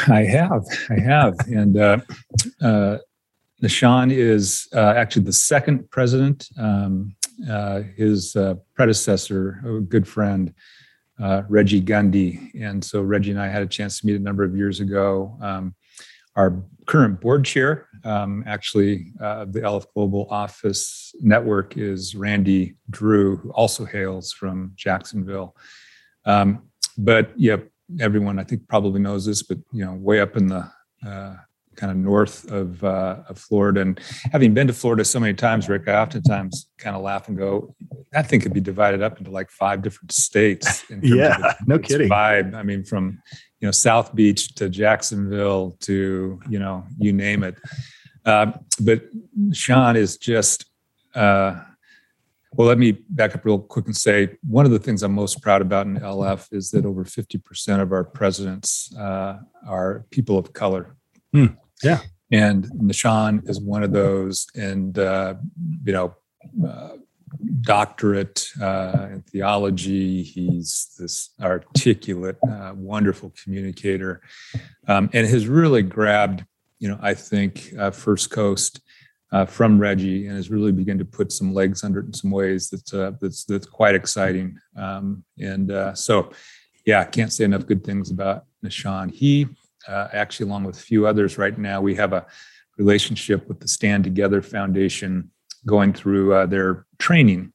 I 0.09 0.23
have, 0.25 0.65
I 0.89 1.01
have, 1.01 1.35
and 1.47 1.77
uh, 1.77 1.99
uh, 2.63 2.99
Nishan 3.63 4.13
is 4.13 4.69
uh, 4.75 4.95
actually 4.97 5.25
the 5.25 5.33
second 5.33 5.91
president. 5.91 6.49
Um, 6.59 7.15
uh, 7.51 7.83
his 7.97 8.37
uh, 8.37 8.55
predecessor, 8.75 9.61
a 9.65 9.81
good 9.81 10.07
friend, 10.07 10.55
uh, 11.21 11.43
Reggie 11.49 11.83
Gundy, 11.83 12.51
and 12.61 12.85
so 12.85 13.03
Reggie 13.03 13.31
and 13.31 13.41
I 13.41 13.49
had 13.49 13.63
a 13.63 13.67
chance 13.67 14.01
to 14.01 14.07
meet 14.07 14.17
a 14.17 14.21
number 14.21 14.45
of 14.45 14.57
years 14.57 14.81
ago. 14.81 15.37
Um, 15.41 15.75
our 16.37 16.63
current 16.87 17.21
board 17.21 17.45
chair, 17.45 17.89
um, 18.05 18.45
actually, 18.47 19.13
uh, 19.21 19.45
the 19.47 19.61
LF 19.61 19.87
Global 19.95 20.27
Office 20.31 21.15
Network 21.21 21.77
is 21.77 22.15
Randy 22.15 22.77
Drew, 22.89 23.37
who 23.37 23.51
also 23.51 23.85
hails 23.85 24.33
from 24.33 24.73
Jacksonville. 24.77 25.57
Um, 26.25 26.69
but 26.97 27.33
yeah, 27.37 27.57
everyone 27.99 28.39
I 28.39 28.45
think 28.45 28.69
probably 28.69 29.01
knows 29.01 29.27
this, 29.27 29.43
but 29.43 29.59
you 29.73 29.85
know, 29.85 29.95
way 29.95 30.21
up 30.21 30.37
in 30.37 30.47
the 30.49 30.71
uh, 31.07 31.37
kind 31.77 31.91
of 31.91 31.97
north 31.97 32.51
of, 32.51 32.83
uh, 32.85 33.17
of 33.29 33.39
Florida. 33.39 33.81
And 33.81 34.01
having 34.33 34.53
been 34.53 34.67
to 34.67 34.73
Florida 34.73 35.05
so 35.05 35.19
many 35.19 35.35
times, 35.35 35.69
Rick, 35.69 35.89
I 35.89 35.95
oftentimes 35.95 36.69
kind 36.79 36.95
of 36.95 37.03
laugh 37.03 37.29
and 37.29 37.39
go, 37.39 37.75
that 38.13 38.27
thing 38.29 38.41
could 38.41 38.53
be 38.53 38.61
divided 38.61 39.03
up 39.03 39.19
into 39.19 39.31
like 39.31 39.51
five 39.51 39.83
different 39.83 40.13
states. 40.13 40.85
yeah, 41.03 41.55
no 41.67 41.79
kidding. 41.79 42.09
Vibe. 42.11 42.55
I 42.55 42.63
mean, 42.63 42.85
from 42.85 43.19
you 43.61 43.69
know 43.69 43.73
South 43.73 44.15
Beach 44.15 44.55
to 44.57 44.69
Jacksonville 44.69 45.77
to 45.81 46.41
you 46.49 46.59
know 46.59 46.85
you 46.99 47.13
name 47.13 47.43
it. 47.43 47.57
Uh, 48.25 48.53
but 48.81 49.03
Sean 49.53 49.97
is 49.97 50.17
just. 50.17 50.67
Uh, 51.15 51.61
well, 52.53 52.67
let 52.67 52.79
me 52.79 52.93
back 52.93 53.35
up 53.35 53.45
real 53.45 53.59
quick 53.59 53.87
and 53.87 53.97
say 53.97 54.37
one 54.49 54.65
of 54.65 54.73
the 54.73 54.79
things 54.79 55.03
I'm 55.03 55.13
most 55.13 55.41
proud 55.41 55.63
about 55.63 55.87
in 55.87 55.99
LF 55.99 56.53
is 56.53 56.71
that 56.73 56.85
over 56.85 57.05
50% 57.05 57.81
of 57.81 57.93
our 57.93 58.05
presidents 58.05 58.95
uh, 58.97 59.39
are 59.67 60.05
people 60.11 60.37
of 60.37 60.53
color. 60.53 60.97
Hmm. 61.33 61.47
Yeah. 61.83 62.01
And 62.33 62.65
Nishan 62.71 63.49
is 63.49 63.61
one 63.61 63.83
of 63.83 63.93
those. 63.93 64.47
And, 64.55 64.99
uh, 64.99 65.35
you 65.85 65.93
know, 65.93 66.17
uh, 66.67 66.97
doctorate 67.61 68.49
uh, 68.61 69.09
in 69.13 69.23
theology. 69.23 70.23
He's 70.23 70.95
this 70.99 71.31
articulate, 71.41 72.37
uh, 72.49 72.73
wonderful 72.75 73.33
communicator, 73.43 74.21
um, 74.89 75.11
and 75.13 75.27
has 75.27 75.47
really 75.47 75.83
grabbed, 75.83 76.45
you 76.79 76.89
know, 76.89 76.99
I 77.01 77.15
think 77.15 77.73
uh, 77.79 77.91
First 77.91 78.31
Coast 78.31 78.81
uh, 79.33 79.45
from 79.45 79.79
Reggie, 79.79 80.27
and 80.27 80.37
has 80.37 80.51
really 80.51 80.73
begun 80.73 80.99
to 80.99 81.05
put 81.05 81.33
some 81.33 81.55
legs 81.55 81.85
under 81.85 82.01
it 82.01 82.07
in 82.07 82.13
some 82.13 82.31
ways 82.31 82.71
that's 82.71 82.93
uh, 82.93 83.13
that's 83.21 83.45
that's 83.45 83.67
quite 83.67 83.95
exciting. 83.95 84.59
Um, 84.77 85.25
and 85.39 85.71
uh, 85.71 85.95
so, 85.95 86.33
yeah, 86.87 87.05
can't 87.05 87.33
say 87.33 87.45
enough 87.45 87.67
good 87.67 87.85
things 87.85 88.11
about 88.11 88.45
Nishan. 88.65 89.13
He 89.13 89.47
actually, 89.89 90.49
along 90.49 90.65
with 90.65 90.79
a 90.79 90.83
few 90.83 91.07
others, 91.07 91.39
right 91.39 91.59
now 91.59 91.81
we 91.81 91.95
have 91.95 92.13
a 92.13 92.27
relationship 92.79 93.47
with 93.49 93.61
the 93.61 93.69
Stand 93.69 94.05
Together 94.05 94.41
Foundation 94.43 95.31
going 95.67 95.93
through 95.93 96.35
uh, 96.35 96.47
their 96.47 96.87
training. 96.99 97.53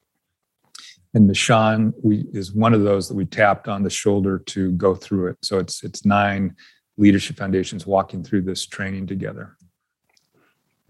And 1.13 1.29
Nishan 1.29 1.93
is 2.33 2.53
one 2.53 2.73
of 2.73 2.83
those 2.83 3.07
that 3.07 3.15
we 3.15 3.25
tapped 3.25 3.67
on 3.67 3.83
the 3.83 3.89
shoulder 3.89 4.39
to 4.47 4.71
go 4.73 4.95
through 4.95 5.27
it. 5.27 5.37
So 5.41 5.59
it's 5.59 5.83
it's 5.83 6.05
nine 6.05 6.55
leadership 6.97 7.37
foundations 7.37 7.87
walking 7.87 8.23
through 8.23 8.41
this 8.41 8.65
training 8.65 9.07
together. 9.07 9.55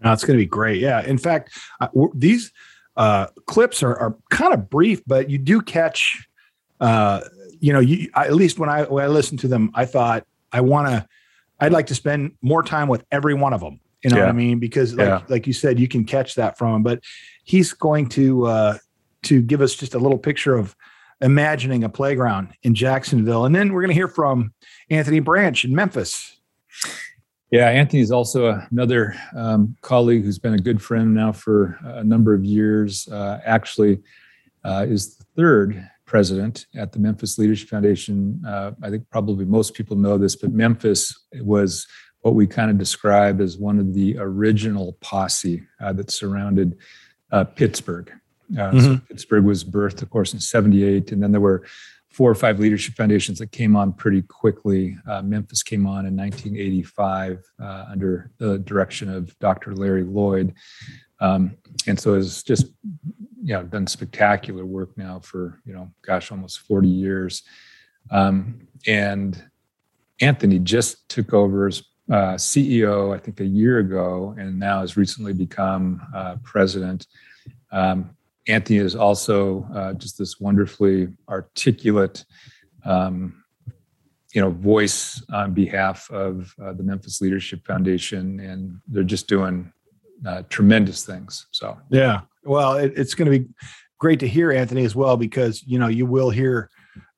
Now 0.00 0.12
it's 0.12 0.24
going 0.24 0.38
to 0.38 0.42
be 0.42 0.48
great. 0.48 0.80
Yeah. 0.80 1.02
In 1.02 1.18
fact, 1.18 1.56
uh, 1.80 1.88
these 2.14 2.52
uh, 2.96 3.26
clips 3.46 3.82
are, 3.82 3.96
are 3.96 4.16
kind 4.30 4.54
of 4.54 4.70
brief, 4.70 5.02
but 5.06 5.30
you 5.30 5.38
do 5.38 5.60
catch. 5.60 6.26
Uh, 6.80 7.20
you 7.60 7.72
know, 7.72 7.80
you 7.80 8.10
at 8.14 8.34
least 8.34 8.58
when 8.58 8.68
I 8.68 8.82
when 8.84 9.04
I 9.04 9.08
listened 9.08 9.40
to 9.40 9.48
them, 9.48 9.70
I 9.74 9.86
thought 9.86 10.26
I 10.52 10.60
want 10.60 10.88
to. 10.88 11.06
I'd 11.58 11.72
like 11.72 11.86
to 11.86 11.94
spend 11.94 12.32
more 12.42 12.62
time 12.62 12.88
with 12.88 13.04
every 13.10 13.32
one 13.32 13.54
of 13.54 13.60
them. 13.60 13.80
You 14.04 14.10
know 14.10 14.18
yeah. 14.18 14.24
what 14.24 14.30
I 14.30 14.32
mean? 14.32 14.58
Because 14.58 14.94
like, 14.94 15.06
yeah. 15.06 15.22
like 15.28 15.46
you 15.46 15.54
said, 15.54 15.80
you 15.80 15.88
can 15.88 16.04
catch 16.04 16.34
that 16.34 16.58
from 16.58 16.76
him. 16.76 16.82
But 16.82 17.00
he's 17.44 17.72
going 17.72 18.10
to 18.10 18.46
uh, 18.46 18.78
to 19.24 19.40
give 19.40 19.62
us 19.62 19.74
just 19.74 19.94
a 19.94 19.98
little 19.98 20.18
picture 20.18 20.54
of 20.54 20.76
imagining 21.22 21.82
a 21.82 21.88
playground 21.88 22.52
in 22.62 22.74
Jacksonville, 22.74 23.46
and 23.46 23.54
then 23.54 23.72
we're 23.72 23.80
going 23.80 23.90
to 23.90 23.94
hear 23.94 24.08
from 24.08 24.52
Anthony 24.90 25.20
Branch 25.20 25.64
in 25.64 25.74
Memphis. 25.74 26.38
Yeah, 27.50 27.68
Anthony 27.68 28.02
is 28.02 28.10
also 28.10 28.60
another 28.70 29.14
um, 29.36 29.76
colleague 29.80 30.24
who's 30.24 30.38
been 30.38 30.54
a 30.54 30.58
good 30.58 30.82
friend 30.82 31.14
now 31.14 31.30
for 31.30 31.78
a 31.82 32.02
number 32.02 32.34
of 32.34 32.44
years. 32.44 33.06
Uh, 33.08 33.38
actually, 33.44 34.00
uh, 34.64 34.84
is 34.88 35.16
the 35.16 35.24
third 35.36 35.88
president 36.06 36.66
at 36.74 36.92
the 36.92 36.98
Memphis 36.98 37.38
Leadership 37.38 37.68
Foundation. 37.68 38.42
Uh, 38.46 38.72
I 38.82 38.90
think 38.90 39.08
probably 39.10 39.44
most 39.44 39.74
people 39.74 39.96
know 39.96 40.18
this, 40.18 40.34
but 40.34 40.52
Memphis 40.52 41.16
was 41.40 41.86
what 42.22 42.34
we 42.34 42.46
kind 42.48 42.70
of 42.70 42.78
describe 42.78 43.40
as 43.40 43.58
one 43.58 43.78
of 43.78 43.94
the 43.94 44.16
original 44.18 44.96
posse 45.00 45.62
uh, 45.80 45.92
that 45.92 46.10
surrounded 46.10 46.76
uh, 47.30 47.44
Pittsburgh. 47.44 48.10
Uh, 48.52 48.70
mm-hmm. 48.70 48.80
so 48.80 49.00
Pittsburgh 49.08 49.44
was 49.44 49.62
birthed, 49.64 50.02
of 50.02 50.10
course, 50.10 50.32
in 50.32 50.40
78. 50.40 51.12
And 51.12 51.22
then 51.22 51.30
there 51.30 51.40
were 51.40 51.64
four 52.16 52.30
or 52.30 52.34
five 52.34 52.58
leadership 52.58 52.94
foundations 52.94 53.38
that 53.38 53.52
came 53.52 53.76
on 53.76 53.92
pretty 53.92 54.22
quickly. 54.22 54.96
Uh, 55.06 55.20
Memphis 55.20 55.62
came 55.62 55.86
on 55.86 56.06
in 56.06 56.16
1985 56.16 57.44
uh, 57.60 57.84
under 57.90 58.30
the 58.38 58.58
direction 58.60 59.10
of 59.12 59.38
Dr. 59.38 59.74
Larry 59.74 60.02
Lloyd. 60.02 60.54
Um, 61.20 61.58
and 61.86 62.00
so 62.00 62.14
it's 62.14 62.42
just, 62.42 62.68
you 63.42 63.52
know, 63.52 63.64
done 63.64 63.86
spectacular 63.86 64.64
work 64.64 64.96
now 64.96 65.18
for, 65.18 65.60
you 65.66 65.74
know, 65.74 65.92
gosh, 66.00 66.32
almost 66.32 66.60
40 66.60 66.88
years. 66.88 67.42
Um, 68.10 68.66
and 68.86 69.44
Anthony 70.22 70.58
just 70.58 71.06
took 71.10 71.34
over 71.34 71.66
as 71.66 71.82
uh, 72.10 72.36
CEO, 72.36 73.14
I 73.14 73.18
think, 73.18 73.40
a 73.40 73.44
year 73.44 73.80
ago, 73.80 74.34
and 74.38 74.58
now 74.58 74.80
has 74.80 74.96
recently 74.96 75.34
become 75.34 76.00
uh, 76.14 76.36
president. 76.42 77.08
Um, 77.70 78.16
Anthony 78.48 78.78
is 78.78 78.94
also 78.94 79.66
uh, 79.74 79.92
just 79.94 80.18
this 80.18 80.40
wonderfully 80.40 81.08
articulate, 81.28 82.24
um, 82.84 83.42
you 84.32 84.40
know, 84.40 84.50
voice 84.50 85.22
on 85.32 85.52
behalf 85.52 86.10
of 86.10 86.54
uh, 86.62 86.72
the 86.72 86.82
Memphis 86.82 87.20
Leadership 87.20 87.66
Foundation, 87.66 88.40
and 88.40 88.80
they're 88.86 89.02
just 89.02 89.28
doing 89.28 89.72
uh, 90.26 90.42
tremendous 90.48 91.04
things. 91.04 91.46
So, 91.50 91.76
yeah, 91.90 92.20
well, 92.44 92.74
it, 92.74 92.92
it's 92.96 93.14
going 93.14 93.30
to 93.30 93.38
be 93.38 93.48
great 93.98 94.20
to 94.20 94.28
hear, 94.28 94.52
Anthony, 94.52 94.84
as 94.84 94.94
well, 94.94 95.16
because 95.16 95.62
you 95.64 95.78
know 95.78 95.88
you 95.88 96.06
will 96.06 96.30
hear. 96.30 96.70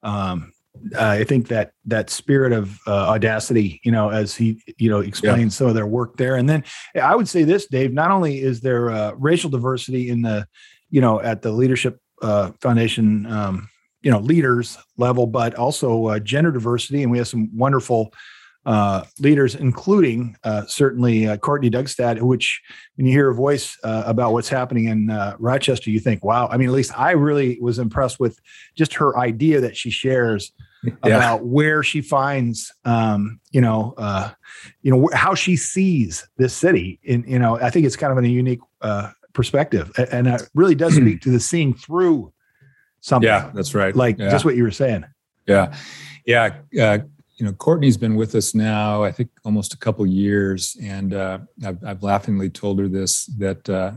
Um, 0.02 0.52
uh, 0.94 1.06
I 1.08 1.24
think 1.24 1.48
that 1.48 1.72
that 1.86 2.08
spirit 2.08 2.52
of 2.52 2.78
uh, 2.86 3.08
audacity, 3.08 3.80
you 3.82 3.90
know, 3.90 4.10
as 4.10 4.36
he, 4.36 4.62
you 4.78 4.88
know, 4.88 5.00
explains 5.00 5.54
yeah. 5.54 5.58
some 5.58 5.66
of 5.66 5.74
their 5.74 5.88
work 5.88 6.16
there, 6.16 6.36
and 6.36 6.48
then 6.48 6.62
I 6.94 7.16
would 7.16 7.28
say 7.28 7.42
this, 7.42 7.66
Dave. 7.66 7.92
Not 7.92 8.12
only 8.12 8.40
is 8.40 8.60
there 8.60 8.90
uh, 8.90 9.12
racial 9.12 9.50
diversity 9.50 10.08
in 10.08 10.22
the, 10.22 10.46
you 10.90 11.00
know, 11.00 11.20
at 11.20 11.42
the 11.42 11.52
leadership 11.52 12.00
uh, 12.22 12.52
foundation, 12.60 13.26
um, 13.26 13.68
you 14.02 14.10
know, 14.10 14.18
leaders 14.18 14.78
level, 14.96 15.26
but 15.26 15.54
also 15.54 16.06
uh, 16.06 16.18
gender 16.18 16.52
diversity, 16.52 17.02
and 17.02 17.10
we 17.10 17.18
have 17.18 17.28
some 17.28 17.50
wonderful 17.56 18.12
uh, 18.68 19.02
leaders, 19.18 19.54
including 19.54 20.36
uh, 20.44 20.66
certainly 20.66 21.26
uh, 21.26 21.38
Courtney 21.38 21.70
Dugstad, 21.70 22.20
which 22.20 22.60
when 22.96 23.06
you 23.06 23.12
hear 23.12 23.30
a 23.30 23.34
voice 23.34 23.76
uh, 23.82 24.02
about 24.04 24.34
what's 24.34 24.50
happening 24.50 24.84
in 24.84 25.08
uh, 25.08 25.34
Rochester, 25.38 25.90
you 25.90 25.98
think, 25.98 26.22
wow. 26.22 26.48
I 26.48 26.58
mean, 26.58 26.68
at 26.68 26.74
least 26.74 26.92
I 26.98 27.12
really 27.12 27.58
was 27.62 27.78
impressed 27.78 28.20
with 28.20 28.38
just 28.76 28.92
her 28.94 29.16
idea 29.16 29.62
that 29.62 29.74
she 29.74 29.88
shares 29.88 30.52
yeah. 30.84 30.92
about 31.02 31.46
where 31.46 31.82
she 31.82 32.02
finds, 32.02 32.70
um, 32.84 33.40
you 33.52 33.62
know, 33.62 33.94
uh, 33.96 34.32
you 34.82 34.90
know, 34.94 35.08
how 35.14 35.34
she 35.34 35.56
sees 35.56 36.28
this 36.36 36.52
city. 36.52 37.00
In, 37.04 37.24
you 37.26 37.38
know, 37.38 37.58
I 37.58 37.70
think 37.70 37.86
it's 37.86 37.96
kind 37.96 38.12
of 38.12 38.18
in 38.18 38.26
a 38.26 38.28
unique 38.28 38.60
perspective 39.38 39.92
and 40.10 40.26
it 40.26 40.42
really 40.54 40.74
does 40.74 40.96
speak 40.96 41.20
to 41.22 41.30
the 41.30 41.38
seeing 41.38 41.72
through 41.72 42.32
something. 43.00 43.28
Yeah, 43.28 43.50
that's 43.54 43.72
right. 43.72 43.94
Like 43.94 44.18
yeah. 44.18 44.30
just 44.30 44.44
what 44.44 44.56
you 44.56 44.64
were 44.64 44.72
saying. 44.72 45.04
Yeah. 45.46 45.74
Yeah 46.26 46.98
you 47.38 47.46
know, 47.46 47.52
Courtney's 47.52 47.96
been 47.96 48.16
with 48.16 48.34
us 48.34 48.54
now, 48.54 49.04
I 49.04 49.12
think 49.12 49.30
almost 49.44 49.72
a 49.72 49.78
couple 49.78 50.04
years, 50.04 50.76
and 50.82 51.14
uh, 51.14 51.38
I've, 51.64 51.78
I've, 51.84 52.02
laughingly 52.02 52.50
told 52.50 52.80
her 52.80 52.88
this 52.88 53.26
that 53.38 53.70
uh, 53.70 53.92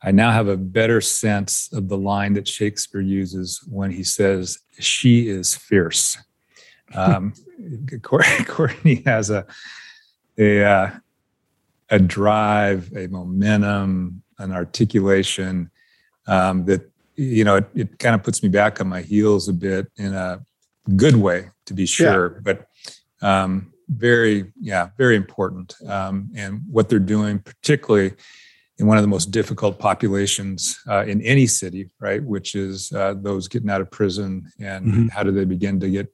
I 0.00 0.12
now 0.12 0.30
have 0.30 0.46
a 0.46 0.56
better 0.56 1.00
sense 1.00 1.68
of 1.72 1.88
the 1.88 1.98
line 1.98 2.34
that 2.34 2.46
Shakespeare 2.46 3.00
uses 3.00 3.60
when 3.68 3.90
he 3.90 4.04
says, 4.04 4.58
"She 4.78 5.28
is 5.28 5.56
fierce." 5.56 6.18
Um, 6.94 7.34
Courtney 8.02 9.02
has 9.06 9.30
a 9.30 9.44
a 10.38 10.64
uh, 10.64 10.90
a 11.90 11.98
drive, 11.98 12.92
a 12.96 13.08
momentum, 13.08 14.22
an 14.38 14.52
articulation 14.52 15.70
um, 16.26 16.64
that 16.66 16.90
you 17.16 17.44
know 17.44 17.56
it, 17.56 17.68
it 17.74 17.98
kind 17.98 18.14
of 18.14 18.22
puts 18.22 18.42
me 18.42 18.48
back 18.48 18.80
on 18.80 18.88
my 18.88 19.02
heels 19.02 19.48
a 19.48 19.52
bit 19.52 19.90
in 19.96 20.14
a 20.14 20.40
good 20.96 21.16
way 21.16 21.50
to 21.66 21.74
be 21.74 21.86
sure 21.86 22.34
yeah. 22.34 22.40
but 22.42 22.68
um, 23.26 23.72
very 23.88 24.52
yeah 24.60 24.90
very 24.96 25.16
important 25.16 25.74
um, 25.86 26.30
and 26.34 26.62
what 26.70 26.88
they're 26.88 26.98
doing 26.98 27.38
particularly 27.40 28.12
in 28.78 28.86
one 28.86 28.96
of 28.96 29.02
the 29.02 29.08
most 29.08 29.32
difficult 29.32 29.78
populations 29.78 30.78
uh, 30.88 31.04
in 31.06 31.20
any 31.22 31.46
city 31.46 31.90
right 31.98 32.22
which 32.22 32.54
is 32.54 32.92
uh, 32.92 33.14
those 33.16 33.48
getting 33.48 33.70
out 33.70 33.80
of 33.80 33.90
prison 33.90 34.50
and 34.60 34.86
mm-hmm. 34.86 35.08
how 35.08 35.22
do 35.22 35.32
they 35.32 35.44
begin 35.44 35.80
to 35.80 35.90
get 35.90 36.12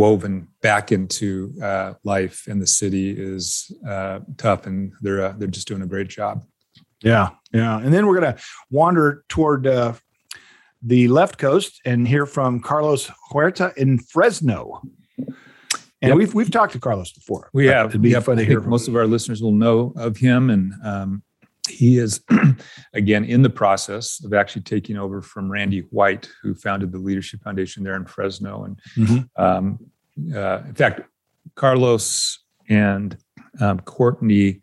re-woven 0.00 0.48
back 0.62 0.92
into 0.92 1.54
uh, 1.62 1.94
life 2.04 2.48
in 2.48 2.58
the 2.58 2.66
city 2.66 3.10
is 3.10 3.70
uh, 3.86 4.20
tough 4.36 4.66
and 4.66 4.92
they're 5.02 5.24
uh, 5.26 5.34
they're 5.36 5.48
just 5.48 5.68
doing 5.68 5.82
a 5.82 5.86
great 5.86 6.08
job 6.08 6.42
yeah 7.02 7.30
yeah 7.52 7.78
and 7.78 7.92
then 7.92 8.06
we're 8.06 8.18
going 8.18 8.34
to 8.34 8.42
wander 8.70 9.24
toward 9.28 9.66
uh, 9.66 9.92
the 10.82 11.08
left 11.08 11.38
coast 11.38 11.80
and 11.84 12.08
hear 12.08 12.26
from 12.26 12.60
Carlos 12.60 13.10
Huerta 13.30 13.72
in 13.76 13.98
Fresno. 13.98 14.80
And 16.02 16.08
yep. 16.08 16.16
we've 16.16 16.32
we've 16.32 16.50
talked 16.50 16.72
to 16.72 16.80
Carlos 16.80 17.12
before. 17.12 17.50
We 17.52 17.66
have. 17.66 17.90
It'd 17.90 18.00
be 18.00 18.10
yep. 18.10 18.22
fun 18.22 18.38
to 18.38 18.44
hear. 18.44 18.62
most 18.62 18.88
of 18.88 18.96
our 18.96 19.06
listeners 19.06 19.42
will 19.42 19.52
know 19.52 19.92
of 19.96 20.16
him, 20.16 20.48
and 20.48 20.72
um, 20.82 21.22
he 21.68 21.98
is 21.98 22.24
again 22.94 23.24
in 23.24 23.42
the 23.42 23.50
process 23.50 24.24
of 24.24 24.32
actually 24.32 24.62
taking 24.62 24.96
over 24.96 25.20
from 25.20 25.50
Randy 25.50 25.80
White, 25.90 26.30
who 26.42 26.54
founded 26.54 26.92
the 26.92 26.98
Leadership 26.98 27.42
Foundation 27.42 27.84
there 27.84 27.96
in 27.96 28.06
Fresno. 28.06 28.64
And 28.64 28.80
mm-hmm. 28.96 29.42
um, 29.42 29.78
uh, 30.34 30.62
in 30.66 30.74
fact, 30.74 31.02
Carlos 31.54 32.38
and 32.68 33.16
um, 33.60 33.80
Courtney, 33.80 34.60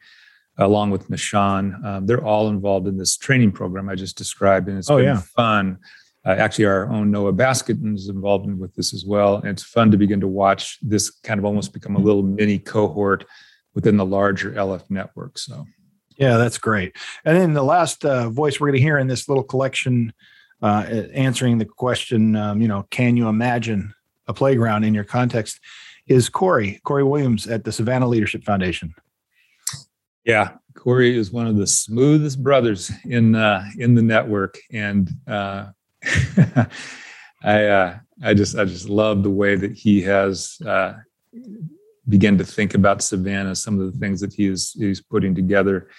along 0.57 0.91
with 0.91 1.09
Mashawn, 1.09 1.83
um, 1.85 2.05
they're 2.05 2.23
all 2.23 2.49
involved 2.49 2.87
in 2.87 2.97
this 2.97 3.17
training 3.17 3.51
program 3.51 3.89
I 3.89 3.95
just 3.95 4.17
described, 4.17 4.69
and 4.69 4.77
it's 4.77 4.89
oh, 4.89 4.97
been 4.97 5.05
yeah. 5.05 5.21
fun 5.35 5.79
uh, 6.27 6.31
actually, 6.31 6.65
our 6.65 6.89
own 6.89 7.09
Noah 7.09 7.31
Baskin 7.31 7.95
is 7.95 8.09
involved 8.09 8.53
with 8.59 8.75
this 8.75 8.93
as 8.93 9.05
well. 9.05 9.37
And 9.37 9.47
it's 9.47 9.63
fun 9.63 9.91
to 9.91 9.97
begin 9.97 10.19
to 10.19 10.27
watch 10.27 10.77
this 10.81 11.09
kind 11.09 11.39
of 11.39 11.45
almost 11.45 11.71
become 11.71 11.95
a 11.95 11.99
little 11.99 12.21
mini 12.21 12.59
cohort 12.59 13.25
within 13.73 13.95
the 13.95 14.05
larger 14.05 14.51
LF 14.51 14.83
network. 14.89 15.37
So, 15.37 15.65
yeah, 16.17 16.35
that's 16.35 16.57
great. 16.57 16.97
And 17.23 17.37
then 17.37 17.53
the 17.53 17.63
last 17.63 18.03
uh, 18.03 18.29
voice 18.29 18.59
we're 18.59 18.67
going 18.67 18.79
to 18.79 18.83
hear 18.83 18.97
in 18.97 19.07
this 19.07 19.29
little 19.29 19.43
collection 19.43 20.11
uh, 20.61 20.83
answering 21.13 21.59
the 21.59 21.65
question, 21.65 22.35
um, 22.35 22.61
you 22.61 22.67
know, 22.67 22.85
can 22.89 23.15
you 23.15 23.29
imagine 23.29 23.93
a 24.27 24.33
playground 24.33 24.83
in 24.83 24.93
your 24.93 25.03
context 25.03 25.59
is 26.07 26.29
Corey, 26.29 26.79
Corey 26.83 27.03
Williams 27.03 27.47
at 27.47 27.63
the 27.63 27.71
Savannah 27.71 28.07
Leadership 28.07 28.43
Foundation. 28.43 28.93
Yeah, 30.25 30.51
Corey 30.73 31.17
is 31.17 31.31
one 31.31 31.47
of 31.47 31.55
the 31.55 31.67
smoothest 31.67 32.43
brothers 32.43 32.91
in 33.05 33.35
uh, 33.35 33.63
in 33.77 33.95
the 33.95 34.01
network, 34.01 34.57
and 34.71 35.09
uh, 35.27 35.67
I 37.43 37.65
uh, 37.65 37.99
I 38.21 38.33
just 38.33 38.57
I 38.57 38.65
just 38.65 38.89
love 38.89 39.23
the 39.23 39.29
way 39.29 39.55
that 39.55 39.71
he 39.71 40.01
has 40.01 40.57
uh, 40.65 40.95
began 42.09 42.37
to 42.37 42.43
think 42.43 42.73
about 42.73 43.01
Savannah, 43.01 43.55
some 43.55 43.79
of 43.79 43.91
the 43.91 43.97
things 43.99 44.19
that 44.21 44.33
he 44.33 44.47
is 44.47 44.73
he's 44.73 45.01
putting 45.01 45.33
together. 45.33 45.89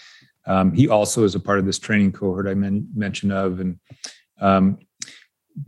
Um, 0.46 0.72
he 0.72 0.88
also 0.88 1.24
is 1.24 1.34
a 1.34 1.40
part 1.40 1.58
of 1.58 1.66
this 1.66 1.78
training 1.78 2.12
cohort 2.12 2.46
I 2.46 2.54
men- 2.54 2.88
mentioned 2.94 3.32
of, 3.32 3.60
and 3.60 3.78
um, 4.40 4.78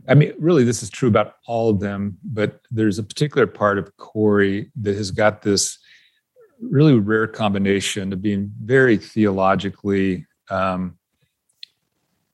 I 0.07 0.13
mean, 0.13 0.33
really, 0.37 0.63
this 0.63 0.83
is 0.83 0.89
true 0.89 1.09
about 1.09 1.35
all 1.47 1.69
of 1.69 1.79
them. 1.79 2.17
But 2.23 2.61
there's 2.71 2.99
a 2.99 3.03
particular 3.03 3.47
part 3.47 3.77
of 3.77 3.95
Corey 3.97 4.71
that 4.81 4.95
has 4.95 5.11
got 5.11 5.41
this 5.41 5.77
really 6.61 6.97
rare 6.97 7.27
combination 7.27 8.13
of 8.13 8.21
being 8.21 8.51
very 8.63 8.97
theologically 8.97 10.25
um, 10.49 10.97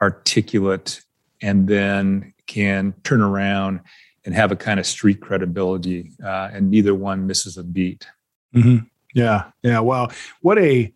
articulate 0.02 1.02
and 1.42 1.68
then 1.68 2.34
can 2.48 2.94
turn 3.04 3.22
around 3.22 3.82
and 4.26 4.36
have 4.36 4.52
a 4.52 4.56
kind 4.56 4.80
of 4.80 4.86
street 4.86 5.22
credibility, 5.22 6.12
uh, 6.24 6.50
and 6.52 6.70
neither 6.70 6.94
one 6.94 7.26
misses 7.26 7.58
a 7.58 7.64
beat. 7.64 8.06
Mm-hmm. 8.54 8.86
Yeah, 9.14 9.52
yeah. 9.64 9.80
Well, 9.80 10.12
what 10.42 10.60
a 10.60 10.94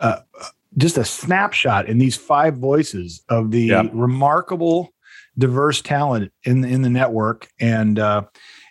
uh, 0.00 0.18
just 0.76 0.98
a 0.98 1.04
snapshot 1.04 1.88
in 1.88 1.98
these 1.98 2.16
five 2.16 2.56
voices 2.56 3.22
of 3.28 3.50
the 3.50 3.62
yeah. 3.62 3.82
remarkable, 3.92 4.92
diverse 5.38 5.80
talent 5.80 6.32
in 6.44 6.64
in 6.64 6.82
the 6.82 6.90
network, 6.90 7.48
and 7.60 7.98
uh, 7.98 8.22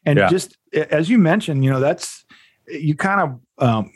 and 0.05 0.19
yeah. 0.19 0.29
just 0.29 0.57
as 0.73 1.09
you 1.09 1.17
mentioned, 1.17 1.63
you 1.63 1.71
know, 1.71 1.79
that's 1.79 2.25
you 2.67 2.95
kind 2.95 3.21
of 3.21 3.65
um, 3.67 3.91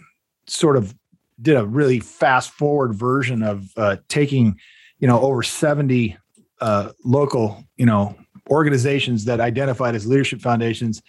sort 0.47 0.77
of 0.77 0.93
did 1.41 1.57
a 1.57 1.65
really 1.65 1.99
fast 1.99 2.51
forward 2.51 2.95
version 2.95 3.43
of 3.43 3.69
uh, 3.77 3.97
taking, 4.07 4.59
you 4.99 5.07
know, 5.07 5.19
over 5.19 5.43
seventy 5.43 6.17
uh, 6.61 6.91
local, 7.03 7.63
you 7.77 7.85
know, 7.85 8.15
organizations 8.49 9.25
that 9.25 9.39
identified 9.39 9.95
as 9.95 10.07
leadership 10.07 10.41
foundations, 10.41 11.01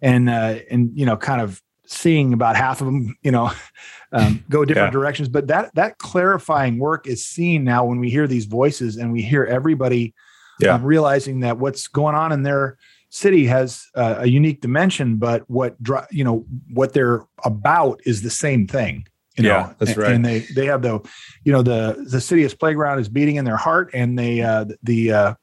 and 0.00 0.28
uh, 0.28 0.58
and 0.70 0.90
you 0.94 1.06
know, 1.06 1.16
kind 1.16 1.40
of 1.40 1.62
seeing 1.86 2.32
about 2.32 2.56
half 2.56 2.80
of 2.80 2.86
them, 2.86 3.14
you 3.22 3.30
know, 3.30 3.50
um, 4.12 4.42
go 4.48 4.64
different 4.64 4.88
yeah. 4.88 4.98
directions. 4.98 5.28
But 5.28 5.46
that 5.48 5.74
that 5.74 5.98
clarifying 5.98 6.78
work 6.78 7.06
is 7.06 7.24
seen 7.24 7.64
now 7.64 7.84
when 7.84 7.98
we 7.98 8.10
hear 8.10 8.26
these 8.26 8.46
voices 8.46 8.96
and 8.96 9.12
we 9.12 9.22
hear 9.22 9.44
everybody 9.44 10.14
yeah. 10.62 10.74
um, 10.74 10.82
realizing 10.84 11.40
that 11.40 11.58
what's 11.58 11.88
going 11.88 12.14
on 12.14 12.32
in 12.32 12.42
their 12.42 12.78
city 13.10 13.46
has 13.46 13.86
uh, 13.94 14.16
a 14.18 14.26
unique 14.26 14.60
dimension, 14.60 15.16
but 15.16 15.48
what 15.48 15.76
you 16.10 16.24
know 16.24 16.46
what 16.72 16.92
they're 16.92 17.26
about 17.44 18.00
is 18.04 18.22
the 18.22 18.30
same 18.30 18.66
thing. 18.66 19.06
You 19.36 19.44
know, 19.44 19.48
yeah, 19.48 19.72
that's 19.78 19.96
right. 19.96 20.12
And 20.12 20.24
they 20.24 20.40
they 20.54 20.66
have 20.66 20.82
the, 20.82 21.00
you 21.44 21.52
know, 21.52 21.62
the 21.62 22.04
the 22.10 22.20
city 22.20 22.42
city's 22.42 22.54
playground 22.54 22.98
is 22.98 23.08
beating 23.08 23.36
in 23.36 23.44
their 23.44 23.56
heart, 23.56 23.90
and 23.94 24.18
they 24.18 24.42
uh, 24.42 24.66
the 24.82 25.12
uh, 25.12 25.34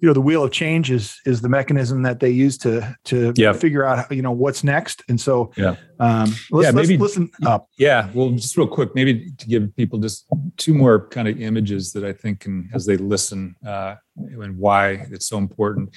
you 0.00 0.06
know 0.06 0.12
the 0.12 0.20
wheel 0.20 0.44
of 0.44 0.52
change 0.52 0.90
is 0.90 1.20
is 1.26 1.40
the 1.40 1.48
mechanism 1.48 2.02
that 2.02 2.20
they 2.20 2.30
use 2.30 2.56
to 2.58 2.96
to 3.04 3.32
yeah. 3.36 3.52
figure 3.52 3.84
out 3.84 4.10
you 4.10 4.22
know 4.22 4.32
what's 4.32 4.62
next. 4.62 5.02
And 5.08 5.20
so 5.20 5.52
yeah, 5.56 5.76
um, 5.98 6.32
let's, 6.50 6.66
yeah, 6.66 6.70
maybe 6.70 6.96
listen 6.96 7.30
up. 7.46 7.68
Yeah, 7.78 8.08
well, 8.14 8.30
just 8.30 8.56
real 8.56 8.68
quick, 8.68 8.94
maybe 8.94 9.30
to 9.38 9.46
give 9.46 9.74
people 9.76 9.98
just 9.98 10.26
two 10.56 10.74
more 10.74 11.08
kind 11.08 11.28
of 11.28 11.40
images 11.40 11.92
that 11.92 12.04
I 12.04 12.12
think 12.12 12.40
can 12.40 12.70
as 12.74 12.86
they 12.86 12.96
listen 12.96 13.56
uh, 13.66 13.96
and 14.16 14.58
why 14.58 15.06
it's 15.10 15.26
so 15.26 15.38
important 15.38 15.96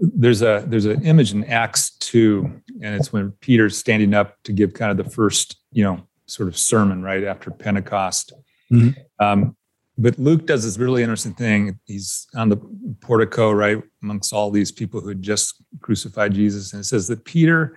there's 0.00 0.42
a 0.42 0.64
there's 0.68 0.84
an 0.84 1.04
image 1.04 1.32
in 1.32 1.42
acts 1.46 1.96
2 1.96 2.62
and 2.82 2.94
it's 2.94 3.12
when 3.12 3.32
peter's 3.40 3.76
standing 3.76 4.14
up 4.14 4.36
to 4.44 4.52
give 4.52 4.72
kind 4.72 4.92
of 4.92 4.96
the 4.96 5.10
first 5.10 5.56
you 5.72 5.82
know 5.82 6.08
sort 6.28 6.48
of 6.48 6.56
sermon 6.56 7.02
right 7.02 7.24
after 7.24 7.50
Pentecost. 7.50 8.32
Mm-hmm. 8.72 9.00
Um, 9.24 9.56
but 9.98 10.16
Luke 10.16 10.46
does 10.46 10.62
this 10.62 10.78
really 10.78 11.02
interesting 11.02 11.34
thing. 11.34 11.80
He's 11.84 12.28
on 12.36 12.48
the 12.48 12.56
portico, 13.00 13.50
right, 13.50 13.82
amongst 14.00 14.32
all 14.32 14.50
these 14.50 14.70
people 14.70 15.00
who 15.00 15.08
had 15.08 15.22
just 15.22 15.60
crucified 15.80 16.34
Jesus. 16.34 16.72
And 16.72 16.80
it 16.80 16.84
says 16.84 17.08
that 17.08 17.24
Peter 17.24 17.76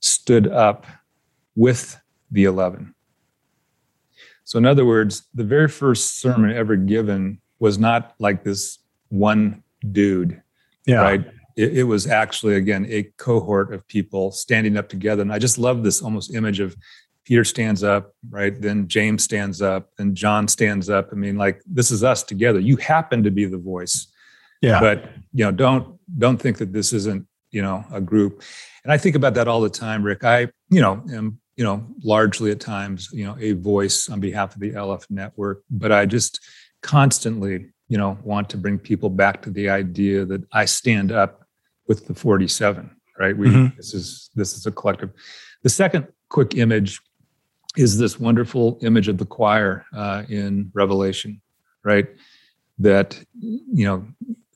stood 0.00 0.46
up 0.46 0.86
with 1.56 1.98
the 2.30 2.44
11. 2.44 2.94
So, 4.44 4.58
in 4.58 4.66
other 4.66 4.84
words, 4.84 5.26
the 5.34 5.44
very 5.44 5.68
first 5.68 6.20
sermon 6.20 6.52
ever 6.52 6.76
given 6.76 7.40
was 7.58 7.78
not 7.78 8.14
like 8.18 8.44
this 8.44 8.78
one 9.08 9.62
dude, 9.92 10.42
yeah. 10.86 11.00
right? 11.00 11.24
It, 11.56 11.78
it, 11.78 11.82
was 11.84 12.06
actually 12.06 12.54
again 12.54 12.86
a 12.88 13.04
cohort 13.16 13.74
of 13.74 13.86
people 13.88 14.30
standing 14.30 14.76
up 14.76 14.88
together, 14.88 15.22
and 15.22 15.32
I 15.32 15.38
just 15.38 15.58
love 15.58 15.82
this 15.82 16.00
almost 16.00 16.34
image 16.34 16.60
of 16.60 16.76
Peter 17.28 17.44
stands 17.44 17.84
up, 17.84 18.14
right? 18.30 18.58
Then 18.58 18.88
James 18.88 19.22
stands 19.22 19.60
up, 19.60 19.90
and 19.98 20.14
John 20.14 20.48
stands 20.48 20.88
up. 20.88 21.10
I 21.12 21.14
mean, 21.14 21.36
like 21.36 21.60
this 21.66 21.90
is 21.90 22.02
us 22.02 22.22
together. 22.22 22.58
You 22.58 22.76
happen 22.76 23.22
to 23.22 23.30
be 23.30 23.44
the 23.44 23.58
voice, 23.58 24.06
yeah. 24.62 24.80
But 24.80 25.10
you 25.34 25.44
know, 25.44 25.52
don't 25.52 25.98
don't 26.18 26.38
think 26.38 26.56
that 26.56 26.72
this 26.72 26.94
isn't 26.94 27.26
you 27.50 27.60
know 27.60 27.84
a 27.92 28.00
group. 28.00 28.42
And 28.82 28.90
I 28.90 28.96
think 28.96 29.14
about 29.14 29.34
that 29.34 29.46
all 29.46 29.60
the 29.60 29.68
time, 29.68 30.02
Rick. 30.02 30.24
I 30.24 30.48
you 30.70 30.80
know 30.80 31.04
am 31.12 31.38
you 31.56 31.64
know 31.64 31.86
largely 32.02 32.50
at 32.50 32.60
times 32.60 33.10
you 33.12 33.26
know 33.26 33.36
a 33.38 33.52
voice 33.52 34.08
on 34.08 34.20
behalf 34.20 34.54
of 34.54 34.60
the 34.62 34.72
LF 34.72 35.04
network, 35.10 35.64
but 35.70 35.92
I 35.92 36.06
just 36.06 36.40
constantly 36.82 37.66
you 37.88 37.98
know 37.98 38.18
want 38.24 38.48
to 38.50 38.56
bring 38.56 38.78
people 38.78 39.10
back 39.10 39.42
to 39.42 39.50
the 39.50 39.68
idea 39.68 40.24
that 40.24 40.42
I 40.50 40.64
stand 40.64 41.12
up 41.12 41.46
with 41.86 42.06
the 42.06 42.14
47. 42.14 42.90
Right? 43.18 43.36
We 43.36 43.48
mm-hmm. 43.48 43.76
this 43.76 43.92
is 43.92 44.30
this 44.34 44.56
is 44.56 44.64
a 44.64 44.72
collective. 44.72 45.10
The 45.62 45.68
second 45.68 46.06
quick 46.30 46.54
image 46.56 47.00
is 47.76 47.98
this 47.98 48.18
wonderful 48.18 48.78
image 48.82 49.08
of 49.08 49.18
the 49.18 49.26
choir 49.26 49.84
uh, 49.94 50.24
in 50.28 50.70
Revelation, 50.74 51.40
right? 51.82 52.06
That 52.78 53.22
you 53.40 53.84
know 53.84 54.06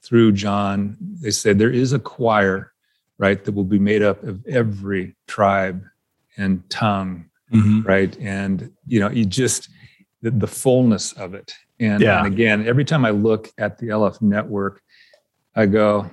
through 0.03 0.33
John, 0.33 0.97
they 1.01 1.31
said 1.31 1.59
there 1.59 1.71
is 1.71 1.93
a 1.93 1.99
choir, 1.99 2.73
right, 3.19 3.45
that 3.45 3.53
will 3.53 3.65
be 3.65 3.79
made 3.79 4.03
up 4.03 4.23
of 4.23 4.45
every 4.47 5.17
tribe 5.27 5.85
and 6.37 6.69
tongue, 6.71 7.27
mm-hmm. 7.53 7.83
right, 7.83 8.17
and 8.19 8.73
you 8.87 9.01
know 9.01 9.11
you 9.11 9.25
just 9.25 9.69
the, 10.23 10.31
the 10.31 10.47
fullness 10.47 11.13
of 11.15 11.35
it. 11.35 11.55
And, 11.81 12.01
yeah. 12.01 12.19
and 12.25 12.33
again, 12.33 12.67
every 12.67 12.85
time 12.85 13.05
I 13.05 13.11
look 13.11 13.51
at 13.59 13.79
the 13.79 13.89
LF 13.89 14.23
network, 14.23 14.81
I 15.57 15.67
go, 15.67 16.09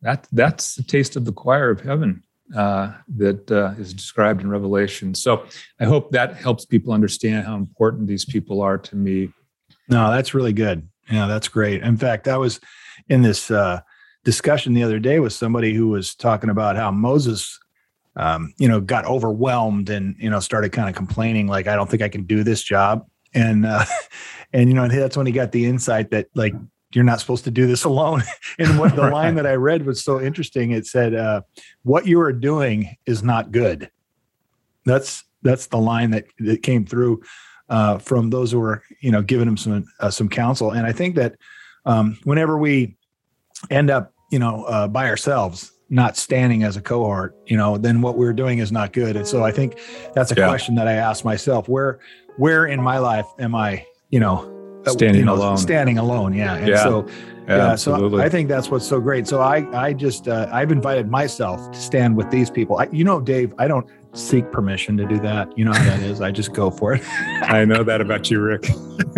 that 0.00 0.26
that's 0.32 0.74
the 0.74 0.82
taste 0.82 1.16
of 1.16 1.26
the 1.26 1.32
choir 1.32 1.70
of 1.70 1.80
heaven 1.80 2.22
uh, 2.56 2.92
that 3.16 3.50
uh, 3.50 3.74
is 3.78 3.94
described 3.94 4.42
in 4.42 4.50
Revelation. 4.50 5.14
So 5.14 5.46
I 5.78 5.84
hope 5.84 6.10
that 6.12 6.36
helps 6.36 6.64
people 6.64 6.92
understand 6.92 7.46
how 7.46 7.56
important 7.56 8.08
these 8.08 8.24
people 8.24 8.60
are 8.60 8.78
to 8.78 8.96
me. 8.96 9.32
No, 9.88 10.10
that's 10.10 10.34
really 10.34 10.52
good. 10.52 10.88
Yeah, 11.10 11.26
that's 11.26 11.48
great. 11.48 11.82
In 11.82 11.96
fact, 11.96 12.28
I 12.28 12.36
was 12.36 12.60
in 13.08 13.22
this 13.22 13.50
uh, 13.50 13.80
discussion 14.24 14.74
the 14.74 14.82
other 14.82 14.98
day 14.98 15.20
with 15.20 15.32
somebody 15.32 15.74
who 15.74 15.88
was 15.88 16.14
talking 16.14 16.50
about 16.50 16.76
how 16.76 16.90
Moses, 16.90 17.58
um, 18.16 18.52
you 18.58 18.68
know, 18.68 18.80
got 18.80 19.04
overwhelmed 19.04 19.90
and 19.90 20.14
you 20.18 20.30
know 20.30 20.40
started 20.40 20.70
kind 20.70 20.88
of 20.88 20.94
complaining, 20.94 21.46
like, 21.46 21.66
"I 21.66 21.74
don't 21.74 21.90
think 21.90 22.02
I 22.02 22.08
can 22.08 22.24
do 22.24 22.44
this 22.44 22.62
job." 22.62 23.06
And 23.34 23.66
uh, 23.66 23.84
and 24.52 24.68
you 24.68 24.74
know, 24.74 24.84
and 24.84 24.92
that's 24.92 25.16
when 25.16 25.26
he 25.26 25.32
got 25.32 25.52
the 25.52 25.66
insight 25.66 26.10
that 26.10 26.28
like 26.34 26.54
you're 26.92 27.04
not 27.04 27.20
supposed 27.20 27.44
to 27.44 27.50
do 27.50 27.66
this 27.66 27.84
alone. 27.92 28.22
and 28.58 28.78
what 28.78 28.96
the 28.96 29.02
right. 29.02 29.12
line 29.12 29.34
that 29.36 29.46
I 29.46 29.54
read 29.54 29.86
was 29.86 30.02
so 30.02 30.20
interesting. 30.20 30.72
It 30.72 30.86
said, 30.86 31.14
uh, 31.14 31.42
"What 31.82 32.06
you 32.06 32.20
are 32.20 32.32
doing 32.32 32.96
is 33.06 33.22
not 33.22 33.52
good." 33.52 33.90
That's 34.84 35.24
that's 35.42 35.66
the 35.66 35.78
line 35.78 36.10
that 36.10 36.26
that 36.38 36.62
came 36.62 36.84
through 36.84 37.22
uh, 37.68 37.98
from 37.98 38.30
those 38.30 38.52
who 38.52 38.60
were 38.60 38.82
you 39.00 39.10
know 39.10 39.22
giving 39.22 39.48
him 39.48 39.56
some 39.56 39.84
uh, 40.00 40.10
some 40.10 40.28
counsel. 40.28 40.72
And 40.72 40.86
I 40.86 40.92
think 40.92 41.14
that 41.16 41.36
um, 41.86 42.18
whenever 42.24 42.58
we 42.58 42.96
end 43.70 43.90
up 43.90 44.12
you 44.30 44.38
know 44.38 44.64
uh, 44.64 44.88
by 44.88 45.08
ourselves, 45.08 45.72
not 45.88 46.16
standing 46.16 46.62
as 46.62 46.76
a 46.76 46.80
cohort, 46.80 47.36
you 47.46 47.56
know, 47.56 47.76
then 47.76 48.00
what 48.00 48.16
we're 48.16 48.32
doing 48.32 48.58
is 48.58 48.70
not 48.70 48.92
good. 48.92 49.16
And 49.16 49.26
so 49.26 49.44
I 49.44 49.50
think 49.50 49.78
that's 50.14 50.30
a 50.32 50.36
yeah. 50.36 50.48
question 50.48 50.74
that 50.76 50.88
I 50.88 50.94
ask 50.94 51.24
myself: 51.24 51.68
where 51.68 52.00
where 52.36 52.66
in 52.66 52.82
my 52.82 52.98
life 52.98 53.26
am 53.38 53.54
I, 53.54 53.86
you 54.10 54.20
know, 54.20 54.49
standing 54.86 55.20
you 55.20 55.24
know, 55.24 55.34
alone 55.34 55.56
standing 55.56 55.98
alone 55.98 56.32
yeah 56.32 56.56
and 56.56 56.68
yeah. 56.68 56.82
so 56.82 57.06
yeah, 57.50 57.56
yeah 57.56 57.74
so 57.74 58.20
I 58.20 58.28
think 58.28 58.48
that's 58.48 58.70
what's 58.70 58.86
so 58.86 59.00
great. 59.00 59.26
So 59.26 59.40
I, 59.40 59.66
I 59.76 59.92
just, 59.92 60.28
uh, 60.28 60.48
I've 60.52 60.70
invited 60.70 61.08
myself 61.08 61.70
to 61.72 61.80
stand 61.80 62.16
with 62.16 62.30
these 62.30 62.48
people. 62.48 62.78
I, 62.78 62.88
you 62.92 63.02
know, 63.02 63.20
Dave, 63.20 63.52
I 63.58 63.66
don't 63.66 63.88
seek 64.12 64.50
permission 64.52 64.96
to 64.98 65.06
do 65.06 65.18
that. 65.20 65.56
You 65.58 65.64
know 65.64 65.72
how 65.72 65.84
that 65.84 66.00
is. 66.00 66.20
I 66.20 66.30
just 66.30 66.52
go 66.52 66.70
for 66.70 66.94
it. 66.94 67.02
I 67.08 67.64
know 67.64 67.82
that 67.82 68.00
about 68.00 68.30
you, 68.30 68.40
Rick. 68.40 68.70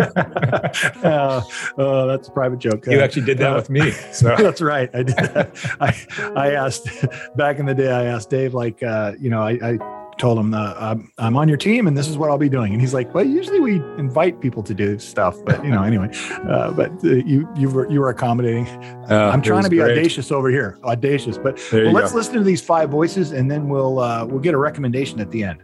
uh, 1.03 1.41
oh, 1.77 2.07
that's 2.07 2.27
a 2.27 2.31
private 2.31 2.59
joke. 2.59 2.85
You 2.87 3.01
actually 3.01 3.25
did 3.25 3.37
that 3.39 3.53
uh, 3.53 3.55
with 3.55 3.69
me. 3.69 3.91
So 4.13 4.35
that's 4.35 4.61
right. 4.61 4.89
I 4.93 5.03
did. 5.03 5.15
That. 5.15 5.55
I, 5.79 6.31
I 6.35 6.51
asked 6.53 6.87
back 7.35 7.59
in 7.59 7.65
the 7.65 7.73
day. 7.73 7.91
I 7.91 8.05
asked 8.05 8.29
Dave, 8.29 8.53
like, 8.53 8.81
uh, 8.83 9.13
you 9.19 9.29
know, 9.29 9.41
I, 9.41 9.51
I 9.61 10.02
told 10.17 10.37
him 10.37 10.53
uh, 10.53 10.73
I'm, 10.77 11.11
I'm 11.17 11.37
on 11.37 11.47
your 11.47 11.57
team 11.57 11.87
and 11.87 11.97
this 11.97 12.07
is 12.07 12.17
what 12.17 12.29
I'll 12.29 12.37
be 12.37 12.49
doing. 12.49 12.73
And 12.73 12.81
he's 12.81 12.93
like, 12.93 13.13
well, 13.13 13.25
usually 13.25 13.59
we 13.59 13.75
invite 13.97 14.41
people 14.41 14.63
to 14.63 14.73
do 14.73 14.99
stuff, 14.99 15.37
but 15.45 15.63
you 15.63 15.71
know, 15.71 15.83
anyway, 15.83 16.09
uh, 16.49 16.71
but 16.71 16.91
uh, 17.03 17.09
you, 17.09 17.47
you 17.57 17.69
were, 17.69 17.89
you 17.91 17.99
were 17.99 18.09
accommodating. 18.09 18.67
Uh, 19.09 19.31
I'm 19.33 19.41
trying 19.41 19.63
to 19.63 19.69
be 19.69 19.77
great. 19.77 19.97
audacious 19.97 20.31
over 20.31 20.49
here, 20.49 20.77
audacious, 20.83 21.37
but 21.37 21.59
well, 21.71 21.91
let's 21.91 22.11
go. 22.11 22.17
listen 22.17 22.33
to 22.35 22.43
these 22.43 22.61
five 22.61 22.89
voices 22.89 23.31
and 23.31 23.49
then 23.49 23.69
we'll, 23.69 23.99
uh, 23.99 24.25
we'll 24.25 24.39
get 24.39 24.53
a 24.53 24.57
recommendation 24.57 25.19
at 25.19 25.31
the 25.31 25.43
end. 25.43 25.61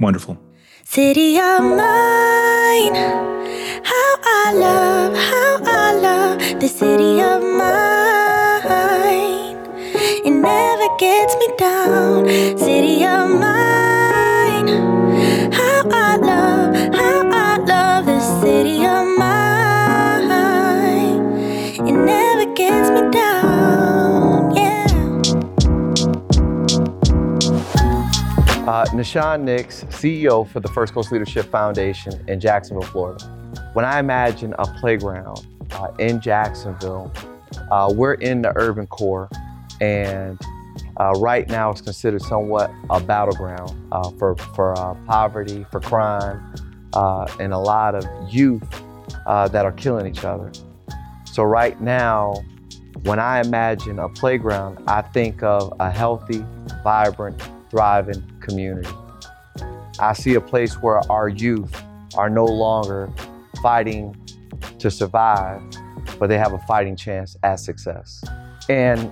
Wonderful. 0.00 0.38
City 0.84 1.36
of 1.36 1.62
mine, 1.62 2.94
how 2.94 4.16
I 4.22 4.52
love, 4.54 5.16
how 5.16 5.58
I 5.62 5.92
love 5.94 6.60
the 6.60 6.68
city 6.68 7.20
of 7.22 7.42
mine. 7.42 8.04
It 10.26 10.30
never 10.30 10.96
gets 10.98 11.34
me 11.36 11.48
down, 11.56 12.26
city 12.58 13.04
of 13.04 13.30
mine. 13.40 13.73
Uh, 28.66 28.86
Nashawn 28.92 29.42
Nix, 29.42 29.84
CEO 29.84 30.48
for 30.48 30.60
the 30.60 30.68
First 30.68 30.94
Coast 30.94 31.12
Leadership 31.12 31.50
Foundation 31.50 32.24
in 32.28 32.40
Jacksonville, 32.40 32.88
Florida. 32.88 33.22
When 33.74 33.84
I 33.84 33.98
imagine 33.98 34.54
a 34.58 34.66
playground 34.80 35.46
uh, 35.72 35.88
in 35.98 36.18
Jacksonville, 36.18 37.12
uh, 37.70 37.92
we're 37.94 38.14
in 38.14 38.40
the 38.40 38.54
urban 38.56 38.86
core, 38.86 39.28
and 39.82 40.40
uh, 40.98 41.12
right 41.18 41.48
now 41.48 41.70
it's 41.70 41.80
considered 41.80 42.22
somewhat 42.22 42.70
a 42.90 43.00
battleground 43.00 43.76
uh, 43.92 44.10
for, 44.12 44.36
for 44.36 44.78
uh, 44.78 44.94
poverty, 45.06 45.66
for 45.70 45.80
crime, 45.80 46.54
and 47.40 47.52
a 47.52 47.58
lot 47.58 47.94
of 47.94 48.04
youth 48.32 48.62
that 49.26 49.64
are 49.64 49.72
killing 49.72 50.06
each 50.06 50.24
other. 50.24 50.50
So, 51.24 51.42
right 51.42 51.80
now, 51.80 52.44
when 53.02 53.18
I 53.18 53.40
imagine 53.40 53.98
a 53.98 54.08
playground, 54.08 54.78
I 54.86 55.02
think 55.02 55.42
of 55.42 55.72
a 55.80 55.90
healthy, 55.90 56.44
vibrant, 56.82 57.42
thriving 57.70 58.22
community. 58.40 58.88
I 59.98 60.12
see 60.12 60.34
a 60.34 60.40
place 60.40 60.74
where 60.74 61.00
our 61.10 61.28
youth 61.28 61.82
are 62.16 62.30
no 62.30 62.44
longer 62.44 63.12
fighting 63.62 64.16
to 64.78 64.90
survive, 64.90 65.60
but 66.18 66.28
they 66.28 66.38
have 66.38 66.52
a 66.52 66.58
fighting 66.60 66.96
chance 66.96 67.36
at 67.42 67.56
success. 67.56 68.22
And 68.68 69.10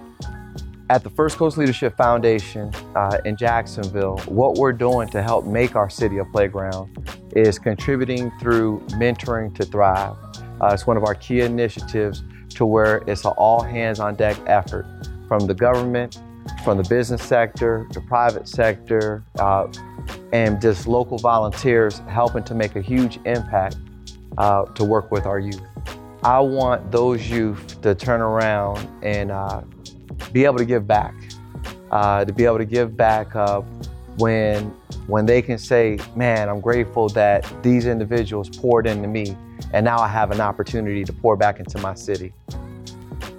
at 0.92 1.02
the 1.02 1.08
First 1.08 1.38
Coast 1.38 1.56
Leadership 1.56 1.96
Foundation 1.96 2.70
uh, 2.94 3.16
in 3.24 3.34
Jacksonville, 3.34 4.18
what 4.26 4.56
we're 4.56 4.74
doing 4.74 5.08
to 5.08 5.22
help 5.22 5.46
make 5.46 5.74
our 5.74 5.88
city 5.88 6.18
a 6.18 6.24
playground 6.26 7.08
is 7.34 7.58
contributing 7.58 8.30
through 8.38 8.80
Mentoring 8.90 9.54
to 9.54 9.64
Thrive. 9.64 10.14
Uh, 10.60 10.66
it's 10.66 10.86
one 10.86 10.98
of 10.98 11.04
our 11.04 11.14
key 11.14 11.40
initiatives 11.40 12.22
to 12.50 12.66
where 12.66 13.02
it's 13.06 13.24
an 13.24 13.32
all 13.38 13.62
hands 13.62 14.00
on 14.00 14.16
deck 14.16 14.36
effort 14.46 14.84
from 15.28 15.46
the 15.46 15.54
government 15.54 16.20
from 16.62 16.76
the 16.76 16.84
business 16.90 17.22
sector, 17.22 17.88
the 17.92 18.00
private 18.02 18.46
sector, 18.46 19.24
uh, 19.38 19.68
and 20.34 20.60
just 20.60 20.86
local 20.86 21.16
volunteers 21.16 22.00
helping 22.00 22.44
to 22.44 22.54
make 22.54 22.76
a 22.76 22.82
huge 22.82 23.18
impact 23.24 23.76
uh, 24.36 24.64
to 24.64 24.84
work 24.84 25.10
with 25.10 25.24
our 25.24 25.38
youth. 25.38 25.62
I 26.22 26.38
want 26.40 26.92
those 26.92 27.30
youth 27.30 27.80
to 27.80 27.94
turn 27.94 28.20
around 28.20 28.86
and 29.02 29.30
uh, 29.30 29.62
be 30.32 30.44
able 30.44 30.58
to 30.58 30.64
give 30.64 30.86
back, 30.86 31.14
uh, 31.90 32.24
to 32.24 32.32
be 32.32 32.44
able 32.44 32.58
to 32.58 32.64
give 32.64 32.96
back 32.96 33.34
uh, 33.34 33.60
when, 34.18 34.66
when 35.06 35.26
they 35.26 35.42
can 35.42 35.58
say, 35.58 35.98
man, 36.16 36.48
I'm 36.48 36.60
grateful 36.60 37.08
that 37.10 37.50
these 37.62 37.86
individuals 37.86 38.48
poured 38.48 38.86
into 38.86 39.08
me 39.08 39.36
and 39.72 39.84
now 39.84 39.98
I 39.98 40.08
have 40.08 40.30
an 40.30 40.40
opportunity 40.40 41.04
to 41.04 41.12
pour 41.12 41.36
back 41.36 41.60
into 41.60 41.78
my 41.78 41.94
city. 41.94 42.32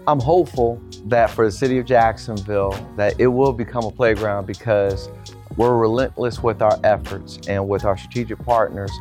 I'm 0.08 0.20
hopeful 0.20 0.82
that 1.06 1.30
for 1.30 1.46
the 1.46 1.52
city 1.52 1.78
of 1.78 1.86
Jacksonville, 1.86 2.74
that 2.98 3.20
it 3.20 3.28
will 3.28 3.54
become 3.54 3.86
a 3.86 3.92
playground 3.92 4.48
because 4.48 5.10
we're 5.56 5.78
relentless 5.78 6.42
with 6.42 6.62
our 6.62 6.80
efforts 6.84 7.40
and 7.48 7.68
with 7.70 7.86
our 7.86 7.98
strategic 7.98 8.40
partners. 8.44 8.92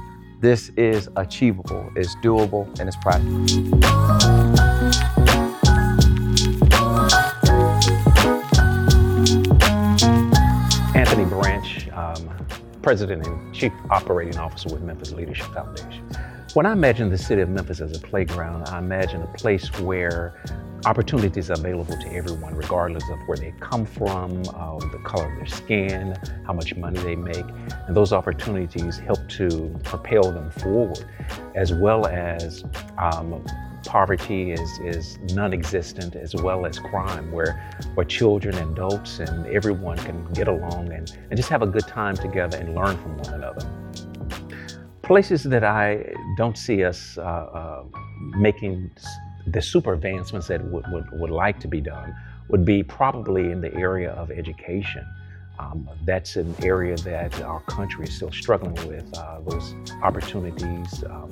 This 0.40 0.70
is 0.70 1.08
achievable, 1.16 1.90
it's 1.96 2.14
doable, 2.16 2.66
and 2.78 2.88
it's 2.88 2.96
practical. 2.96 4.71
President 12.82 13.26
and 13.26 13.54
Chief 13.54 13.72
Operating 13.90 14.38
Officer 14.38 14.68
with 14.68 14.82
Memphis 14.82 15.12
Leadership 15.12 15.46
Foundation. 15.54 16.04
When 16.54 16.66
I 16.66 16.72
imagine 16.72 17.08
the 17.08 17.16
city 17.16 17.40
of 17.40 17.48
Memphis 17.48 17.80
as 17.80 17.96
a 17.96 18.00
playground, 18.00 18.68
I 18.68 18.78
imagine 18.78 19.22
a 19.22 19.26
place 19.28 19.68
where 19.80 20.34
opportunities 20.84 21.48
are 21.48 21.54
available 21.54 21.96
to 21.96 22.12
everyone, 22.12 22.54
regardless 22.54 23.04
of 23.08 23.18
where 23.26 23.38
they 23.38 23.54
come 23.60 23.86
from, 23.86 24.42
uh, 24.54 24.78
the 24.90 25.00
color 25.04 25.30
of 25.30 25.36
their 25.36 25.46
skin, 25.46 26.16
how 26.44 26.52
much 26.52 26.74
money 26.76 26.98
they 27.00 27.16
make. 27.16 27.46
And 27.86 27.96
those 27.96 28.12
opportunities 28.12 28.98
help 28.98 29.26
to 29.30 29.74
propel 29.84 30.24
them 30.32 30.50
forward, 30.50 31.04
as 31.54 31.72
well 31.72 32.06
as 32.06 32.64
um, 32.98 33.44
poverty 33.84 34.52
is, 34.52 34.78
is 34.80 35.18
non-existent 35.34 36.16
as 36.16 36.34
well 36.34 36.66
as 36.66 36.78
crime 36.78 37.30
where, 37.32 37.60
where 37.94 38.06
children 38.06 38.56
and 38.56 38.72
adults 38.72 39.18
and 39.18 39.46
everyone 39.46 39.96
can 39.98 40.24
get 40.32 40.48
along 40.48 40.92
and, 40.92 41.16
and 41.30 41.36
just 41.36 41.48
have 41.48 41.62
a 41.62 41.66
good 41.66 41.86
time 41.86 42.16
together 42.16 42.56
and 42.58 42.74
learn 42.74 42.96
from 42.98 43.16
one 43.18 43.34
another 43.34 43.66
places 45.02 45.42
that 45.42 45.64
I 45.64 46.14
don't 46.36 46.56
see 46.56 46.84
us 46.84 47.18
uh, 47.18 47.20
uh, 47.20 47.84
making 48.38 48.90
the 49.46 49.60
super 49.60 49.92
advancements 49.92 50.46
that 50.48 50.64
would, 50.64 50.84
would, 50.90 51.04
would 51.12 51.30
like 51.30 51.60
to 51.60 51.68
be 51.68 51.80
done 51.80 52.14
would 52.48 52.64
be 52.64 52.82
probably 52.82 53.50
in 53.50 53.60
the 53.60 53.74
area 53.74 54.12
of 54.12 54.30
education. 54.30 55.04
Um, 55.58 55.88
that's 56.06 56.36
an 56.36 56.54
area 56.62 56.96
that 56.98 57.42
our 57.42 57.60
country 57.62 58.06
is 58.06 58.16
still 58.16 58.32
struggling 58.32 58.74
with, 58.88 59.06
uh, 59.18 59.40
those 59.40 59.74
opportunities 60.02 61.04
um, 61.04 61.28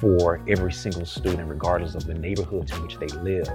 for 0.00 0.40
every 0.48 0.72
single 0.72 1.04
student, 1.04 1.48
regardless 1.48 1.94
of 1.94 2.06
the 2.06 2.14
neighborhoods 2.14 2.72
in 2.72 2.82
which 2.82 2.98
they 2.98 3.06
live. 3.18 3.48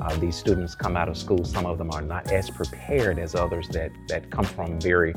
Uh, 0.00 0.14
these 0.16 0.36
students 0.36 0.74
come 0.74 0.96
out 0.96 1.08
of 1.08 1.16
school, 1.16 1.44
some 1.44 1.66
of 1.66 1.78
them 1.78 1.90
are 1.92 2.02
not 2.02 2.30
as 2.32 2.50
prepared 2.50 3.18
as 3.18 3.34
others 3.34 3.68
that, 3.68 3.90
that 4.08 4.30
come 4.30 4.44
from 4.44 4.80
very 4.80 5.14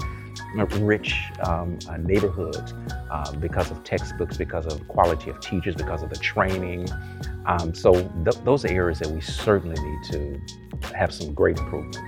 rich 0.79 1.15
um, 1.43 1.77
uh, 1.89 1.97
neighborhoods 1.97 2.73
uh, 3.11 3.31
because 3.37 3.71
of 3.71 3.83
textbooks, 3.83 4.37
because 4.37 4.65
of 4.65 4.87
quality 4.87 5.29
of 5.29 5.39
teachers, 5.39 5.75
because 5.75 6.03
of 6.03 6.09
the 6.09 6.17
training. 6.17 6.87
Um, 7.45 7.73
so 7.73 7.93
th 8.23 8.35
those 8.43 8.65
are 8.65 8.69
areas 8.69 8.99
that 8.99 9.09
we 9.09 9.21
certainly 9.21 9.79
need 9.79 10.01
to 10.11 10.41
have 10.95 11.13
some 11.13 11.33
great 11.33 11.57
improvements. 11.57 11.99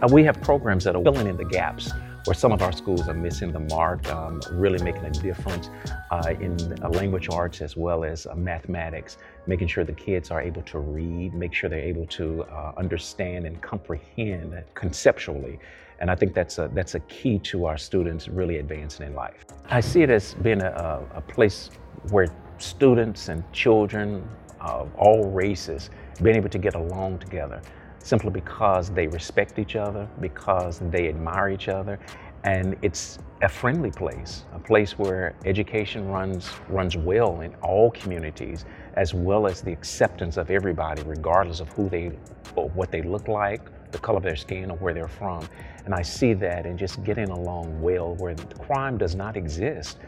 Uh, 0.00 0.08
we 0.10 0.24
have 0.24 0.40
programs 0.40 0.84
that 0.84 0.94
are 0.96 1.02
filling 1.02 1.26
in 1.26 1.36
the 1.36 1.44
gaps 1.44 1.92
where 2.28 2.34
some 2.34 2.52
of 2.52 2.60
our 2.60 2.72
schools 2.72 3.08
are 3.08 3.14
missing 3.14 3.52
the 3.52 3.60
mark, 3.74 4.06
um, 4.12 4.38
really 4.52 4.78
making 4.82 5.02
a 5.06 5.10
difference 5.10 5.70
uh, 6.10 6.34
in 6.38 6.54
language 6.92 7.30
arts 7.32 7.62
as 7.62 7.74
well 7.74 8.04
as 8.04 8.26
uh, 8.26 8.34
mathematics, 8.34 9.16
making 9.46 9.66
sure 9.66 9.82
the 9.82 9.94
kids 9.94 10.30
are 10.30 10.42
able 10.42 10.60
to 10.60 10.78
read, 10.78 11.32
make 11.32 11.54
sure 11.54 11.70
they're 11.70 11.80
able 11.80 12.04
to 12.04 12.42
uh, 12.42 12.72
understand 12.76 13.46
and 13.46 13.62
comprehend 13.62 14.62
conceptually. 14.74 15.58
And 16.00 16.10
I 16.10 16.14
think 16.16 16.34
that's 16.34 16.58
a, 16.58 16.70
that's 16.74 16.96
a 16.96 17.00
key 17.00 17.38
to 17.44 17.64
our 17.64 17.78
students 17.78 18.28
really 18.28 18.58
advancing 18.58 19.06
in 19.06 19.14
life. 19.14 19.46
I 19.70 19.80
see 19.80 20.02
it 20.02 20.10
as 20.10 20.34
being 20.34 20.60
a, 20.60 21.02
a 21.14 21.22
place 21.22 21.70
where 22.10 22.26
students 22.58 23.30
and 23.30 23.42
children 23.54 24.22
of 24.60 24.94
all 24.96 25.30
races 25.30 25.88
being 26.22 26.36
able 26.36 26.50
to 26.50 26.58
get 26.58 26.74
along 26.74 27.20
together 27.20 27.62
simply 28.08 28.30
because 28.30 28.88
they 28.90 29.06
respect 29.06 29.58
each 29.58 29.76
other, 29.76 30.08
because 30.20 30.80
they 30.90 31.08
admire 31.08 31.50
each 31.50 31.68
other, 31.68 31.98
and 32.44 32.74
it's 32.80 33.18
a 33.42 33.48
friendly 33.48 33.90
place, 33.90 34.44
a 34.54 34.58
place 34.58 34.98
where 34.98 35.34
education 35.44 36.08
runs 36.08 36.50
runs 36.70 36.96
well 36.96 37.42
in 37.42 37.54
all 37.56 37.90
communities, 37.90 38.64
as 38.94 39.12
well 39.12 39.46
as 39.46 39.60
the 39.60 39.72
acceptance 39.72 40.38
of 40.38 40.50
everybody, 40.50 41.02
regardless 41.02 41.60
of 41.60 41.68
who 41.70 41.88
they, 41.90 42.12
or 42.56 42.70
what 42.70 42.90
they 42.90 43.02
look 43.02 43.28
like, 43.28 43.60
the 43.92 43.98
color 43.98 44.18
of 44.18 44.22
their 44.22 44.36
skin, 44.36 44.70
or 44.70 44.78
where 44.78 44.94
they're 44.94 45.06
from. 45.06 45.46
And 45.84 45.94
I 45.94 46.02
see 46.02 46.32
that 46.34 46.64
in 46.64 46.78
just 46.78 47.04
getting 47.04 47.28
along 47.28 47.80
well, 47.82 48.14
where 48.14 48.34
crime 48.58 48.96
does 48.96 49.14
not 49.14 49.36
exist. 49.36 49.98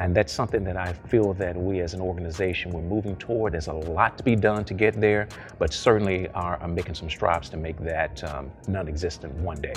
And 0.00 0.16
that's 0.16 0.32
something 0.32 0.64
that 0.64 0.78
I 0.78 0.94
feel 0.94 1.34
that 1.34 1.54
we 1.54 1.80
as 1.80 1.92
an 1.92 2.00
organization, 2.00 2.70
we're 2.70 2.80
moving 2.80 3.16
toward. 3.16 3.52
There's 3.52 3.66
a 3.66 3.74
lot 3.74 4.16
to 4.16 4.24
be 4.24 4.34
done 4.34 4.64
to 4.64 4.72
get 4.72 4.98
there, 4.98 5.28
but 5.58 5.74
certainly 5.74 6.26
are, 6.28 6.56
are 6.56 6.68
making 6.68 6.94
some 6.94 7.10
strides 7.10 7.50
to 7.50 7.58
make 7.58 7.76
that 7.80 8.24
um, 8.24 8.50
non-existent 8.66 9.34
one 9.34 9.60
day. 9.60 9.74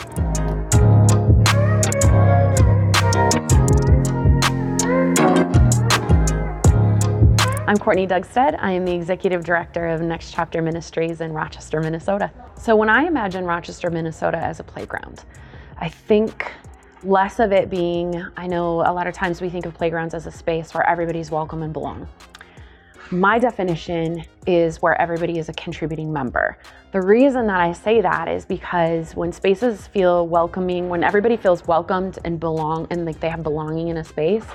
I'm 7.67 7.77
Courtney 7.77 8.07
Dugstead. 8.07 8.57
I 8.59 8.71
am 8.71 8.85
the 8.85 8.93
Executive 8.93 9.43
Director 9.43 9.89
of 9.89 9.99
Next 9.99 10.31
Chapter 10.31 10.61
Ministries 10.61 11.19
in 11.19 11.33
Rochester, 11.33 11.81
Minnesota. 11.81 12.31
So 12.57 12.77
when 12.77 12.87
I 12.87 13.07
imagine 13.07 13.43
Rochester, 13.43 13.89
Minnesota 13.89 14.37
as 14.37 14.61
a 14.61 14.63
playground, 14.63 15.25
I 15.79 15.89
think 15.89 16.49
less 17.03 17.39
of 17.39 17.51
it 17.51 17.69
being, 17.69 18.25
I 18.37 18.47
know 18.47 18.81
a 18.81 18.93
lot 18.93 19.07
of 19.07 19.13
times 19.13 19.41
we 19.41 19.49
think 19.49 19.65
of 19.65 19.73
playgrounds 19.73 20.13
as 20.13 20.25
a 20.25 20.31
space 20.31 20.73
where 20.73 20.87
everybody's 20.87 21.31
welcome 21.31 21.61
and 21.61 21.73
belong. 21.73 22.07
My 23.11 23.37
definition 23.37 24.23
is 24.47 24.81
where 24.81 24.99
everybody 24.99 25.37
is 25.37 25.49
a 25.49 25.53
contributing 25.53 26.11
member. 26.11 26.57
The 26.93 27.01
reason 27.01 27.47
that 27.47 27.59
I 27.59 27.73
say 27.73 27.99
that 28.01 28.27
is 28.29 28.45
because 28.45 29.15
when 29.15 29.31
spaces 29.31 29.87
feel 29.87 30.27
welcoming, 30.27 30.87
when 30.87 31.03
everybody 31.03 31.35
feels 31.35 31.67
welcomed 31.67 32.19
and 32.23 32.39
belong 32.39 32.87
and 32.89 33.05
like 33.05 33.19
they 33.19 33.29
have 33.29 33.43
belonging 33.43 33.89
in 33.89 33.97
a 33.97 34.03
space, 34.03 34.45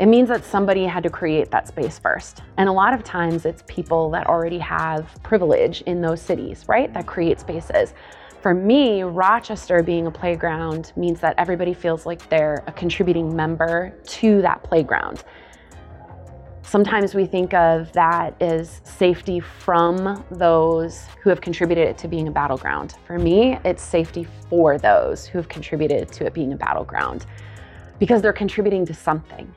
it 0.00 0.06
means 0.06 0.28
that 0.28 0.44
somebody 0.44 0.84
had 0.86 1.02
to 1.04 1.10
create 1.10 1.50
that 1.50 1.68
space 1.68 1.98
first. 1.98 2.42
And 2.56 2.68
a 2.68 2.72
lot 2.72 2.94
of 2.94 3.04
times 3.04 3.44
it's 3.44 3.62
people 3.68 4.10
that 4.10 4.26
already 4.26 4.58
have 4.58 5.06
privilege 5.22 5.82
in 5.82 6.00
those 6.00 6.20
cities, 6.20 6.64
right? 6.66 6.92
That 6.94 7.06
create 7.06 7.38
spaces. 7.38 7.92
For 8.44 8.52
me, 8.52 9.04
Rochester 9.04 9.82
being 9.82 10.06
a 10.06 10.10
playground 10.10 10.92
means 10.96 11.18
that 11.20 11.34
everybody 11.38 11.72
feels 11.72 12.04
like 12.04 12.28
they're 12.28 12.62
a 12.66 12.72
contributing 12.72 13.34
member 13.34 13.94
to 14.06 14.42
that 14.42 14.62
playground. 14.62 15.24
Sometimes 16.60 17.14
we 17.14 17.24
think 17.24 17.54
of 17.54 17.90
that 17.94 18.34
as 18.42 18.82
safety 18.84 19.40
from 19.40 20.22
those 20.30 21.06
who 21.22 21.30
have 21.30 21.40
contributed 21.40 21.96
to 21.96 22.06
being 22.06 22.28
a 22.28 22.30
battleground. 22.30 22.96
For 23.06 23.18
me, 23.18 23.58
it's 23.64 23.82
safety 23.82 24.26
for 24.50 24.76
those 24.76 25.24
who 25.24 25.38
have 25.38 25.48
contributed 25.48 26.12
to 26.12 26.26
it 26.26 26.34
being 26.34 26.52
a 26.52 26.56
battleground 26.56 27.24
because 27.98 28.20
they're 28.20 28.34
contributing 28.34 28.84
to 28.84 28.92
something. 28.92 29.50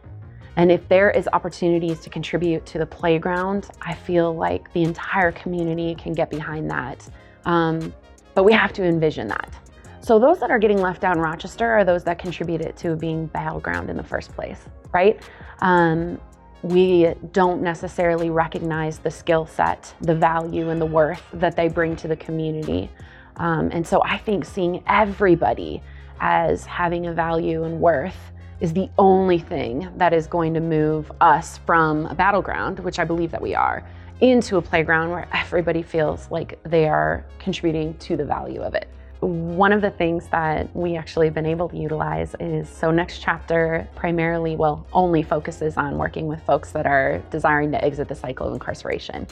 And 0.55 0.71
if 0.71 0.87
there 0.87 1.11
is 1.11 1.27
opportunities 1.33 1.99
to 1.99 2.09
contribute 2.09 2.65
to 2.67 2.77
the 2.77 2.85
playground, 2.85 3.69
I 3.81 3.93
feel 3.93 4.33
like 4.33 4.71
the 4.71 4.83
entire 4.83 5.33
community 5.33 5.93
can 5.95 6.13
get 6.13 6.29
behind 6.29 6.71
that. 6.71 7.05
Um, 7.43 7.93
but 8.37 8.43
we 8.43 8.53
have 8.53 8.71
to 8.71 8.83
envision 8.83 9.27
that. 9.27 9.51
So 9.99 10.19
those 10.19 10.39
that 10.41 10.51
are 10.51 10.59
getting 10.59 10.79
left 10.79 11.03
out 11.03 11.15
in 11.15 11.23
Rochester 11.23 11.71
are 11.71 11.83
those 11.83 12.03
that 12.03 12.19
contributed 12.19 12.77
to 12.77 12.95
being 12.95 13.25
battleground 13.25 13.89
in 13.89 13.97
the 13.97 14.03
first 14.03 14.31
place, 14.35 14.59
right? 14.93 15.19
Um, 15.61 16.21
we 16.61 17.15
don't 17.31 17.63
necessarily 17.63 18.29
recognize 18.29 18.99
the 18.99 19.09
skill 19.09 19.47
set, 19.47 19.91
the 20.01 20.13
value, 20.13 20.69
and 20.69 20.79
the 20.79 20.85
worth 20.85 21.23
that 21.33 21.55
they 21.55 21.67
bring 21.67 21.95
to 21.95 22.07
the 22.07 22.15
community. 22.15 22.91
Um, 23.37 23.71
and 23.73 23.85
so 23.87 24.03
I 24.03 24.19
think 24.19 24.45
seeing 24.45 24.83
everybody 24.85 25.81
as 26.19 26.63
having 26.63 27.07
a 27.07 27.13
value 27.13 27.63
and 27.63 27.81
worth 27.81 28.19
is 28.59 28.71
the 28.71 28.87
only 28.99 29.39
thing 29.39 29.89
that 29.97 30.13
is 30.13 30.27
going 30.27 30.53
to 30.53 30.59
move 30.59 31.11
us 31.21 31.57
from 31.65 32.05
a 32.05 32.13
battleground, 32.13 32.77
which 32.81 32.99
I 32.99 33.03
believe 33.03 33.31
that 33.31 33.41
we 33.41 33.55
are, 33.55 33.83
into 34.21 34.57
a 34.57 34.61
playground 34.61 35.11
where 35.11 35.27
everybody 35.31 35.83
feels 35.83 36.29
like 36.31 36.59
they 36.63 36.87
are 36.87 37.23
contributing 37.39 37.93
to 37.99 38.17
the 38.17 38.25
value 38.25 38.61
of 38.61 38.73
it. 38.73 38.89
One 39.19 39.71
of 39.71 39.81
the 39.81 39.89
things 39.89 40.27
that 40.27 40.75
we 40.75 40.95
actually 40.95 41.27
have 41.27 41.33
been 41.33 41.45
able 41.45 41.69
to 41.69 41.77
utilize 41.77 42.35
is 42.39 42.69
so 42.69 42.91
next 42.91 43.19
chapter 43.19 43.87
primarily, 43.95 44.55
well, 44.55 44.85
only 44.93 45.23
focuses 45.23 45.75
on 45.77 45.97
working 45.97 46.27
with 46.27 46.41
folks 46.43 46.71
that 46.71 46.85
are 46.85 47.21
desiring 47.31 47.71
to 47.71 47.83
exit 47.83 48.07
the 48.07 48.15
cycle 48.15 48.47
of 48.47 48.53
incarceration. 48.53 49.27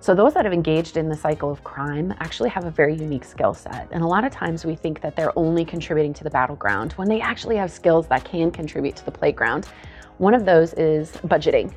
So 0.00 0.14
those 0.14 0.34
that 0.34 0.44
have 0.44 0.52
engaged 0.52 0.98
in 0.98 1.08
the 1.08 1.16
cycle 1.16 1.50
of 1.50 1.64
crime 1.64 2.14
actually 2.20 2.50
have 2.50 2.64
a 2.64 2.70
very 2.70 2.94
unique 2.94 3.24
skill 3.24 3.54
set. 3.54 3.88
And 3.90 4.02
a 4.02 4.06
lot 4.06 4.24
of 4.24 4.32
times 4.32 4.64
we 4.64 4.76
think 4.76 5.00
that 5.00 5.16
they're 5.16 5.36
only 5.36 5.64
contributing 5.64 6.12
to 6.14 6.24
the 6.24 6.30
battleground 6.30 6.92
when 6.92 7.08
they 7.08 7.20
actually 7.20 7.56
have 7.56 7.72
skills 7.72 8.06
that 8.08 8.24
can 8.24 8.50
contribute 8.50 8.96
to 8.96 9.04
the 9.04 9.10
playground. 9.10 9.66
One 10.18 10.34
of 10.34 10.44
those 10.44 10.74
is 10.74 11.12
budgeting. 11.24 11.72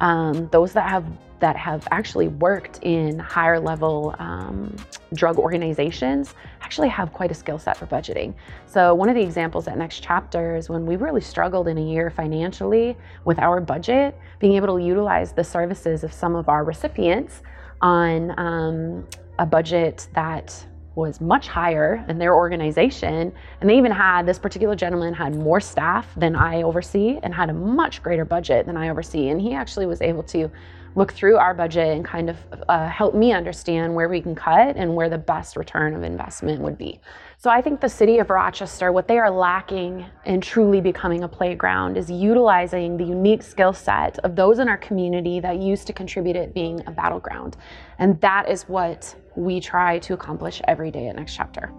Um, 0.00 0.48
those 0.48 0.72
that 0.72 0.88
have 0.88 1.04
that 1.40 1.56
have 1.56 1.86
actually 1.90 2.28
worked 2.28 2.80
in 2.82 3.18
higher 3.18 3.60
level 3.60 4.14
um, 4.18 4.74
drug 5.14 5.38
organizations 5.38 6.34
actually 6.62 6.88
have 6.88 7.12
quite 7.12 7.30
a 7.30 7.34
skill 7.34 7.58
set 7.58 7.76
for 7.76 7.86
budgeting. 7.86 8.34
So 8.66 8.94
one 8.94 9.08
of 9.08 9.14
the 9.14 9.22
examples 9.22 9.68
at 9.68 9.78
Next 9.78 10.02
Chapter 10.02 10.56
is 10.56 10.68
when 10.68 10.84
we 10.84 10.96
really 10.96 11.20
struggled 11.20 11.68
in 11.68 11.78
a 11.78 11.82
year 11.82 12.10
financially 12.10 12.96
with 13.24 13.38
our 13.38 13.60
budget, 13.60 14.18
being 14.38 14.54
able 14.54 14.76
to 14.76 14.84
utilize 14.84 15.32
the 15.32 15.44
services 15.44 16.04
of 16.04 16.12
some 16.12 16.34
of 16.34 16.48
our 16.48 16.64
recipients 16.64 17.42
on 17.80 18.38
um, 18.38 19.06
a 19.38 19.46
budget 19.46 20.08
that 20.14 20.66
was 20.98 21.20
much 21.20 21.48
higher 21.48 22.04
in 22.08 22.18
their 22.18 22.34
organization. 22.34 23.32
And 23.60 23.70
they 23.70 23.78
even 23.78 23.92
had, 23.92 24.26
this 24.26 24.38
particular 24.38 24.74
gentleman 24.74 25.14
had 25.14 25.34
more 25.34 25.60
staff 25.60 26.06
than 26.16 26.34
I 26.34 26.62
oversee 26.62 27.18
and 27.22 27.32
had 27.32 27.50
a 27.50 27.54
much 27.54 28.02
greater 28.02 28.24
budget 28.24 28.66
than 28.66 28.76
I 28.76 28.88
oversee. 28.88 29.28
And 29.28 29.40
he 29.40 29.54
actually 29.54 29.86
was 29.86 30.02
able 30.02 30.24
to 30.24 30.50
look 30.94 31.12
through 31.12 31.36
our 31.36 31.54
budget 31.54 31.88
and 31.96 32.04
kind 32.04 32.28
of 32.28 32.36
uh, 32.68 32.88
help 32.88 33.14
me 33.14 33.32
understand 33.32 33.94
where 33.94 34.08
we 34.08 34.20
can 34.20 34.34
cut 34.34 34.76
and 34.76 34.94
where 34.94 35.08
the 35.08 35.18
best 35.18 35.56
return 35.56 35.94
of 35.94 36.02
investment 36.02 36.60
would 36.60 36.76
be. 36.76 37.00
So 37.36 37.50
I 37.50 37.62
think 37.62 37.80
the 37.80 37.88
city 37.88 38.18
of 38.18 38.30
Rochester, 38.30 38.90
what 38.90 39.06
they 39.06 39.18
are 39.18 39.30
lacking 39.30 40.04
in 40.24 40.40
truly 40.40 40.80
becoming 40.80 41.22
a 41.22 41.28
playground 41.28 41.96
is 41.96 42.10
utilizing 42.10 42.96
the 42.96 43.04
unique 43.04 43.44
skill 43.44 43.72
set 43.72 44.18
of 44.20 44.34
those 44.34 44.58
in 44.58 44.68
our 44.68 44.78
community 44.78 45.38
that 45.38 45.60
used 45.60 45.86
to 45.86 45.92
contribute 45.92 46.34
it 46.34 46.52
being 46.52 46.82
a 46.88 46.90
battleground. 46.90 47.56
And 48.00 48.20
that 48.22 48.48
is 48.48 48.64
what 48.64 49.14
we 49.38 49.60
try 49.60 50.00
to 50.00 50.14
accomplish 50.14 50.60
every 50.66 50.90
day 50.90 51.06
at 51.06 51.14
Next 51.14 51.36
Chapter. 51.36 51.70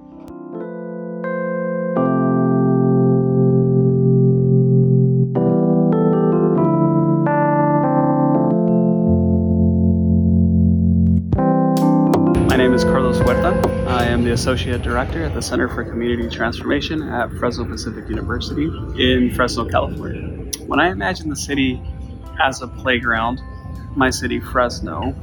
My 12.48 12.56
name 12.56 12.74
is 12.74 12.86
Carlos 12.86 13.20
Huerta. 13.20 13.88
I 13.88 14.06
am 14.06 14.24
the 14.24 14.32
Associate 14.32 14.82
Director 14.82 15.26
at 15.26 15.34
the 15.34 15.42
Center 15.42 15.68
for 15.68 15.84
Community 15.84 16.30
Transformation 16.30 17.04
at 17.04 17.30
Fresno 17.34 17.66
Pacific 17.66 18.08
University 18.08 18.72
in 18.98 19.34
Fresno, 19.36 19.66
California. 19.66 20.50
When 20.66 20.80
I 20.80 20.92
imagine 20.92 21.28
the 21.28 21.36
city 21.36 21.82
as 22.42 22.62
a 22.62 22.70
playground, 22.70 23.42
my 23.98 24.12
city, 24.12 24.40
Fresno, 24.40 25.14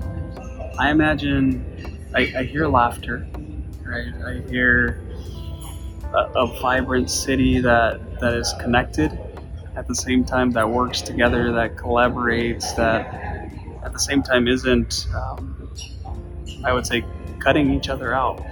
I 0.79 0.91
imagine, 0.91 1.96
I, 2.17 2.33
I 2.35 2.43
hear 2.45 2.67
laughter, 2.67 3.27
right? 3.85 4.15
I 4.25 4.41
hear 4.49 5.03
a, 6.15 6.33
a 6.35 6.47
vibrant 6.63 7.11
city 7.11 7.61
that, 7.61 8.21
that 8.21 8.33
is 8.33 8.55
connected 8.59 9.13
at 9.77 9.87
the 9.87 9.95
same 9.95 10.25
time 10.25 10.51
that 10.53 10.71
works 10.71 11.03
together, 11.03 11.53
that 11.53 11.77
collaborates, 11.77 12.75
that 12.77 13.05
at 13.85 13.93
the 13.93 13.99
same 13.99 14.23
time 14.23 14.49
isn't, 14.49 15.07
um, 15.15 15.71
I 16.65 16.73
would 16.73 16.87
say, 16.87 17.05
cutting 17.39 17.71
each 17.71 17.91
other 17.91 18.15
out. 18.15 18.43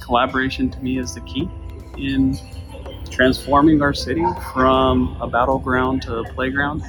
Collaboration 0.00 0.70
to 0.70 0.80
me 0.80 0.98
is 0.98 1.14
the 1.14 1.20
key 1.20 1.50
in 1.98 2.38
transforming 3.10 3.82
our 3.82 3.92
city 3.92 4.24
from 4.54 5.18
a 5.20 5.28
battleground 5.28 6.00
to 6.02 6.20
a 6.20 6.32
playground. 6.32 6.82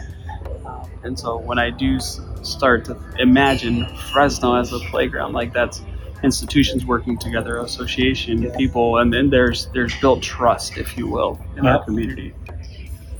And 1.04 1.20
so 1.20 1.36
when 1.36 1.60
I 1.60 1.70
do 1.70 2.00
start 2.48 2.86
to 2.86 2.98
imagine 3.20 3.86
Fresno 4.12 4.56
as 4.56 4.74
a 4.74 4.80
playground, 4.80 5.34
like 5.34 5.54
that's 5.54 5.82
institutions 6.24 6.86
working 6.86 7.18
together, 7.18 7.60
association, 7.60 8.52
people, 8.54 8.98
and 8.98 9.14
then 9.14 9.30
there's 9.30 9.68
there's 9.68 9.96
built 10.00 10.22
trust, 10.22 10.78
if 10.78 10.98
you 10.98 11.08
will, 11.08 11.40
in 11.56 11.66
our 11.66 11.84
community. 11.84 12.34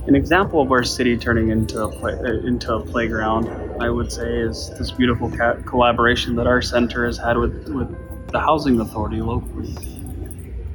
An 0.06 0.14
example 0.14 0.62
of 0.62 0.72
our 0.72 0.84
city 0.84 1.18
turning 1.18 1.50
into 1.50 1.82
a 1.82 1.88
play, 1.92 2.14
into 2.44 2.74
a 2.74 2.80
playground, 2.80 3.46
I 3.80 3.90
would 3.90 4.10
say, 4.10 4.38
is 4.38 4.70
this 4.78 4.90
beautiful 4.90 5.30
ca- 5.30 5.56
collaboration 5.66 6.34
that 6.36 6.46
our 6.46 6.62
center 6.62 7.04
has 7.04 7.18
had 7.18 7.36
with, 7.36 7.68
with 7.68 8.28
the 8.32 8.40
housing 8.40 8.80
authority 8.80 9.20
locally. 9.20 9.74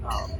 Um, 0.08 0.32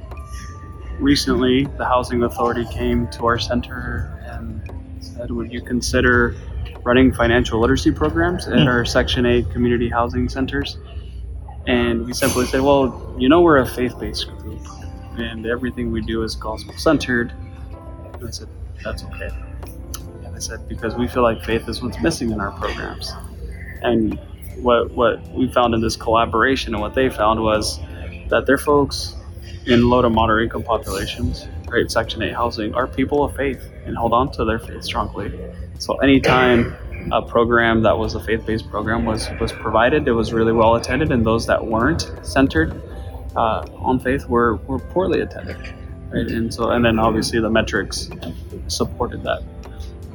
recently, 0.99 1.66
the 1.78 1.86
housing 1.86 2.22
authority 2.24 2.66
came 2.72 3.07
to 3.09 3.26
our 3.26 3.39
center 3.39 4.20
and 4.26 4.61
said, 5.03 5.32
"Would 5.32 5.51
you 5.51 5.61
consider 5.61 6.36
running 6.84 7.13
financial 7.13 7.59
literacy 7.59 7.91
programs 7.91 8.47
at 8.47 8.59
hmm. 8.59 8.67
our 8.67 8.86
Section 8.86 9.25
8 9.25 9.49
community 9.51 9.89
housing 9.89 10.29
centers?" 10.29 10.77
And 11.67 12.05
we 12.05 12.13
simply 12.13 12.45
said, 12.45 12.61
"Well, 12.61 13.15
you 13.17 13.29
know, 13.29 13.41
we're 13.41 13.59
a 13.59 13.65
faith-based 13.65 14.27
group, 14.38 14.65
and 15.17 15.45
everything 15.45 15.91
we 15.91 16.01
do 16.01 16.23
is 16.23 16.36
gospel-centered." 16.36 17.31
I 18.25 18.29
said, 18.31 18.47
that's 18.84 19.03
okay. 19.03 19.29
And 20.23 20.36
I 20.36 20.39
said, 20.39 20.67
because 20.67 20.95
we 20.95 21.07
feel 21.07 21.23
like 21.23 21.43
faith 21.43 21.67
is 21.67 21.81
what's 21.81 21.99
missing 22.01 22.31
in 22.31 22.39
our 22.39 22.51
programs. 22.51 23.11
And 23.81 24.19
what, 24.57 24.91
what 24.91 25.27
we 25.29 25.51
found 25.51 25.73
in 25.73 25.81
this 25.81 25.95
collaboration 25.95 26.73
and 26.73 26.81
what 26.81 26.93
they 26.93 27.09
found 27.09 27.41
was 27.41 27.79
that 28.29 28.45
their 28.45 28.57
folks 28.57 29.15
in 29.65 29.89
low 29.89 30.01
to 30.01 30.09
moderate 30.09 30.45
income 30.45 30.63
populations, 30.63 31.47
right, 31.67 31.89
Section 31.89 32.21
8 32.21 32.34
housing, 32.34 32.73
are 32.73 32.88
people 32.88 33.23
of 33.23 33.36
faith 33.36 33.71
and 33.86 33.97
hold 33.97 34.13
on 34.13 34.31
to 34.34 34.45
their 34.45 34.59
faith 34.59 34.84
strongly. 34.84 35.31
So 35.84 35.97
anytime 35.97 36.75
a 37.11 37.21
program 37.21 37.84
that 37.84 37.97
was 37.97 38.15
a 38.15 38.23
faith-based 38.23 38.69
program 38.69 39.03
was, 39.05 39.29
was 39.41 39.51
provided, 39.51 40.07
it 40.07 40.13
was 40.13 40.31
really 40.31 40.53
well 40.53 40.75
attended, 40.75 41.11
and 41.11 41.25
those 41.25 41.45
that 41.47 41.65
weren't 41.65 42.09
centered 42.21 42.81
uh, 43.36 43.65
on 43.75 43.99
faith 43.99 44.25
were, 44.27 44.55
were 44.67 44.79
poorly 44.79 45.21
attended 45.21 45.57
right? 46.13 46.27
And 46.27 46.53
so, 46.53 46.69
and 46.69 46.86
then 46.86 46.99
obviously 46.99 47.39
the 47.39 47.49
metrics 47.49 48.09
supported 48.67 49.23
that. 49.23 49.43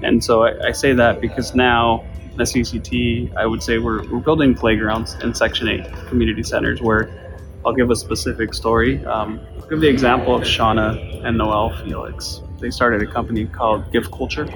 And 0.02 0.22
so 0.22 0.44
I, 0.44 0.68
I 0.68 0.72
say 0.72 0.92
that 0.94 1.20
because 1.20 1.54
now 1.54 2.04
the 2.36 2.44
CCT, 2.44 3.36
I 3.36 3.44
would 3.44 3.62
say 3.62 3.78
we're, 3.78 4.08
we're 4.08 4.20
building 4.20 4.54
playgrounds 4.54 5.14
in 5.22 5.34
Section 5.34 5.68
8 5.68 5.92
community 6.06 6.44
centers 6.44 6.80
where 6.80 7.10
I'll 7.66 7.74
give 7.74 7.90
a 7.90 7.96
specific 7.96 8.54
story. 8.54 9.04
Um, 9.04 9.40
I'll 9.60 9.68
give 9.68 9.80
the 9.80 9.88
example 9.88 10.34
of 10.36 10.42
Shauna 10.42 11.26
and 11.26 11.36
Noel 11.36 11.76
Felix. 11.84 12.40
They 12.60 12.70
started 12.70 13.02
a 13.02 13.12
company 13.12 13.46
called 13.46 13.92
Gift 13.92 14.12
Culture 14.12 14.46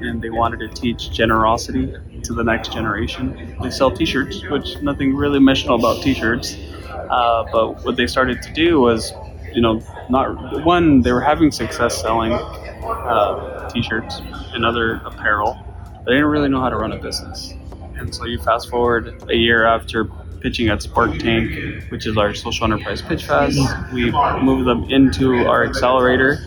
and 0.00 0.22
they 0.22 0.30
wanted 0.30 0.60
to 0.60 0.68
teach 0.68 1.10
generosity 1.10 1.92
to 2.22 2.34
the 2.34 2.44
next 2.44 2.72
generation. 2.72 3.56
They 3.62 3.70
sell 3.70 3.90
T-shirts, 3.90 4.42
which 4.48 4.80
nothing 4.82 5.14
really 5.14 5.38
missional 5.38 5.78
about 5.78 6.02
T-shirts, 6.02 6.56
uh, 6.88 7.44
but 7.52 7.84
what 7.84 7.96
they 7.96 8.06
started 8.06 8.42
to 8.42 8.52
do 8.52 8.80
was 8.80 9.12
you 9.54 9.62
know, 9.62 9.82
not 10.08 10.64
one, 10.64 11.02
they 11.02 11.12
were 11.12 11.20
having 11.20 11.50
success 11.50 12.00
selling 12.00 12.32
uh, 12.32 13.68
t-shirts 13.70 14.20
and 14.52 14.64
other 14.64 15.00
apparel. 15.04 15.58
They 16.04 16.12
didn't 16.12 16.26
really 16.26 16.48
know 16.48 16.60
how 16.60 16.68
to 16.68 16.76
run 16.76 16.92
a 16.92 16.98
business. 16.98 17.54
And 17.96 18.14
so 18.14 18.24
you 18.24 18.38
fast 18.38 18.68
forward 18.70 19.22
a 19.28 19.34
year 19.34 19.66
after 19.66 20.04
pitching 20.40 20.68
at 20.68 20.82
Spark 20.82 21.18
Tank, 21.18 21.90
which 21.90 22.06
is 22.06 22.16
our 22.16 22.34
social 22.34 22.64
enterprise 22.64 23.02
pitch 23.02 23.24
fest. 23.24 23.58
We 23.92 24.10
moved 24.42 24.66
them 24.66 24.84
into 24.90 25.46
our 25.46 25.64
accelerator, 25.64 26.38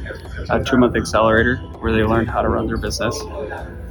a 0.50 0.64
two 0.64 0.78
month 0.78 0.96
accelerator, 0.96 1.58
where 1.80 1.92
they 1.92 2.04
learned 2.04 2.30
how 2.30 2.42
to 2.42 2.50
run 2.50 2.68
their 2.68 2.78
business. 2.78 3.20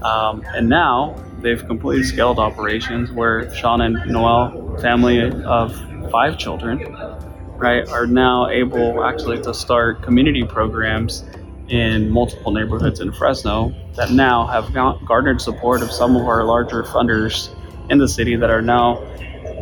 Um, 0.02 0.42
and 0.54 0.68
now 0.68 1.16
they've 1.40 1.64
completely 1.66 2.04
scaled 2.04 2.38
operations 2.38 3.10
where 3.10 3.54
Sean 3.54 3.80
and 3.80 3.94
Noel, 4.06 4.78
family 4.80 5.20
of 5.20 5.76
five 6.10 6.38
children, 6.38 6.78
right, 7.56 7.86
are 7.88 8.06
now 8.06 8.48
able 8.48 9.04
actually 9.04 9.40
to 9.42 9.52
start 9.52 10.02
community 10.02 10.44
programs 10.44 11.24
in 11.68 12.10
multiple 12.10 12.50
neighborhoods 12.50 13.00
in 13.00 13.12
Fresno 13.12 13.72
that 13.94 14.10
now 14.10 14.46
have 14.46 14.72
garnered 15.06 15.40
support 15.40 15.82
of 15.82 15.90
some 15.90 16.16
of 16.16 16.26
our 16.26 16.44
larger 16.44 16.82
funders 16.82 17.54
in 17.90 17.98
the 17.98 18.08
city 18.08 18.36
that 18.36 18.50
are 18.50 18.62
now, 18.62 19.04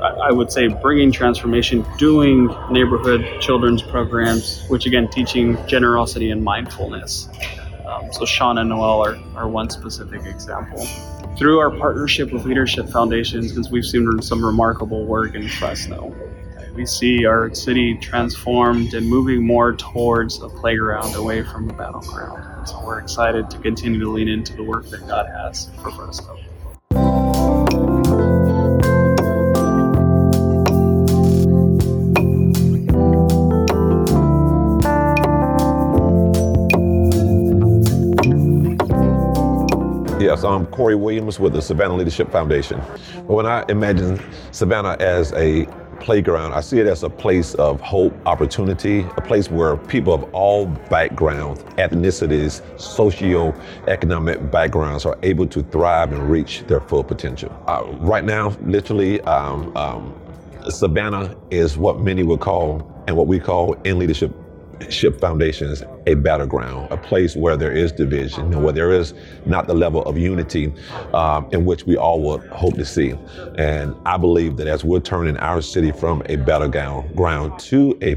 I 0.01 0.33
would 0.33 0.53
say, 0.53 0.69
bringing 0.69 1.13
transformation, 1.13 1.85
doing 1.97 2.47
neighborhood 2.71 3.41
children's 3.41 3.83
programs, 3.83 4.65
which 4.69 4.87
again, 4.87 5.09
teaching 5.09 5.57
generosity 5.67 6.31
and 6.31 6.43
mindfulness. 6.43 7.29
Um, 7.87 8.13
so 8.13 8.25
Sean 8.25 8.59
and 8.59 8.69
Noel 8.69 9.05
are, 9.05 9.19
are 9.35 9.49
one 9.49 9.71
specific 9.71 10.27
example. 10.27 10.87
Through 11.37 11.59
our 11.59 11.71
partnership 11.71 12.33
with 12.33 12.45
Leadership 12.45 12.89
Foundations, 12.89 13.53
because 13.53 13.71
we've 13.71 13.85
seen 13.85 14.21
some 14.23 14.45
remarkable 14.45 15.07
work 15.07 15.35
in 15.35 15.49
Fresno 15.49 16.15
we 16.79 16.87
see 16.87 17.27
our 17.27 17.53
city 17.53 17.99
transformed 17.99 18.95
and 18.95 19.05
moving 19.05 19.45
more 19.45 19.73
towards 19.73 20.41
a 20.41 20.49
playground 20.49 21.13
away 21.17 21.43
from 21.43 21.69
a 21.69 21.73
battleground. 21.73 22.69
So 22.69 22.81
we're 22.85 23.01
excited 23.01 23.51
to 23.51 23.59
continue 23.59 23.99
to 23.99 24.09
lean 24.09 24.29
into 24.29 24.55
the 24.55 24.63
work 24.63 24.89
that 24.91 25.05
God 25.09 25.27
has 25.27 25.69
for 25.83 25.91
Fresno. 25.91 26.39
Yes, 40.21 40.43
I'm 40.43 40.67
Corey 40.67 40.97
Williams 40.97 41.39
with 41.39 41.53
the 41.53 41.63
Savannah 41.63 41.95
Leadership 41.95 42.33
Foundation. 42.33 42.81
When 43.29 43.47
I 43.47 43.65
imagine 43.69 44.21
Savannah 44.51 44.97
as 44.99 45.33
a 45.35 45.67
playground, 46.01 46.55
I 46.55 46.61
see 46.61 46.81
it 46.81 46.89
as 46.89 47.05
a 47.05 47.09
place 47.09 47.55
of 47.55 47.81
hope, 47.81 48.13
opportunity, 48.27 49.07
a 49.17 49.21
place 49.21 49.49
where 49.49 49.77
people 49.77 50.13
of 50.13 50.25
all 50.35 50.67
backgrounds, 50.67 51.63
ethnicities, 51.79 52.63
socio-economic 52.81 54.51
backgrounds 54.51 55.07
are 55.07 55.17
able 55.23 55.47
to 55.47 55.63
thrive 55.63 56.13
and 56.13 56.29
reach 56.29 56.65
their 56.67 56.81
full 56.81 57.05
potential. 57.05 57.57
Uh, 57.69 57.85
right 57.99 58.25
now, 58.25 58.49
literally, 58.63 59.21
um, 59.21 59.77
um, 59.77 60.21
Savannah 60.69 61.37
is 61.51 61.79
what 61.79 62.01
many 62.01 62.25
would 62.25 62.41
call 62.41 62.93
and 63.07 63.17
what 63.17 63.29
we 63.29 63.39
call 63.39 63.75
in 63.85 64.01
leadership 64.01 64.35
Ship 64.89 65.19
Foundations 65.21 65.83
a 66.07 66.15
battleground, 66.15 66.91
a 66.91 66.97
place 66.97 67.37
where 67.37 67.57
there 67.57 67.73
is 67.73 67.93
division, 67.93 68.53
and 68.53 68.65
where 68.65 68.73
there 68.73 68.93
is 68.93 69.15
not 69.45 69.67
the 69.67 69.75
level 69.75 70.03
of 70.05 70.17
unity 70.17 70.73
um, 71.13 71.49
in 71.53 71.65
which 71.65 71.85
we 71.85 71.97
all 71.97 72.21
would 72.23 72.47
hope 72.49 72.75
to 72.75 72.85
see. 72.85 73.15
And 73.57 73.95
I 74.07 74.17
believe 74.17 74.57
that 74.57 74.67
as 74.67 74.85
we're 74.85 75.01
turning 75.01 75.37
our 75.39 75.61
city 75.61 75.93
from 75.93 76.23
a 76.27 76.37
battleground 76.37 77.15
ground 77.15 77.59
to 77.61 77.99
a 78.03 78.17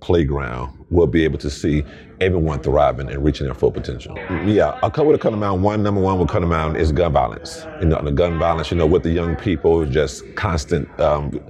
playground, 0.00 0.72
we'll 0.90 1.06
be 1.06 1.24
able 1.24 1.38
to 1.38 1.50
see 1.50 1.82
everyone 2.20 2.60
thriving 2.60 3.10
and 3.10 3.24
reaching 3.24 3.46
their 3.46 3.54
full 3.54 3.72
potential. 3.72 4.16
Yeah, 4.44 4.78
a 4.82 4.90
couple 4.90 5.12
of 5.12 5.20
come 5.20 5.32
to 5.32 5.36
mind. 5.36 5.62
One, 5.62 5.82
number 5.82 6.00
one 6.00 6.18
will 6.18 6.26
come 6.26 6.42
to 6.42 6.46
mind 6.46 6.76
is 6.76 6.92
gun 6.92 7.12
violence. 7.12 7.66
You 7.80 7.88
know, 7.88 8.00
the 8.02 8.12
gun 8.12 8.38
violence, 8.38 8.70
you 8.70 8.76
know, 8.76 8.86
with 8.86 9.02
the 9.02 9.10
young 9.10 9.36
people, 9.36 9.84
just 9.84 10.22
constant 10.36 10.88
um, 11.00 11.40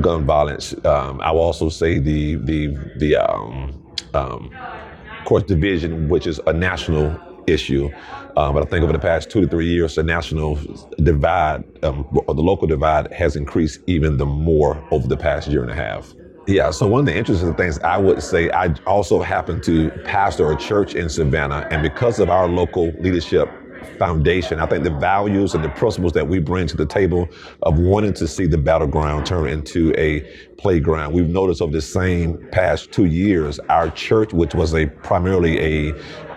gun 0.00 0.26
violence. 0.26 0.74
Um, 0.84 1.20
I 1.20 1.30
will 1.32 1.40
also 1.40 1.68
say 1.68 1.98
the, 1.98 2.36
the, 2.36 2.76
the, 2.96 3.16
um, 3.16 3.82
um, 4.14 4.50
course, 5.24 5.44
division, 5.44 6.08
which 6.08 6.26
is 6.26 6.40
a 6.46 6.52
national 6.52 7.18
issue. 7.46 7.90
Um, 8.36 8.54
but 8.54 8.62
I 8.62 8.66
think 8.66 8.82
over 8.82 8.92
the 8.92 8.98
past 8.98 9.30
two 9.30 9.40
to 9.42 9.48
three 9.48 9.66
years, 9.66 9.94
the 9.94 10.02
national 10.02 10.58
divide 11.02 11.64
um, 11.82 12.06
or 12.26 12.34
the 12.34 12.42
local 12.42 12.66
divide 12.66 13.12
has 13.12 13.36
increased 13.36 13.80
even 13.86 14.16
the 14.16 14.26
more 14.26 14.82
over 14.90 15.06
the 15.06 15.16
past 15.16 15.48
year 15.48 15.62
and 15.62 15.70
a 15.70 15.74
half. 15.74 16.14
Yeah, 16.46 16.70
so 16.70 16.88
one 16.88 17.00
of 17.00 17.06
the 17.06 17.16
interesting 17.16 17.54
things 17.54 17.78
I 17.80 17.98
would 17.98 18.20
say, 18.20 18.50
I 18.50 18.74
also 18.84 19.22
happen 19.22 19.60
to 19.62 19.90
pastor 20.04 20.50
a 20.50 20.56
church 20.56 20.94
in 20.94 21.08
Savannah, 21.08 21.68
and 21.70 21.82
because 21.82 22.18
of 22.18 22.30
our 22.30 22.48
local 22.48 22.90
leadership 22.98 23.48
foundation. 23.98 24.60
I 24.60 24.66
think 24.66 24.84
the 24.84 24.90
values 24.90 25.54
and 25.54 25.64
the 25.64 25.68
principles 25.70 26.12
that 26.12 26.26
we 26.26 26.38
bring 26.38 26.66
to 26.68 26.76
the 26.76 26.86
table 26.86 27.28
of 27.62 27.78
wanting 27.78 28.12
to 28.14 28.28
see 28.28 28.46
the 28.46 28.58
battleground 28.58 29.26
turn 29.26 29.48
into 29.48 29.94
a 29.96 30.20
playground. 30.56 31.12
We've 31.12 31.28
noticed 31.28 31.60
over 31.60 31.72
the 31.72 31.82
same 31.82 32.38
past 32.52 32.92
two 32.92 33.06
years, 33.06 33.58
our 33.68 33.90
church, 33.90 34.32
which 34.32 34.54
was 34.54 34.74
a 34.74 34.86
primarily 34.86 35.58
a 35.58 35.92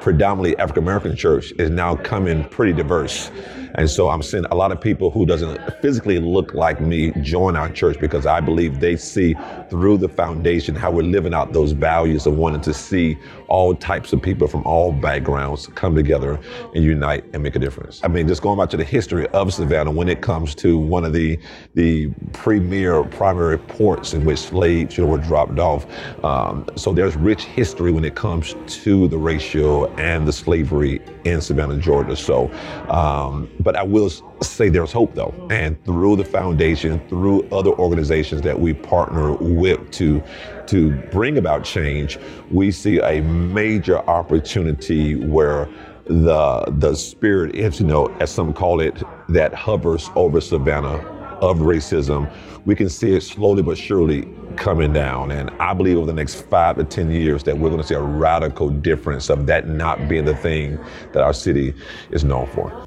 predominantly 0.06 0.56
African 0.60 0.84
American 0.84 1.16
church, 1.16 1.52
is 1.58 1.72
now 1.72 1.96
coming 1.96 2.44
pretty 2.50 2.74
diverse. 2.74 3.32
And 3.78 3.90
so 3.90 4.08
I'm 4.08 4.22
seeing 4.22 4.46
a 4.46 4.56
lot 4.56 4.72
of 4.72 4.80
people 4.80 5.10
who 5.10 5.26
doesn't 5.26 5.60
physically 5.82 6.20
look 6.20 6.54
like 6.54 6.80
me 6.80 7.12
join 7.22 7.56
our 7.56 7.70
church 7.70 8.00
because 8.00 8.26
I 8.26 8.40
believe 8.40 8.80
they 8.80 8.96
see 8.96 9.36
through 9.70 9.98
the 9.98 10.08
foundation 10.08 10.76
how 10.76 10.92
we're 10.92 11.04
living 11.04 11.34
out 11.34 11.52
those 11.52 11.74
values 11.74 12.26
of 12.26 12.38
wanting 12.38 12.62
to 12.62 12.74
see 12.74 13.18
all 13.48 13.76
types 13.76 14.14
of 14.14 14.22
people 14.22 14.48
from 14.48 14.64
all 14.64 14.92
backgrounds 14.94 15.68
come 15.68 15.96
together 15.96 16.40
and 16.74 16.84
unite 16.84 17.26
and 17.34 17.44
make 17.44 17.56
a 17.56 17.60
difference. 17.60 18.00
I 18.04 18.08
mean, 18.08 18.28
just 18.28 18.42
going 18.42 18.58
back 18.58 18.70
to 18.70 18.78
the 18.78 18.84
history 18.84 19.28
of 19.30 19.54
Savannah 19.54 19.92
when 19.92 20.08
it 20.08 20.22
comes 20.22 20.56
to 20.56 20.78
one 20.78 21.04
of 21.04 21.14
the 21.14 21.38
the 21.74 22.10
premier 22.32 23.04
primary 23.04 23.58
ports 23.58 24.14
in 24.14 24.24
which 24.24 24.40
slaves 24.40 24.98
you 24.98 25.04
know, 25.04 25.10
were 25.10 25.18
dropped 25.18 25.60
off. 25.60 25.86
Um, 26.24 26.66
so 26.76 26.94
there's 26.94 27.16
rich 27.18 27.44
history 27.44 27.92
when 27.92 28.06
it 28.06 28.16
comes 28.16 28.56
to 28.84 29.08
the 29.10 29.18
ratio 29.18 29.94
and 29.98 30.28
the 30.28 30.34
slavery 30.34 31.02
in 31.24 31.42
Savannah, 31.42 31.78
Georgia. 31.78 32.16
So 32.16 32.52
um, 32.90 33.50
but 33.60 33.76
I 33.76 33.84
will 33.84 34.10
say 34.42 34.70
there's 34.70 34.92
hope 34.92 35.16
though. 35.16 35.34
And 35.50 35.84
through 35.86 36.18
the 36.18 36.26
foundation, 36.26 37.06
through 37.08 37.44
other 37.50 37.72
organizations 37.72 38.42
that 38.44 38.60
we 38.60 38.74
partner 38.74 39.34
with 39.34 39.92
to 39.92 40.24
to 40.68 40.92
bring 41.12 41.38
about 41.38 41.64
change, 41.64 42.18
we 42.52 42.72
see 42.72 43.00
a 43.00 43.22
major 43.22 44.00
opportunity 44.10 45.16
where 45.16 45.70
the 46.06 46.66
the 46.78 46.96
spirit 46.96 47.56
is, 47.56 47.80
you 47.80 47.88
know, 47.88 48.08
as 48.20 48.32
some 48.32 48.54
call 48.54 48.80
it, 48.80 49.02
that 49.30 49.54
hovers 49.54 50.10
over 50.16 50.40
Savannah 50.42 50.98
of 51.42 51.58
racism. 51.60 52.32
We 52.66 52.76
can 52.76 52.90
see 52.90 53.16
it 53.16 53.22
slowly 53.22 53.62
but 53.62 53.78
surely 53.78 54.28
coming 54.56 54.92
down. 54.92 55.30
And 55.30 55.52
I 55.60 55.76
believe 55.76 55.98
over 55.98 56.08
the 56.08 56.14
next 56.14 56.42
five 56.42 56.78
to 56.78 56.84
10 56.84 57.12
years 57.12 57.44
that 57.44 57.56
we're 57.56 57.70
going 57.70 57.82
to 57.82 57.88
see 57.88 57.94
a 57.94 58.02
radical 58.02 58.70
difference 58.70 59.30
of 59.30 59.46
that 59.46 59.68
not 59.68 60.10
being 60.10 60.26
the 60.26 60.36
thing 60.36 60.80
that 61.14 61.22
our 61.22 61.34
city 61.34 61.76
is 62.10 62.24
known 62.24 62.48
for. 62.48 62.86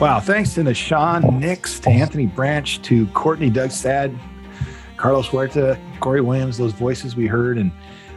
Wow. 0.00 0.18
Thanks 0.18 0.54
to 0.54 0.62
Nashawn 0.62 1.38
Nix, 1.38 1.78
to 1.80 1.90
Anthony 1.90 2.24
Branch, 2.24 2.80
to 2.80 3.06
Courtney 3.08 3.50
Dugstad, 3.50 4.18
Carlos 5.00 5.26
Huerta, 5.28 5.78
Corey 6.00 6.20
Williams, 6.20 6.58
those 6.58 6.74
voices 6.74 7.16
we 7.16 7.26
heard, 7.26 7.56
and 7.56 7.72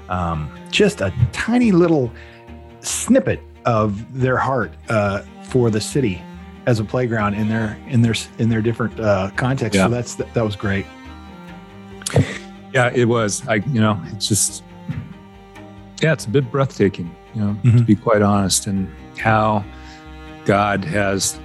um, 0.10 0.52
just 0.70 1.00
a 1.00 1.14
tiny 1.32 1.72
little 1.72 2.12
snippet 2.82 3.40
of 3.66 4.20
their 4.20 4.36
heart 4.36 4.74
uh, 4.90 5.22
for 5.44 5.70
the 5.70 5.80
city 5.80 6.22
as 6.66 6.82
a 6.82 6.84
playground 6.84 7.36
in 7.36 7.48
their 7.48 7.78
in 7.88 8.02
their 8.02 8.14
in 8.38 8.50
their 8.50 8.62
different 8.62 9.00
uh, 9.00 9.32
contexts. 9.38 9.78
Yeah. 9.78 9.86
So 9.86 9.90
that's 9.92 10.16
that 10.16 10.44
was 10.44 10.58
great. 10.58 10.86
Yeah, 12.74 12.92
it 12.94 13.06
was. 13.08 13.48
I, 13.48 13.56
you 13.56 13.80
know, 13.80 14.02
it's 14.08 14.28
just, 14.28 14.64
yeah, 16.02 16.12
it's 16.12 16.26
a 16.26 16.30
bit 16.30 16.52
breathtaking, 16.52 17.16
you 17.34 17.42
know, 17.42 17.54
to 17.64 17.70
Mhm. 17.70 17.86
be 17.86 17.96
quite 17.96 18.22
honest, 18.22 18.68
and 18.68 18.90
how 19.18 19.64
God 20.46 20.84
has 20.84 21.40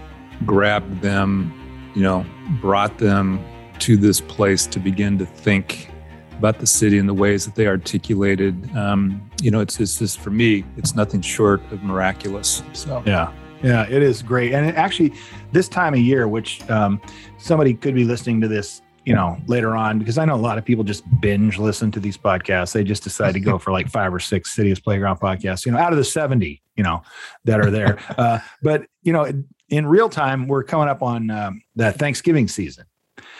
grabbed 0.46 1.00
them, 1.00 1.52
you 1.94 2.02
know, 2.02 2.24
brought 2.60 2.98
them 2.98 3.38
to 3.80 3.96
this 3.96 4.20
place 4.20 4.66
to 4.66 4.78
begin 4.78 5.18
to 5.18 5.26
think 5.26 5.90
about 6.38 6.58
the 6.58 6.66
city 6.66 6.98
and 6.98 7.08
the 7.08 7.14
ways 7.14 7.44
that 7.44 7.54
they 7.54 7.66
articulated. 7.66 8.74
Um, 8.76 9.28
you 9.42 9.50
know, 9.50 9.60
it's, 9.60 9.78
it's 9.80 9.98
just 9.98 10.20
for 10.20 10.30
me, 10.30 10.64
it's 10.76 10.94
nothing 10.94 11.20
short 11.20 11.60
of 11.72 11.82
miraculous. 11.82 12.62
So, 12.72 13.02
Yeah. 13.06 13.32
Yeah, 13.62 13.88
it 13.88 14.02
is 14.02 14.22
great. 14.22 14.52
And 14.52 14.66
it 14.66 14.76
actually, 14.76 15.14
this 15.50 15.68
time 15.68 15.94
of 15.94 16.00
year, 16.00 16.28
which 16.28 16.68
um, 16.70 17.00
somebody 17.38 17.74
could 17.74 17.94
be 17.94 18.04
listening 18.04 18.40
to 18.42 18.48
this, 18.48 18.82
you 19.04 19.14
know, 19.14 19.36
later 19.46 19.74
on, 19.74 19.98
because 19.98 20.16
I 20.16 20.24
know 20.24 20.36
a 20.36 20.36
lot 20.36 20.58
of 20.58 20.64
people 20.64 20.84
just 20.84 21.02
binge 21.20 21.58
listen 21.58 21.90
to 21.92 22.00
these 22.00 22.16
podcasts. 22.16 22.72
They 22.72 22.84
just 22.84 23.02
decide 23.02 23.32
to 23.32 23.40
go 23.40 23.58
for 23.58 23.72
like 23.72 23.88
five 23.88 24.14
or 24.14 24.20
six 24.20 24.54
City 24.54 24.70
as 24.70 24.78
Playground 24.78 25.18
podcasts, 25.18 25.66
you 25.66 25.72
know, 25.72 25.78
out 25.78 25.92
of 25.92 25.98
the 25.98 26.04
70, 26.04 26.62
you 26.76 26.84
know, 26.84 27.02
that 27.44 27.58
are 27.58 27.70
there. 27.70 27.98
uh, 28.18 28.38
but, 28.62 28.86
you 29.02 29.12
know, 29.12 29.28
in 29.70 29.86
real 29.86 30.08
time, 30.08 30.46
we're 30.46 30.62
coming 30.62 30.88
up 30.88 31.02
on 31.02 31.30
um, 31.30 31.62
that 31.76 31.98
Thanksgiving 31.98 32.48
season. 32.48 32.84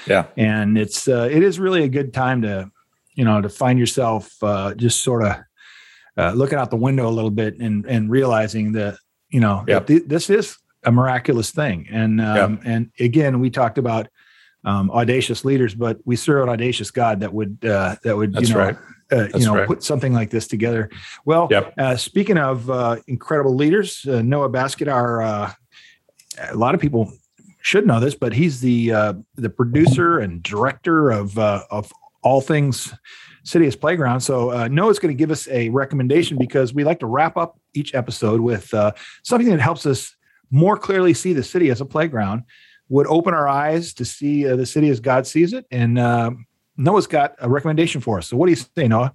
Yeah. 0.06 0.26
And 0.36 0.78
it's, 0.78 1.08
uh, 1.08 1.28
it 1.30 1.42
is 1.42 1.58
really 1.58 1.82
a 1.84 1.88
good 1.88 2.12
time 2.14 2.42
to, 2.42 2.70
you 3.14 3.24
know, 3.24 3.40
to 3.40 3.48
find 3.48 3.78
yourself 3.78 4.32
uh, 4.42 4.74
just 4.74 5.02
sort 5.02 5.24
of 5.24 5.36
uh, 6.16 6.32
looking 6.32 6.58
out 6.58 6.70
the 6.70 6.76
window 6.76 7.08
a 7.08 7.10
little 7.10 7.30
bit 7.30 7.58
and, 7.58 7.84
and 7.86 8.10
realizing 8.10 8.72
that, 8.72 8.96
you 9.30 9.40
know, 9.40 9.64
Yep. 9.66 9.86
that 9.86 9.92
th- 9.92 10.08
this 10.08 10.30
is 10.30 10.56
a 10.84 10.92
miraculous 10.92 11.50
thing. 11.50 11.86
And, 11.90 12.20
um, 12.20 12.60
and 12.64 12.90
again, 12.98 13.40
we 13.40 13.50
talked 13.50 13.78
about 13.78 14.08
um, 14.64 14.90
audacious 14.90 15.44
leaders, 15.44 15.74
but 15.74 15.98
we 16.04 16.16
serve 16.16 16.44
an 16.44 16.48
audacious 16.48 16.90
God 16.90 17.20
that 17.20 17.32
would, 17.32 17.58
uh, 17.64 17.96
that 18.04 18.16
would, 18.16 18.32
That's 18.32 18.48
you 18.48 18.54
know, 18.54 18.60
right. 18.60 18.76
uh, 19.12 19.28
you 19.34 19.46
know, 19.46 19.54
right. 19.54 19.66
put 19.66 19.82
something 19.82 20.12
like 20.12 20.30
this 20.30 20.46
together. 20.46 20.90
Well, 21.24 21.48
Yep. 21.50 21.74
uh, 21.78 21.96
speaking 21.96 22.38
of 22.38 22.68
uh, 22.70 22.96
incredible 23.06 23.54
leaders, 23.54 24.04
uh, 24.06 24.22
Noah 24.22 24.48
Basket, 24.48 24.88
our 24.88 25.22
uh, 25.22 25.52
a 26.50 26.56
lot 26.56 26.74
of 26.74 26.80
people 26.80 27.12
should 27.61 27.86
know 27.86 28.00
this, 28.00 28.14
but 28.14 28.32
he's 28.32 28.61
the 28.61 28.92
uh, 28.92 29.14
the 29.34 29.50
producer 29.50 30.18
and 30.18 30.42
director 30.42 31.11
of 31.11 31.38
uh, 31.38 31.64
of 31.70 31.92
all 32.22 32.40
things 32.40 32.94
City 33.44 33.66
as 33.66 33.76
Playground. 33.76 34.20
So 34.20 34.52
uh, 34.52 34.68
Noah's 34.68 34.98
going 34.98 35.14
to 35.14 35.18
give 35.18 35.30
us 35.30 35.48
a 35.48 35.70
recommendation 35.70 36.36
because 36.38 36.74
we 36.74 36.84
like 36.84 37.00
to 37.00 37.06
wrap 37.06 37.36
up 37.36 37.59
each 37.74 37.94
episode 37.94 38.40
with 38.40 38.72
uh, 38.74 38.92
something 39.22 39.48
that 39.48 39.61
helps 39.61 39.86
us 39.86 40.14
more 40.50 40.76
clearly 40.76 41.14
see 41.14 41.32
the 41.32 41.42
city 41.42 41.70
as 41.70 41.80
a 41.80 41.84
playground, 41.84 42.42
would 42.88 43.06
open 43.06 43.34
our 43.34 43.48
eyes 43.48 43.92
to 43.94 44.04
see 44.04 44.48
uh, 44.48 44.56
the 44.56 44.66
city 44.66 44.88
as 44.88 45.00
God 45.00 45.26
sees 45.26 45.52
it. 45.52 45.66
And 45.70 45.98
uh, 45.98 46.30
Noah's 46.76 47.06
got 47.06 47.34
a 47.38 47.48
recommendation 47.48 48.00
for 48.00 48.18
us. 48.18 48.28
So 48.28 48.36
what 48.36 48.46
do 48.46 48.52
you 48.52 48.56
say, 48.56 48.88
Noah? 48.88 49.14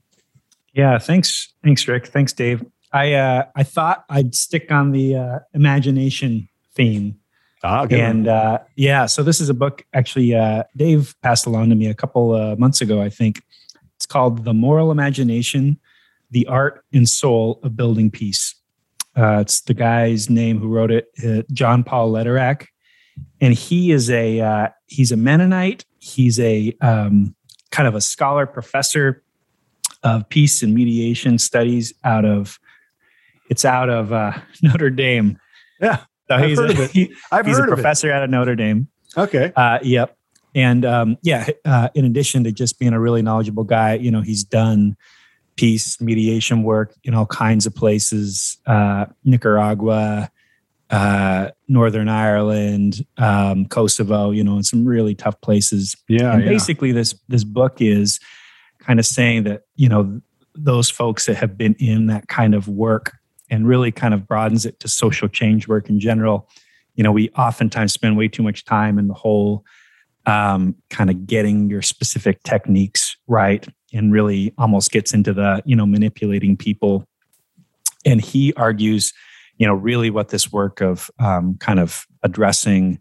Yeah, 0.74 0.98
thanks, 0.98 1.54
thanks, 1.64 1.88
Rick. 1.88 2.08
Thanks, 2.08 2.34
Dave. 2.34 2.66
I 2.92 3.14
uh, 3.14 3.46
I 3.56 3.64
thought 3.64 4.06
I'd 4.10 4.36
stick 4.36 4.72
on 4.72 4.92
the 4.92 5.16
uh, 5.16 5.40
imagination 5.54 6.50
theme, 6.76 7.20
Ah, 7.66 7.88
and 7.90 8.28
uh, 8.28 8.60
yeah, 8.76 9.06
so 9.06 9.24
this 9.24 9.40
is 9.40 9.48
a 9.48 9.54
book 9.54 9.86
actually 9.94 10.36
uh, 10.36 10.64
Dave 10.76 11.16
passed 11.22 11.46
along 11.46 11.70
to 11.70 11.76
me 11.76 11.88
a 11.88 11.94
couple 11.94 12.34
uh, 12.34 12.56
months 12.58 12.82
ago. 12.82 13.02
I 13.02 13.10
think 13.10 13.42
it's 13.96 14.06
called 14.06 14.44
"The 14.44 14.54
Moral 14.54 14.92
Imagination: 14.92 15.80
The 16.32 16.46
Art 16.48 16.84
and 16.92 17.08
Soul 17.08 17.62
of 17.64 17.78
Building 17.78 18.12
Peace." 18.12 18.56
Uh, 19.16 19.40
it's 19.40 19.62
the 19.62 19.74
guy's 19.74 20.30
name 20.30 20.60
who 20.60 20.68
wrote 20.68 20.92
it, 20.92 21.08
uh, 21.26 21.44
John 21.54 21.84
Paul 21.84 22.12
Lederach, 22.12 22.68
and 23.40 23.54
he 23.54 23.92
is 23.92 24.10
a 24.10 24.42
uh, 24.42 24.68
he's 24.88 25.14
a 25.14 25.18
Mennonite. 25.18 25.86
He's 26.00 26.42
a 26.42 26.76
um, 26.82 27.34
kind 27.72 27.88
of 27.88 27.96
a 27.96 28.02
scholar 28.02 28.46
professor 28.46 29.24
of 30.04 30.28
peace 30.28 30.62
and 30.62 30.74
mediation 30.74 31.38
studies 31.38 31.94
out 32.04 32.26
of 32.26 32.60
it's 33.50 33.64
out 33.64 33.90
of 33.90 34.12
uh, 34.12 34.34
Notre 34.62 34.90
Dame. 34.90 35.40
Yeah, 35.80 36.02
so 36.28 36.36
I've 36.36 36.46
he's 36.46 36.58
heard 36.58 36.70
a, 36.70 36.74
of 36.74 36.80
it. 36.80 36.92
he- 36.92 37.16
I've 37.32 37.46
he's 37.46 37.58
heard 37.58 37.70
a 37.70 37.74
professor 37.74 38.12
out 38.12 38.24
of 38.24 38.30
Notre 38.30 38.56
Dame. 38.56 38.88
Okay. 39.18 39.52
Uh, 39.56 39.80
yep. 39.82 40.18
And 40.56 40.86
um, 40.86 41.18
yeah, 41.24 41.48
uh, 41.66 41.90
in 41.96 42.06
addition 42.06 42.44
to 42.44 42.52
just 42.52 42.80
being 42.80 42.94
a 42.94 43.00
really 43.00 43.22
knowledgeable 43.22 43.64
guy, 43.64 43.96
you 43.96 44.12
know, 44.12 44.22
he's 44.22 44.44
done 44.44 44.96
peace 45.56 46.00
mediation 46.02 46.64
work 46.64 46.94
in 47.04 47.14
all 47.14 47.26
kinds 47.26 47.66
of 47.66 47.76
places, 47.76 48.58
uh, 48.66 49.06
Nicaragua, 49.24 50.32
uh, 50.90 51.50
Northern 51.68 52.08
Ireland, 52.08 53.06
um, 53.18 53.66
Kosovo, 53.66 54.32
you 54.32 54.44
know, 54.44 54.58
in 54.58 54.64
some 54.64 54.86
really 54.86 55.16
tough 55.16 55.40
places. 55.42 55.96
Yeah. 56.08 56.34
and 56.34 56.44
yeah. 56.44 56.50
basically, 56.50 56.92
this 56.92 57.16
this 57.28 57.44
book 57.44 57.82
is 57.82 58.20
kind 58.80 59.00
of 59.00 59.06
saying 59.06 59.44
that 59.44 59.64
you 59.76 59.90
know 59.90 60.22
those 60.56 60.90
folks 60.90 61.26
that 61.26 61.36
have 61.36 61.58
been 61.58 61.74
in 61.80 62.08
that 62.08 62.28
kind 62.28 62.54
of 62.54 62.68
work 62.68 63.14
and 63.54 63.68
really 63.68 63.92
kind 63.92 64.16
of 64.16 64.28
broadens 64.28 64.66
it 64.66 64.80
to 64.80 64.88
social 64.88 65.28
change 65.28 65.68
work 65.68 65.88
in 65.88 66.00
general. 66.00 66.50
You 66.96 67.04
know, 67.04 67.12
we 67.12 67.30
oftentimes 67.38 67.94
spend 67.94 68.18
way 68.18 68.28
too 68.28 68.42
much 68.42 68.66
time 68.66 68.98
in 68.98 69.08
the 69.08 69.14
whole 69.14 69.64
um, 70.26 70.76
kind 70.90 71.12
of 71.12 71.28
getting 71.28 71.70
your 71.70 71.84
specific 71.84 72.42
techniques 72.42 73.16
right 73.28 73.68
and 73.94 74.12
really 74.12 74.56
almost 74.58 74.90
gets 74.90 75.14
into 75.14 75.34
the, 75.34 75.62
you 75.66 75.76
know, 75.76 75.86
manipulating 75.86 76.58
people. 76.58 77.06
And 78.06 78.22
he 78.22 78.54
argues, 78.56 79.14
you 79.58 79.68
know, 79.68 79.76
really 79.76 80.10
what 80.10 80.30
this 80.30 80.52
work 80.52 80.82
of 80.82 81.12
um, 81.20 81.56
kind 81.60 81.80
of 81.80 82.08
addressing 82.24 83.00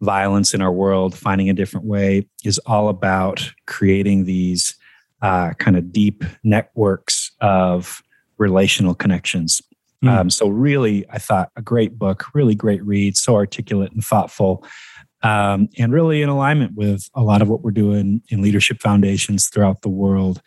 violence 0.00 0.54
in 0.54 0.62
our 0.62 0.72
world, 0.72 1.16
finding 1.16 1.50
a 1.50 1.52
different 1.52 1.86
way, 1.86 2.28
is 2.44 2.58
all 2.58 2.88
about 2.88 3.50
creating 3.66 4.24
these 4.24 4.76
uh, 5.20 5.52
kind 5.54 5.76
of 5.76 5.92
deep 5.92 6.22
networks 6.44 7.32
of 7.40 8.04
relational 8.38 8.94
connections. 8.94 9.60
Mm. 10.04 10.08
Um, 10.08 10.30
so, 10.30 10.48
really, 10.48 11.08
I 11.10 11.18
thought 11.18 11.50
a 11.56 11.62
great 11.62 11.98
book, 11.98 12.26
really 12.34 12.54
great 12.54 12.82
read, 12.84 13.16
so 13.16 13.34
articulate 13.34 13.92
and 13.92 14.02
thoughtful, 14.02 14.64
um, 15.22 15.68
and 15.78 15.92
really 15.92 16.22
in 16.22 16.28
alignment 16.28 16.74
with 16.74 17.08
a 17.14 17.22
lot 17.22 17.42
of 17.42 17.48
what 17.48 17.62
we're 17.62 17.70
doing 17.70 18.22
in 18.30 18.40
leadership 18.40 18.80
foundations 18.80 19.48
throughout 19.48 19.82
the 19.82 19.90
world. 19.90 20.40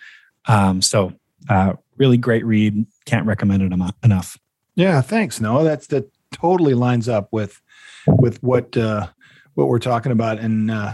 Um, 0.47 0.81
so, 0.81 1.13
uh, 1.49 1.73
really 1.97 2.17
great 2.17 2.45
read. 2.45 2.85
Can't 3.05 3.27
recommend 3.27 3.61
it 3.63 3.93
enough. 4.03 4.37
Yeah, 4.75 5.01
thanks, 5.01 5.39
Noah. 5.39 5.63
That's 5.63 5.87
that 5.87 6.09
totally 6.31 6.73
lines 6.73 7.07
up 7.07 7.29
with 7.31 7.61
with 8.07 8.41
what 8.41 8.75
uh, 8.75 9.07
what 9.53 9.67
we're 9.67 9.79
talking 9.79 10.11
about. 10.11 10.39
And 10.39 10.71
uh, 10.71 10.93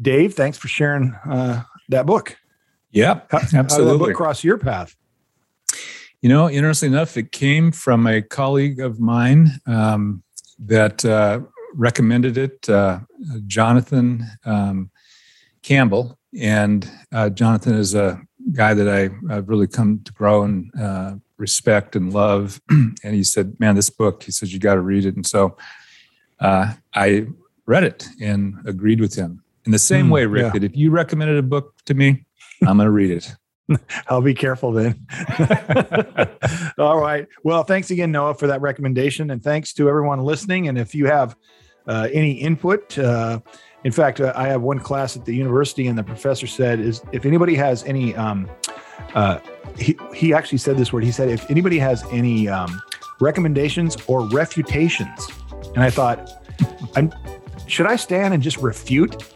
Dave, 0.00 0.34
thanks 0.34 0.58
for 0.58 0.68
sharing 0.68 1.14
uh, 1.28 1.62
that 1.88 2.06
book. 2.06 2.36
Yeah, 2.90 3.20
absolutely. 3.32 3.68
How 3.68 3.92
that 3.92 3.98
book 3.98 4.14
cross 4.14 4.44
your 4.44 4.58
path? 4.58 4.94
You 6.24 6.30
know, 6.30 6.48
interestingly 6.48 6.96
enough, 6.96 7.18
it 7.18 7.32
came 7.32 7.70
from 7.70 8.06
a 8.06 8.22
colleague 8.22 8.80
of 8.80 8.98
mine 8.98 9.60
um, 9.66 10.22
that 10.58 11.04
uh, 11.04 11.40
recommended 11.74 12.38
it, 12.38 12.66
uh, 12.66 13.00
Jonathan 13.46 14.24
um, 14.46 14.90
Campbell. 15.60 16.18
And 16.40 16.90
uh, 17.12 17.28
Jonathan 17.28 17.74
is 17.74 17.94
a 17.94 18.22
guy 18.54 18.72
that 18.72 18.88
I, 18.88 19.10
have 19.34 19.50
really 19.50 19.66
come 19.66 20.00
to 20.02 20.12
grow 20.14 20.44
and 20.44 20.72
uh, 20.80 21.16
respect 21.36 21.94
and 21.94 22.10
love. 22.10 22.58
and 22.70 23.14
he 23.14 23.22
said, 23.22 23.60
Man, 23.60 23.74
this 23.74 23.90
book, 23.90 24.22
he 24.22 24.32
says, 24.32 24.50
you 24.50 24.58
got 24.58 24.76
to 24.76 24.80
read 24.80 25.04
it. 25.04 25.16
And 25.16 25.26
so 25.26 25.58
uh, 26.40 26.72
I 26.94 27.26
read 27.66 27.84
it 27.84 28.08
and 28.18 28.56
agreed 28.64 29.02
with 29.02 29.14
him. 29.14 29.44
In 29.66 29.72
the 29.72 29.78
same 29.78 30.08
mm, 30.08 30.12
way, 30.12 30.24
Rick, 30.24 30.44
yeah. 30.44 30.50
that 30.52 30.64
if 30.64 30.74
you 30.74 30.90
recommended 30.90 31.36
a 31.36 31.42
book 31.42 31.74
to 31.84 31.92
me, 31.92 32.24
I'm 32.62 32.78
going 32.78 32.86
to 32.86 32.90
read 32.90 33.10
it. 33.10 33.36
I'll 34.08 34.22
be 34.22 34.34
careful 34.34 34.72
then. 34.72 35.06
All 36.78 36.98
right. 36.98 37.26
Well, 37.42 37.64
thanks 37.64 37.90
again, 37.90 38.12
Noah, 38.12 38.34
for 38.34 38.46
that 38.46 38.60
recommendation. 38.60 39.30
And 39.30 39.42
thanks 39.42 39.72
to 39.74 39.88
everyone 39.88 40.20
listening. 40.20 40.68
And 40.68 40.78
if 40.78 40.94
you 40.94 41.06
have 41.06 41.36
uh, 41.86 42.08
any 42.12 42.32
input, 42.32 42.98
uh, 42.98 43.40
in 43.84 43.92
fact, 43.92 44.20
uh, 44.20 44.32
I 44.34 44.48
have 44.48 44.62
one 44.62 44.78
class 44.78 45.16
at 45.16 45.24
the 45.24 45.34
university, 45.34 45.86
and 45.86 45.98
the 45.98 46.02
professor 46.02 46.46
said, 46.46 46.80
"Is 46.80 47.02
if 47.12 47.26
anybody 47.26 47.54
has 47.54 47.84
any, 47.84 48.14
um, 48.16 48.50
uh, 49.14 49.40
he 49.78 49.98
he 50.14 50.32
actually 50.32 50.58
said 50.58 50.78
this 50.78 50.92
word. 50.92 51.04
He 51.04 51.12
said, 51.12 51.28
if 51.28 51.50
anybody 51.50 51.78
has 51.78 52.02
any 52.10 52.48
um, 52.48 52.80
recommendations 53.20 53.98
or 54.06 54.26
refutations, 54.28 55.28
and 55.74 55.82
I 55.82 55.90
thought, 55.90 56.30
I'm, 56.96 57.12
should 57.66 57.86
I 57.86 57.96
stand 57.96 58.32
and 58.32 58.42
just 58.42 58.56
refute 58.56 59.33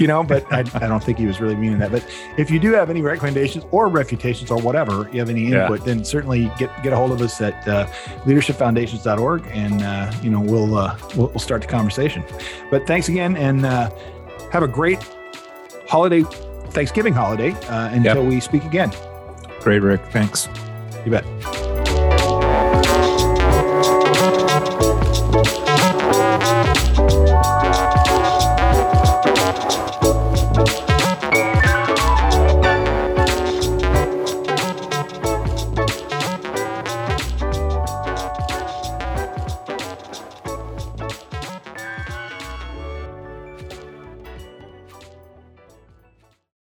you 0.00 0.06
know, 0.06 0.24
but 0.24 0.50
I, 0.50 0.60
I, 0.60 0.88
don't 0.88 1.04
think 1.04 1.18
he 1.18 1.26
was 1.26 1.40
really 1.40 1.54
meaning 1.54 1.78
that. 1.78 1.92
But 1.92 2.04
if 2.38 2.50
you 2.50 2.58
do 2.58 2.72
have 2.72 2.88
any 2.88 3.02
recommendations 3.02 3.66
or 3.70 3.88
refutations 3.88 4.50
or 4.50 4.58
whatever, 4.60 5.08
you 5.12 5.20
have 5.20 5.28
any 5.28 5.52
input, 5.52 5.80
yeah. 5.80 5.84
then 5.84 6.04
certainly 6.04 6.50
get 6.58 6.70
get 6.82 6.94
a 6.94 6.96
hold 6.96 7.12
of 7.12 7.20
us 7.20 7.38
at 7.42 7.68
uh, 7.68 7.86
leadershipfoundations.org, 8.24 9.46
and 9.50 9.82
uh, 9.82 10.10
you 10.22 10.30
know 10.30 10.40
we'll, 10.40 10.76
uh, 10.76 10.98
we'll, 11.16 11.28
we'll 11.28 11.38
start 11.38 11.60
the 11.60 11.68
conversation. 11.68 12.24
But 12.70 12.86
thanks 12.86 13.10
again, 13.10 13.36
and 13.36 13.66
uh, 13.66 13.90
have 14.50 14.62
a 14.62 14.68
great 14.68 14.98
holiday, 15.86 16.22
Thanksgiving 16.70 17.12
holiday 17.12 17.50
uh, 17.68 17.90
until 17.90 18.22
yep. 18.22 18.32
we 18.32 18.40
speak 18.40 18.64
again. 18.64 18.90
Great, 19.60 19.82
Rick. 19.82 20.00
Thanks. 20.06 20.48
You 21.04 21.10
bet. 21.10 21.69